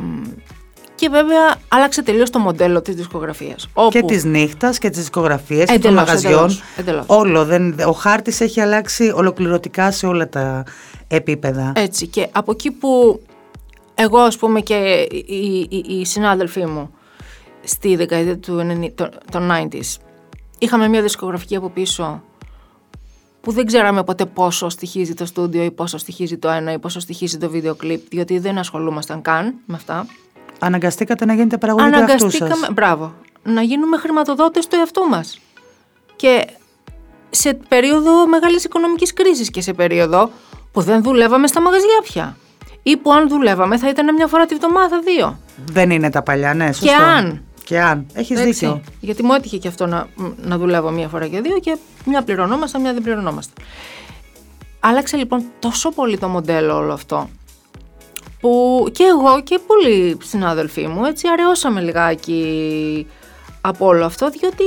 και 0.99 1.09
βέβαια 1.09 1.55
άλλαξε 1.67 2.03
τελείως 2.03 2.29
το 2.29 2.39
μοντέλο 2.39 2.81
της 2.81 2.95
δισκογραφίας. 2.95 3.67
Όπου... 3.73 3.89
Και 3.91 4.01
της 4.03 4.23
νύχτας 4.23 4.77
και 4.77 4.89
τις 4.89 4.99
δισκογραφίες 4.99 5.59
και 5.59 5.65
των 5.65 5.75
Εντελώς, 5.91 5.95
μαγαζιών. 5.95 6.33
εντελώς, 6.33 6.61
εντελώς. 6.77 7.03
Όλο. 7.07 7.45
Δεν, 7.45 7.79
ο 7.79 7.91
χάρτης 7.91 8.41
έχει 8.41 8.61
αλλάξει 8.61 9.11
ολοκληρωτικά 9.15 9.91
σε 9.91 10.05
όλα 10.07 10.29
τα 10.29 10.63
επίπεδα. 11.07 11.71
Έτσι 11.75 12.07
και 12.07 12.27
από 12.31 12.51
εκεί 12.51 12.71
που 12.71 13.21
εγώ 13.95 14.17
ας 14.19 14.37
πούμε 14.37 14.61
και 14.61 15.07
οι, 15.11 15.67
οι, 15.69 15.83
οι 15.99 16.05
συνάδελφοί 16.05 16.65
μου 16.65 16.91
στη 17.63 17.95
δεκαετία 17.95 18.37
του 18.37 18.79
90, 18.83 18.91
των- 18.95 19.09
των 19.31 19.49
90s 19.51 19.97
είχαμε 20.57 20.87
μια 20.87 21.01
δισκογραφική 21.01 21.55
από 21.55 21.69
πίσω 21.69 22.23
που 23.41 23.51
δεν 23.51 23.65
ξέραμε 23.65 24.03
ποτέ 24.03 24.25
πόσο 24.25 24.69
στοιχίζει 24.69 25.13
το 25.13 25.25
στούντιο 25.25 25.63
ή 25.63 25.71
πόσο 25.71 25.97
στοιχίζει 25.97 26.37
το 26.37 26.49
ένα 26.49 26.71
ή 26.73 26.79
πόσο 26.79 26.99
στοιχίζει 26.99 27.37
το 27.37 27.49
βίντεο 27.49 27.75
κλιπ 27.75 28.07
διότι 28.09 28.39
δεν 28.39 28.57
ασχολούμασταν 28.57 29.21
καν 29.21 29.53
με 29.65 29.75
αυτά. 29.75 30.05
Αναγκαστήκατε 30.59 31.25
να 31.25 31.33
γίνετε 31.33 31.57
παραγωγή 31.57 31.89
του 31.89 31.95
εαυτού 31.95 32.29
σας. 32.29 32.41
Αναγκαστήκαμε, 32.41 32.73
μπράβο, 32.73 33.13
να 33.43 33.61
γίνουμε 33.61 33.97
χρηματοδότες 33.97 34.67
του 34.67 34.75
εαυτού 34.75 35.09
μας. 35.09 35.39
Και 36.15 36.47
σε 37.29 37.53
περίοδο 37.53 38.27
μεγάλης 38.27 38.63
οικονομικής 38.63 39.13
κρίσης 39.13 39.49
και 39.49 39.61
σε 39.61 39.73
περίοδο 39.73 40.29
που 40.71 40.81
δεν 40.81 41.03
δουλεύαμε 41.03 41.47
στα 41.47 41.61
μαγαζιά 41.61 42.01
πια. 42.03 42.37
Ή 42.83 42.97
που 42.97 43.13
αν 43.13 43.29
δουλεύαμε 43.29 43.77
θα 43.77 43.89
ήταν 43.89 44.13
μια 44.13 44.27
φορά 44.27 44.45
τη 44.45 44.55
βδομάδα, 44.55 44.99
δύο. 44.99 45.39
Δεν 45.65 45.89
είναι 45.89 46.09
τα 46.09 46.21
παλιά, 46.21 46.53
ναι, 46.53 46.65
σωστό. 46.71 46.85
Και 46.85 46.93
αν. 46.93 47.43
Και 47.63 47.79
αν. 47.79 48.05
Έχεις 48.13 48.39
Έτσι. 48.39 48.49
δίκιο. 48.49 48.81
Γιατί 48.99 49.23
μου 49.23 49.33
έτυχε 49.33 49.57
και 49.57 49.67
αυτό 49.67 49.85
να, 49.85 50.07
να 50.35 50.57
δουλεύω 50.57 50.89
μία 50.89 51.07
φορά 51.07 51.27
και 51.27 51.41
δύο 51.41 51.59
και 51.59 51.77
μια 52.05 52.21
πληρωνόμασταν, 52.21 52.81
μια 52.81 52.93
δεν 52.93 53.01
πληρωνόμασταν. 53.01 53.65
Άλλαξε 54.79 55.17
λοιπόν 55.17 55.43
τόσο 55.59 55.91
πολύ 55.91 56.17
το 56.17 56.27
μοντέλο 56.27 56.75
όλο 56.75 56.93
αυτό 56.93 57.29
που 58.39 58.85
και 58.91 59.03
εγώ 59.03 59.41
και 59.41 59.59
πολλοί 59.67 60.17
συνάδελφοί 60.23 60.87
μου 60.87 61.05
έτσι 61.05 61.27
αραιώσαμε 61.27 61.81
λιγάκι 61.81 63.07
από 63.61 63.85
όλο 63.85 64.05
αυτό 64.05 64.29
διότι 64.29 64.63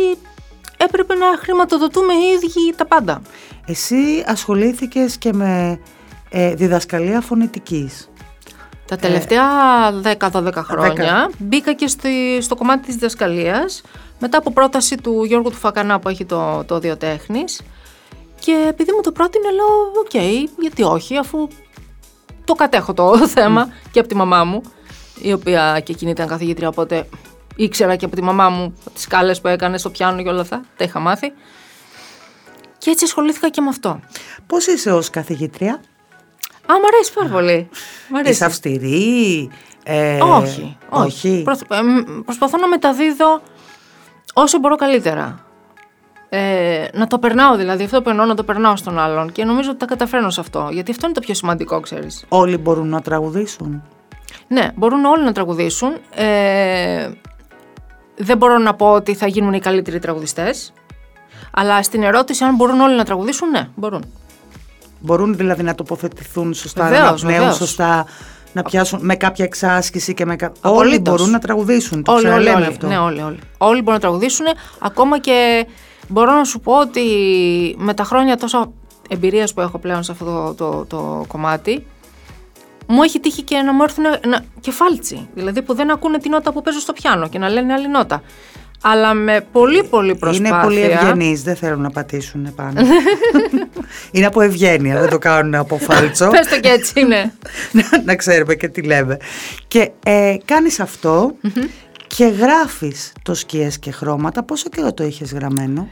έπρεπε 0.77 1.15
να 1.15 1.27
χρηματοδοτούμε 1.39 2.13
οι 2.15 2.33
ίδιοι 2.35 2.75
τα 2.77 2.87
πάντα. 2.87 3.23
Εσύ 3.67 4.25
ασχολήθηκες 4.27 5.17
και 5.19 5.33
με 5.33 5.81
ε, 6.31 6.55
διδασκαλία 6.55 7.21
φωνητικής. 7.21 8.11
Τα 8.87 8.97
τελευταία 8.97 9.43
10-12 10.19 10.53
χρόνια 10.55 11.31
μπήκα 11.39 11.73
και 11.73 11.87
στη- 11.87 12.39
στο 12.41 12.55
κομμάτι 12.57 12.87
της 12.87 12.95
διδασκαλίας 12.95 13.83
μετά 14.19 14.39
από 14.39 14.53
πρόταση 14.53 14.97
του 14.97 15.25
Γιώργου 15.25 15.51
του 15.51 15.57
Φακανά 15.57 15.99
που 15.99 16.09
έχει 16.09 16.25
το, 16.25 16.65
το 16.65 16.79
Διοτέχνης 16.79 17.61
και 18.41 18.67
επειδή 18.69 18.93
μου 18.93 19.01
το 19.01 19.13
πρότεινε 19.13 19.51
λέω 19.51 19.67
οκ, 20.05 20.15
γιατί 20.61 20.83
όχι 20.83 21.17
αφού 21.17 21.49
το 22.45 22.53
κατέχω 22.55 22.93
το 22.95 23.19
θέμα 23.37 23.69
και 23.91 23.99
από 23.99 24.09
τη 24.09 24.15
μαμά 24.15 24.45
μου 24.45 24.63
η 25.23 25.33
οποία 25.33 25.81
και 25.85 25.93
εκείνη 25.93 26.11
ήταν 26.11 26.27
καθηγήτρια 26.27 26.69
οπότε 26.69 27.09
ήξερα 27.57 27.97
και 27.97 28.05
από 28.05 28.17
τη 28.17 28.23
μαμά 28.23 28.49
μου 28.49 28.75
τις 28.95 29.03
σκάλες 29.03 29.41
που 29.41 29.49
έκανε 29.49 29.79
στο 29.79 29.91
πιάνο 29.91 30.23
και 30.23 30.29
όλα 30.29 30.41
αυτά, 30.41 30.65
τα 30.77 30.85
είχα 30.85 30.99
μάθει. 31.01 31.33
Και 32.79 32.91
έτσι 32.91 33.05
ασχολήθηκα 33.05 33.49
και 33.49 33.61
με 33.61 33.69
αυτό. 33.69 34.01
Πώς 34.47 34.67
είσαι 34.67 34.93
ως 34.93 35.11
καθηγήτρια; 35.11 35.73
Α, 36.67 36.75
μου 36.75 36.87
αρέσει 36.95 37.13
πάρα 37.13 37.29
πολύ. 37.29 37.69
Μ' 38.09 38.15
αρέσει. 38.17 38.31
Είσαι 38.33 38.45
αυστηρή; 38.45 39.51
ε, 39.85 40.19
όχι, 40.23 40.77
όχι. 40.89 41.41
Προσπ- 41.45 41.73
ε, 41.73 41.83
μ, 41.83 42.21
προσπαθώ 42.25 42.59
να 42.59 42.69
μεταδίδω 42.69 43.43
όσο 44.35 44.59
μπορώ 44.59 44.77
καλύτερα. 44.77 45.42
Ε, 46.35 46.89
να 46.93 47.07
το 47.07 47.19
περνάω 47.19 47.57
δηλαδή, 47.57 47.85
αυτό 47.85 48.03
που 48.03 48.09
εννοώ 48.11 48.25
να 48.27 48.35
το 48.35 48.45
περνάω 48.45 48.77
στον 48.77 48.99
άλλον 48.99 49.33
και 49.33 49.45
νομίζω 49.45 49.71
ότι 49.71 49.79
τα 49.79 49.87
καταφέρνω 49.87 50.31
σε 50.31 50.41
αυτό. 50.41 50.69
Γιατί 50.73 50.91
αυτό 50.91 51.07
είναι 51.07 51.15
το 51.15 51.21
πιο 51.21 51.35
σημαντικό, 51.35 51.81
ξέρεις. 51.81 52.25
Όλοι 52.29 52.57
μπορούν 52.57 52.89
να 52.89 53.01
τραγουδήσουν. 53.01 53.83
Ναι, 54.49 54.69
μπορούν 54.75 55.05
όλοι 55.05 55.25
να 55.25 55.33
τραγουδήσουν. 55.33 55.93
Ε, 56.15 57.11
δεν 58.17 58.37
μπορώ 58.37 58.59
να 58.59 58.75
πω 58.75 58.93
ότι 58.93 59.15
θα 59.15 59.27
γίνουν 59.27 59.53
οι 59.53 59.61
καλύτεροι 59.61 59.99
τραγουδιστές. 59.99 60.73
Αλλά 61.51 61.83
στην 61.83 62.03
ερώτηση 62.03 62.45
αν 62.45 62.55
μπορούν 62.55 62.81
όλοι 62.81 62.97
να 62.97 63.05
τραγουδήσουν, 63.05 63.51
ναι, 63.51 63.69
μπορούν. 63.75 64.05
Μπορούν 65.01 65.37
δηλαδή 65.37 65.63
να 65.63 65.75
τοποθετηθούν 65.75 66.55
σωστά, 66.55 66.83
να 66.83 66.89
Βεβαίως, 66.89 67.07
αναπνέουν 67.09 67.39
βεβαίως. 67.39 67.57
σωστά, 67.57 68.07
να 68.53 68.63
πιάσουν 68.63 68.99
με 69.03 69.15
κάποια 69.17 69.45
εξάσκηση 69.45 70.15
και 70.15 70.25
με 70.27 70.37
κα... 70.37 70.47
Όλοι 70.47 70.75
Απολύτως. 70.79 71.15
μπορούν 71.15 71.31
να 71.31 71.39
τραγουδήσουν. 71.39 72.03
Το 72.03 72.13
Όλοι, 72.13 72.27
όλοι, 72.27 72.31
ξαναλέμε 72.35 72.57
όλοι. 72.65 72.73
αυτό. 72.75 72.87
Ναι, 72.87 72.99
όλοι, 72.99 73.23
όλοι. 73.23 73.39
Όλοι 73.59 73.79
μπορούν 73.79 73.93
να 73.95 74.01
τραγουδήσουν. 74.01 74.47
Ακόμα 74.79 75.19
και 75.19 75.67
μπορώ 76.09 76.33
να 76.33 76.45
σου 76.45 76.61
πω 76.61 76.79
ότι 76.81 77.03
με 77.79 77.95
τα 77.95 78.05
χρόνια 78.05 78.37
τόσο 78.37 78.73
εμπειρίας 79.09 79.55
που 79.55 79.61
έχω 79.61 79.79
πλέον 79.79 80.03
σε 80.03 80.13
αυτό 80.13 80.25
το, 80.25 80.55
το, 80.55 80.85
το 80.85 81.25
κομμάτι, 81.29 81.87
μου 82.87 83.03
έχει 83.03 83.21
τύχει 83.21 83.43
και 83.43 83.57
να 83.57 83.73
μου 83.73 83.83
έρθουν 83.83 84.05
να, 84.05 84.45
και 84.61 84.71
φάλτσι. 84.71 85.29
Δηλαδή 85.35 85.63
που 85.63 85.75
δεν 85.75 85.91
ακούνε 85.91 86.19
την 86.19 86.31
νότα 86.31 86.53
που 86.53 86.63
παίζω 86.63 86.79
στο 86.79 86.93
πιάνο 86.93 87.29
και 87.29 87.39
να 87.39 87.49
λένε 87.49 87.73
άλλη 87.73 87.89
νότα. 87.89 88.23
Αλλά 88.85 89.15
με 89.15 89.47
πολύ 89.53 89.85
πολύ 89.85 90.15
προσπάθεια. 90.15 90.49
Είναι 90.55 90.63
πολύ 90.65 90.81
ευγενείς, 90.81 91.43
δεν 91.43 91.57
θέλουν 91.57 91.81
να 91.81 91.91
πατήσουν 91.91 92.55
πάνω. 92.55 92.81
είναι 94.13 94.27
από 94.27 94.41
ευγένεια, 94.41 95.01
δεν 95.01 95.09
το 95.11 95.19
κάνουν 95.19 95.55
από 95.55 95.79
φάλτσο. 95.79 96.29
Πες 96.29 96.49
το 96.49 96.61
και 96.61 96.69
έτσι, 96.69 97.03
ναι. 97.03 97.33
να- 97.73 98.03
να 98.05 98.17
ξέρουμε 98.17 98.55
και 98.55 98.69
τι 98.69 98.83
λέμε. 98.83 99.17
Και 99.69 99.91
ε, 100.05 100.37
κάνεις 100.45 100.81
αυτό 100.81 101.35
και 102.17 102.25
γράφεις 102.25 103.13
το 103.23 103.35
σκιές 103.35 103.79
και 103.79 103.91
χρώματα. 103.91 104.43
Πόσο 104.43 104.69
καιρό 104.69 104.93
το 104.93 105.05
είχες 105.05 105.33
γραμμένο; 105.33 105.89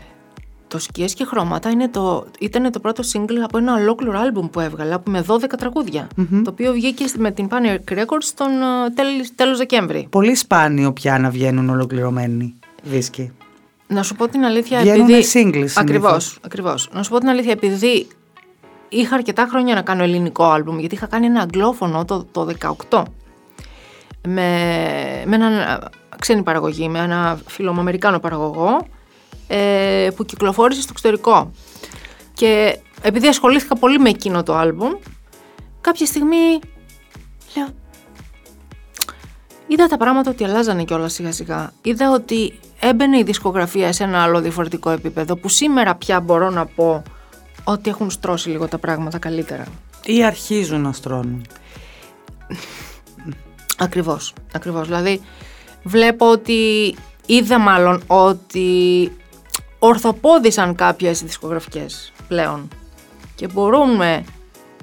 Το 0.69 0.79
σκιές 0.79 1.15
και 1.15 1.25
χρώματα 1.25 1.71
είναι 1.71 1.89
το, 1.89 2.27
ήταν 2.39 2.73
το 2.73 2.81
πρώτο 2.81 3.03
single 3.13 3.39
από 3.45 3.59
ένα 3.59 3.75
ολόκληρο 3.75 4.19
άλμπουμ 4.19 4.47
που 4.49 4.61
έβγαλα 4.61 5.03
με 5.05 5.25
12 5.27 5.39
τραγουδια 5.59 6.09
Το 6.17 6.51
οποίο 6.51 6.73
βγήκε 6.73 7.05
με 7.19 7.31
την 7.31 7.49
Panic 7.51 7.93
Records 7.95 8.31
τον 8.35 8.49
ε, 8.51 8.91
τέλος, 8.95 9.35
τέλος 9.35 9.59
Δεκέμβρη. 9.59 10.07
Πολύ 10.11 10.35
σπάνιο 10.35 10.93
πια 10.93 11.19
να 11.19 11.31
βγαίνουν 11.31 11.71
ολοκληρωμένοι 11.71 12.55
δίσκοι. 12.83 13.33
Να 13.87 14.03
σου 14.03 14.15
πω 14.15 14.29
την 14.29 14.45
αλήθεια, 14.45 14.81
Βγαίνουνε 14.81 15.17
επειδή. 15.17 15.23
singles 15.23 15.51
συνήθως. 15.53 15.77
Ακριβώς, 15.77 16.39
ακριβώς. 16.45 16.89
Να 16.93 17.03
σου 17.03 17.11
πω 17.11 17.19
την 17.19 17.29
αλήθεια, 17.29 17.53
επειδή 17.53 18.07
είχα 18.89 19.15
αρκετά 19.15 19.47
χρόνια 19.51 19.75
να 19.75 19.83
κάνω 19.83 20.03
ελληνικό 20.03 20.45
άλμπουμ, 20.45 20.79
γιατί 20.79 20.95
είχα 20.95 21.07
κάνει 21.07 21.27
ένα 21.27 21.41
αγγλόφωνο 21.41 22.05
το, 22.05 22.27
το 22.33 22.49
18 22.91 23.03
με, 24.29 24.43
με 25.27 25.35
έναν 25.37 25.53
α, 25.53 25.79
ξένη 26.21 26.43
παραγωγή, 26.43 26.89
με 26.89 26.99
ένα 26.99 27.41
φίλο 27.47 27.73
μου 27.73 27.81
Αμερικάνο 27.81 28.19
παραγωγό 28.19 28.87
ε, 29.47 30.09
που 30.17 30.25
κυκλοφόρησε 30.25 30.81
στο 30.81 30.91
εξωτερικό. 30.93 31.51
Και 32.33 32.79
επειδή 33.03 33.27
ασχολήθηκα 33.27 33.77
πολύ 33.77 33.99
με 33.99 34.09
εκείνο 34.09 34.43
το 34.43 34.55
άλμπουμ, 34.55 34.93
κάποια 35.81 36.07
στιγμή 36.07 36.61
λέω 37.57 37.67
Είδα 39.67 39.87
τα 39.87 39.97
πράγματα 39.97 40.31
ότι 40.31 40.45
αλλάζανε 40.45 40.85
κιόλας 40.85 41.13
σιγά 41.13 41.33
σιγά. 41.33 41.73
Είδα 41.83 42.13
ότι 42.13 42.59
έμπαινε 42.81 43.19
η 43.19 43.23
δισκογραφία 43.23 43.93
σε 43.93 44.05
ένα 44.05 44.23
άλλο 44.23 44.41
διαφορετικό 44.41 44.91
επίπεδο 44.91 45.37
που 45.37 45.49
σήμερα 45.49 45.95
πια 45.95 46.21
μπορώ 46.21 46.51
να 46.51 46.67
πω 46.67 47.03
ότι 47.65 47.91
έχουν 47.91 48.11
στρώσει 48.11 48.49
λίγο 48.49 48.69
τα 48.69 48.79
πράγματα 48.79 49.19
καλύτερα. 49.19 49.65
Ή 50.05 50.25
αρχίζουν 50.25 50.81
να 50.81 50.93
στρώνουν. 50.93 51.47
Ακριβώς, 53.79 54.35
ακριβώς. 54.53 54.87
Δηλαδή 54.87 55.21
βλέπω 55.83 56.31
ότι 56.31 56.95
είδα 57.27 57.59
μάλλον 57.59 58.03
ότι 58.07 59.11
ορθοπόδησαν 59.79 60.75
κάποιες 60.75 61.23
δισκογραφικές 61.23 62.13
πλέον 62.29 62.69
και 63.35 63.49
μπορούμε 63.49 64.25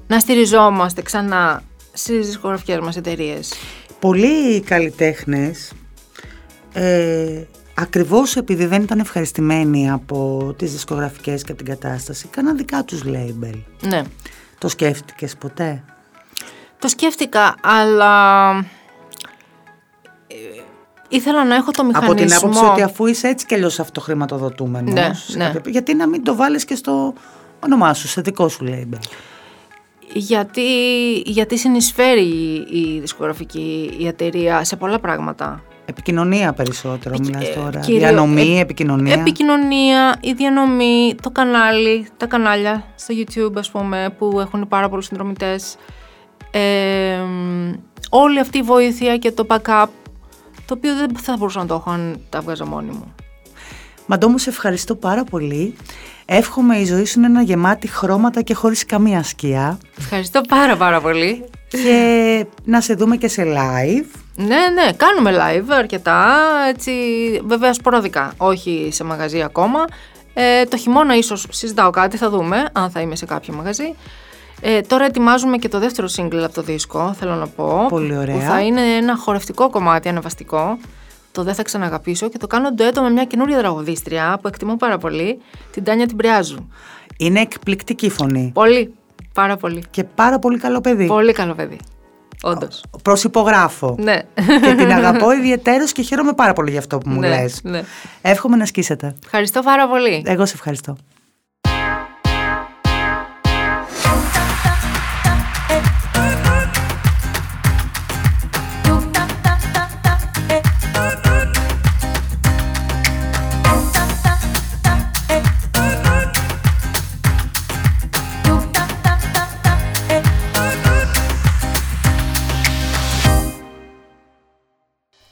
να 0.07 0.19
στηριζόμαστε 0.19 1.01
ξανά 1.01 1.63
στις 1.93 2.25
δισκογραφικές 2.25 2.79
μας 2.79 2.95
εταιρείες. 2.95 3.53
Πολλοί 3.99 4.61
καλλιτέχνες 4.61 5.71
ε, 6.73 7.43
ακριβώς 7.73 8.35
επειδή 8.35 8.65
δεν 8.65 8.81
ήταν 8.81 8.99
ευχαριστημένοι 8.99 9.89
από 9.91 10.53
τις 10.57 10.71
δισκογραφικές 10.71 11.43
και 11.43 11.53
την 11.53 11.65
κατάσταση 11.65 12.27
κάναν 12.27 12.57
δικά 12.57 12.83
τους 12.83 13.03
label. 13.05 13.61
Ναι. 13.81 14.01
Το 14.57 14.67
σκέφτηκες 14.67 15.35
ποτέ; 15.35 15.83
Το 16.79 16.87
σκέφτηκα, 16.87 17.55
αλλά 17.61 18.49
ε, 18.49 18.65
ήθελα 21.07 21.45
να 21.45 21.55
έχω 21.55 21.71
το 21.71 21.83
μηχανισμό. 21.83 22.11
Από 22.13 22.21
την 22.25 22.33
άποψη 22.35 22.63
ότι 22.65 22.81
αφού 22.81 23.05
είσαι 23.05 23.27
έτσι 23.27 23.45
κι 23.45 23.53
αλλιώς 23.53 23.79
αυτοχρηματοδοτούμενος, 23.79 24.93
Ναι, 24.93 25.11
σε 25.13 25.37
ναι. 25.37 25.49
κάποιο- 25.53 25.71
γιατί 25.71 25.93
να 25.95 26.07
μην 26.07 26.23
το 26.23 26.35
βάλεις 26.35 26.65
και 26.65 26.75
στο 26.75 27.13
όνομά 27.59 27.93
σου, 27.93 28.07
σε 28.07 28.21
δικό 28.21 28.47
σου 28.49 28.65
label. 28.67 28.99
Γιατί, 30.13 30.61
γιατί 31.25 31.57
συνεισφέρει 31.57 32.21
η, 32.25 32.53
η 32.79 32.99
δισκογραφική 32.99 33.95
η 33.97 34.07
εταιρεία 34.07 34.63
σε 34.63 34.75
πολλά 34.75 34.99
πράγματα. 34.99 35.61
Επικοινωνία 35.85 36.53
περισσότερο, 36.53 37.15
μιλάς 37.19 37.47
Ε, 37.47 37.53
τώρα. 37.53 37.79
κύριο- 37.79 37.99
Διανομή, 37.99 38.57
ε, 38.57 38.59
επικοινωνία. 38.61 39.13
Επικοινωνία, 39.13 40.15
η 40.21 40.31
διανομή, 40.33 41.15
το 41.21 41.29
κανάλι, 41.29 42.07
τα 42.17 42.25
κανάλια 42.25 42.83
στο 42.95 43.13
YouTube 43.17 43.53
ας 43.57 43.71
πούμε 43.71 44.15
που 44.17 44.39
έχουν 44.39 44.67
πάρα 44.67 44.89
πολλούς 44.89 45.05
συνδρομητές. 45.05 45.75
Ε, 46.51 47.17
μ, 47.17 47.73
όλη 48.09 48.39
αυτή 48.39 48.57
η 48.57 48.61
βοήθεια 48.61 49.17
και 49.17 49.31
το 49.31 49.45
backup 49.49 49.85
το 50.67 50.73
οποίο 50.73 50.95
δεν 50.95 51.17
θα 51.17 51.35
μπορούσα 51.37 51.59
να 51.59 51.65
το 51.65 51.73
έχω 51.73 51.89
αν 51.89 52.19
τα 52.29 52.41
βγάζα 52.41 52.65
μόνη 52.65 52.89
μου. 52.91 53.15
Μαντώ 54.05 54.37
σε 54.37 54.49
ευχαριστώ 54.49 54.95
πάρα 54.95 55.23
πολύ. 55.23 55.75
Εύχομαι 56.25 56.77
η 56.77 56.85
ζωή 56.85 57.05
σου 57.05 57.19
να 57.19 57.27
είναι 57.27 57.43
γεμάτη 57.43 57.87
χρώματα 57.87 58.41
και 58.41 58.53
χωρίς 58.53 58.85
καμία 58.85 59.23
σκιά. 59.23 59.77
Ευχαριστώ 59.97 60.41
πάρα 60.41 60.75
πάρα 60.77 61.01
πολύ. 61.01 61.49
και 61.67 62.45
να 62.63 62.81
σε 62.81 62.93
δούμε 62.93 63.17
και 63.17 63.27
σε 63.27 63.43
live. 63.43 64.05
Ναι, 64.35 64.45
ναι, 64.73 64.91
κάνουμε 64.97 65.31
live 65.37 65.69
αρκετά, 65.69 66.35
έτσι, 66.69 66.91
βέβαια 67.45 67.73
σποραδικά, 67.73 68.33
όχι 68.37 68.89
σε 68.91 69.03
μαγαζί 69.03 69.41
ακόμα. 69.41 69.85
Ε, 70.33 70.65
το 70.65 70.77
χειμώνα 70.77 71.15
ίσως 71.15 71.45
συζητάω 71.49 71.89
κάτι, 71.89 72.17
θα 72.17 72.29
δούμε 72.29 72.69
αν 72.71 72.89
θα 72.89 72.99
είμαι 73.01 73.15
σε 73.15 73.25
κάποιο 73.25 73.53
μαγαζί. 73.53 73.95
Ε, 74.61 74.81
τώρα 74.81 75.05
ετοιμάζουμε 75.05 75.57
και 75.57 75.67
το 75.67 75.79
δεύτερο 75.79 76.07
single 76.17 76.41
από 76.43 76.53
το 76.53 76.61
δίσκο, 76.61 77.13
θέλω 77.19 77.35
να 77.35 77.47
πω. 77.47 77.85
Πολύ 77.89 78.17
ωραία. 78.17 78.35
Που 78.35 78.41
θα 78.41 78.61
είναι 78.61 78.81
ένα 78.81 79.17
χορευτικό 79.17 79.69
κομμάτι, 79.69 80.09
ανεβαστικό. 80.09 80.77
Το 81.31 81.43
δεν 81.43 81.53
θα 81.53 81.63
ξαναγαπήσω 81.63 82.29
και 82.29 82.37
το 82.37 82.47
κάνω 82.47 82.71
ντουέτο 82.71 83.01
με 83.01 83.09
μια 83.09 83.23
καινούρια 83.23 83.57
τραγουδίστρια 83.57 84.39
που 84.41 84.47
εκτιμώ 84.47 84.75
πάρα 84.75 84.97
πολύ, 84.97 85.39
την 85.71 85.83
Τάνια 85.83 86.05
την 86.07 86.15
Πριάζου. 86.17 86.67
Είναι 87.17 87.39
εκπληκτική 87.39 88.09
φωνή 88.09 88.51
Πολύ, 88.53 88.93
πάρα 89.33 89.57
πολύ. 89.57 89.83
και 89.91 90.03
πάρα 90.03 90.39
πολύ 90.39 90.57
καλό 90.57 90.81
παιδί. 90.81 91.05
Πολύ 91.05 91.33
καλό 91.33 91.53
παιδί. 91.53 91.77
Όντως. 92.41 92.83
Προσυπογράφω. 93.03 93.95
Ναι. 93.99 94.21
και 94.61 94.75
την 94.77 94.91
αγαπώ 94.91 95.31
ιδιαίτερως 95.31 95.91
και 95.91 96.01
χαίρομαι 96.01 96.33
πάρα 96.33 96.53
πολύ 96.53 96.69
για 96.69 96.79
αυτό 96.79 96.97
που 96.97 97.09
μου 97.09 97.19
Ναι, 97.19 97.27
λες. 97.29 97.59
ναι. 97.63 97.83
Εύχομαι 98.21 98.55
να 98.55 98.65
σκίσετε. 98.65 99.15
Ευχαριστώ 99.23 99.61
πάρα 99.61 99.87
πολύ. 99.87 100.23
Εγώ 100.25 100.45
σε 100.45 100.53
ευχαριστώ. 100.55 100.95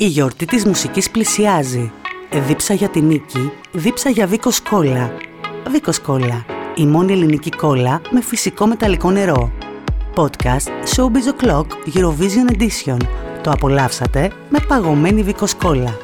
Η 0.06 0.08
γιορτή 0.08 0.46
της 0.46 0.66
μουσικής 0.66 1.10
πλησιάζει. 1.10 1.92
Δίψα 2.48 2.74
για 2.74 2.90
την 2.90 3.06
νίκη, 3.06 3.52
δίψα 3.72 4.10
για 4.10 4.28
Βίκο 4.28 4.50
Κόλλα. 4.70 5.12
Βίκο 5.72 5.92
Κόλλα, 6.06 6.46
η 6.76 6.86
μόνη 6.86 7.14
ελληνική 7.14 7.50
κόλλα 7.50 8.02
με 8.12 8.22
φυσικό 8.22 8.66
μεταλλικό 8.66 9.12
νερό. 9.12 9.52
Podcast 10.16 10.96
Showbiz 10.96 11.44
O'Clock 11.44 11.66
Eurovision 11.94 12.58
Edition. 12.58 12.98
Το 13.44 13.52
απολαύσατε 13.52 14.32
με 14.50 14.60
παγωμένη 14.68 15.24
Βίκο 15.24 15.46
Κόλλα. 15.64 15.98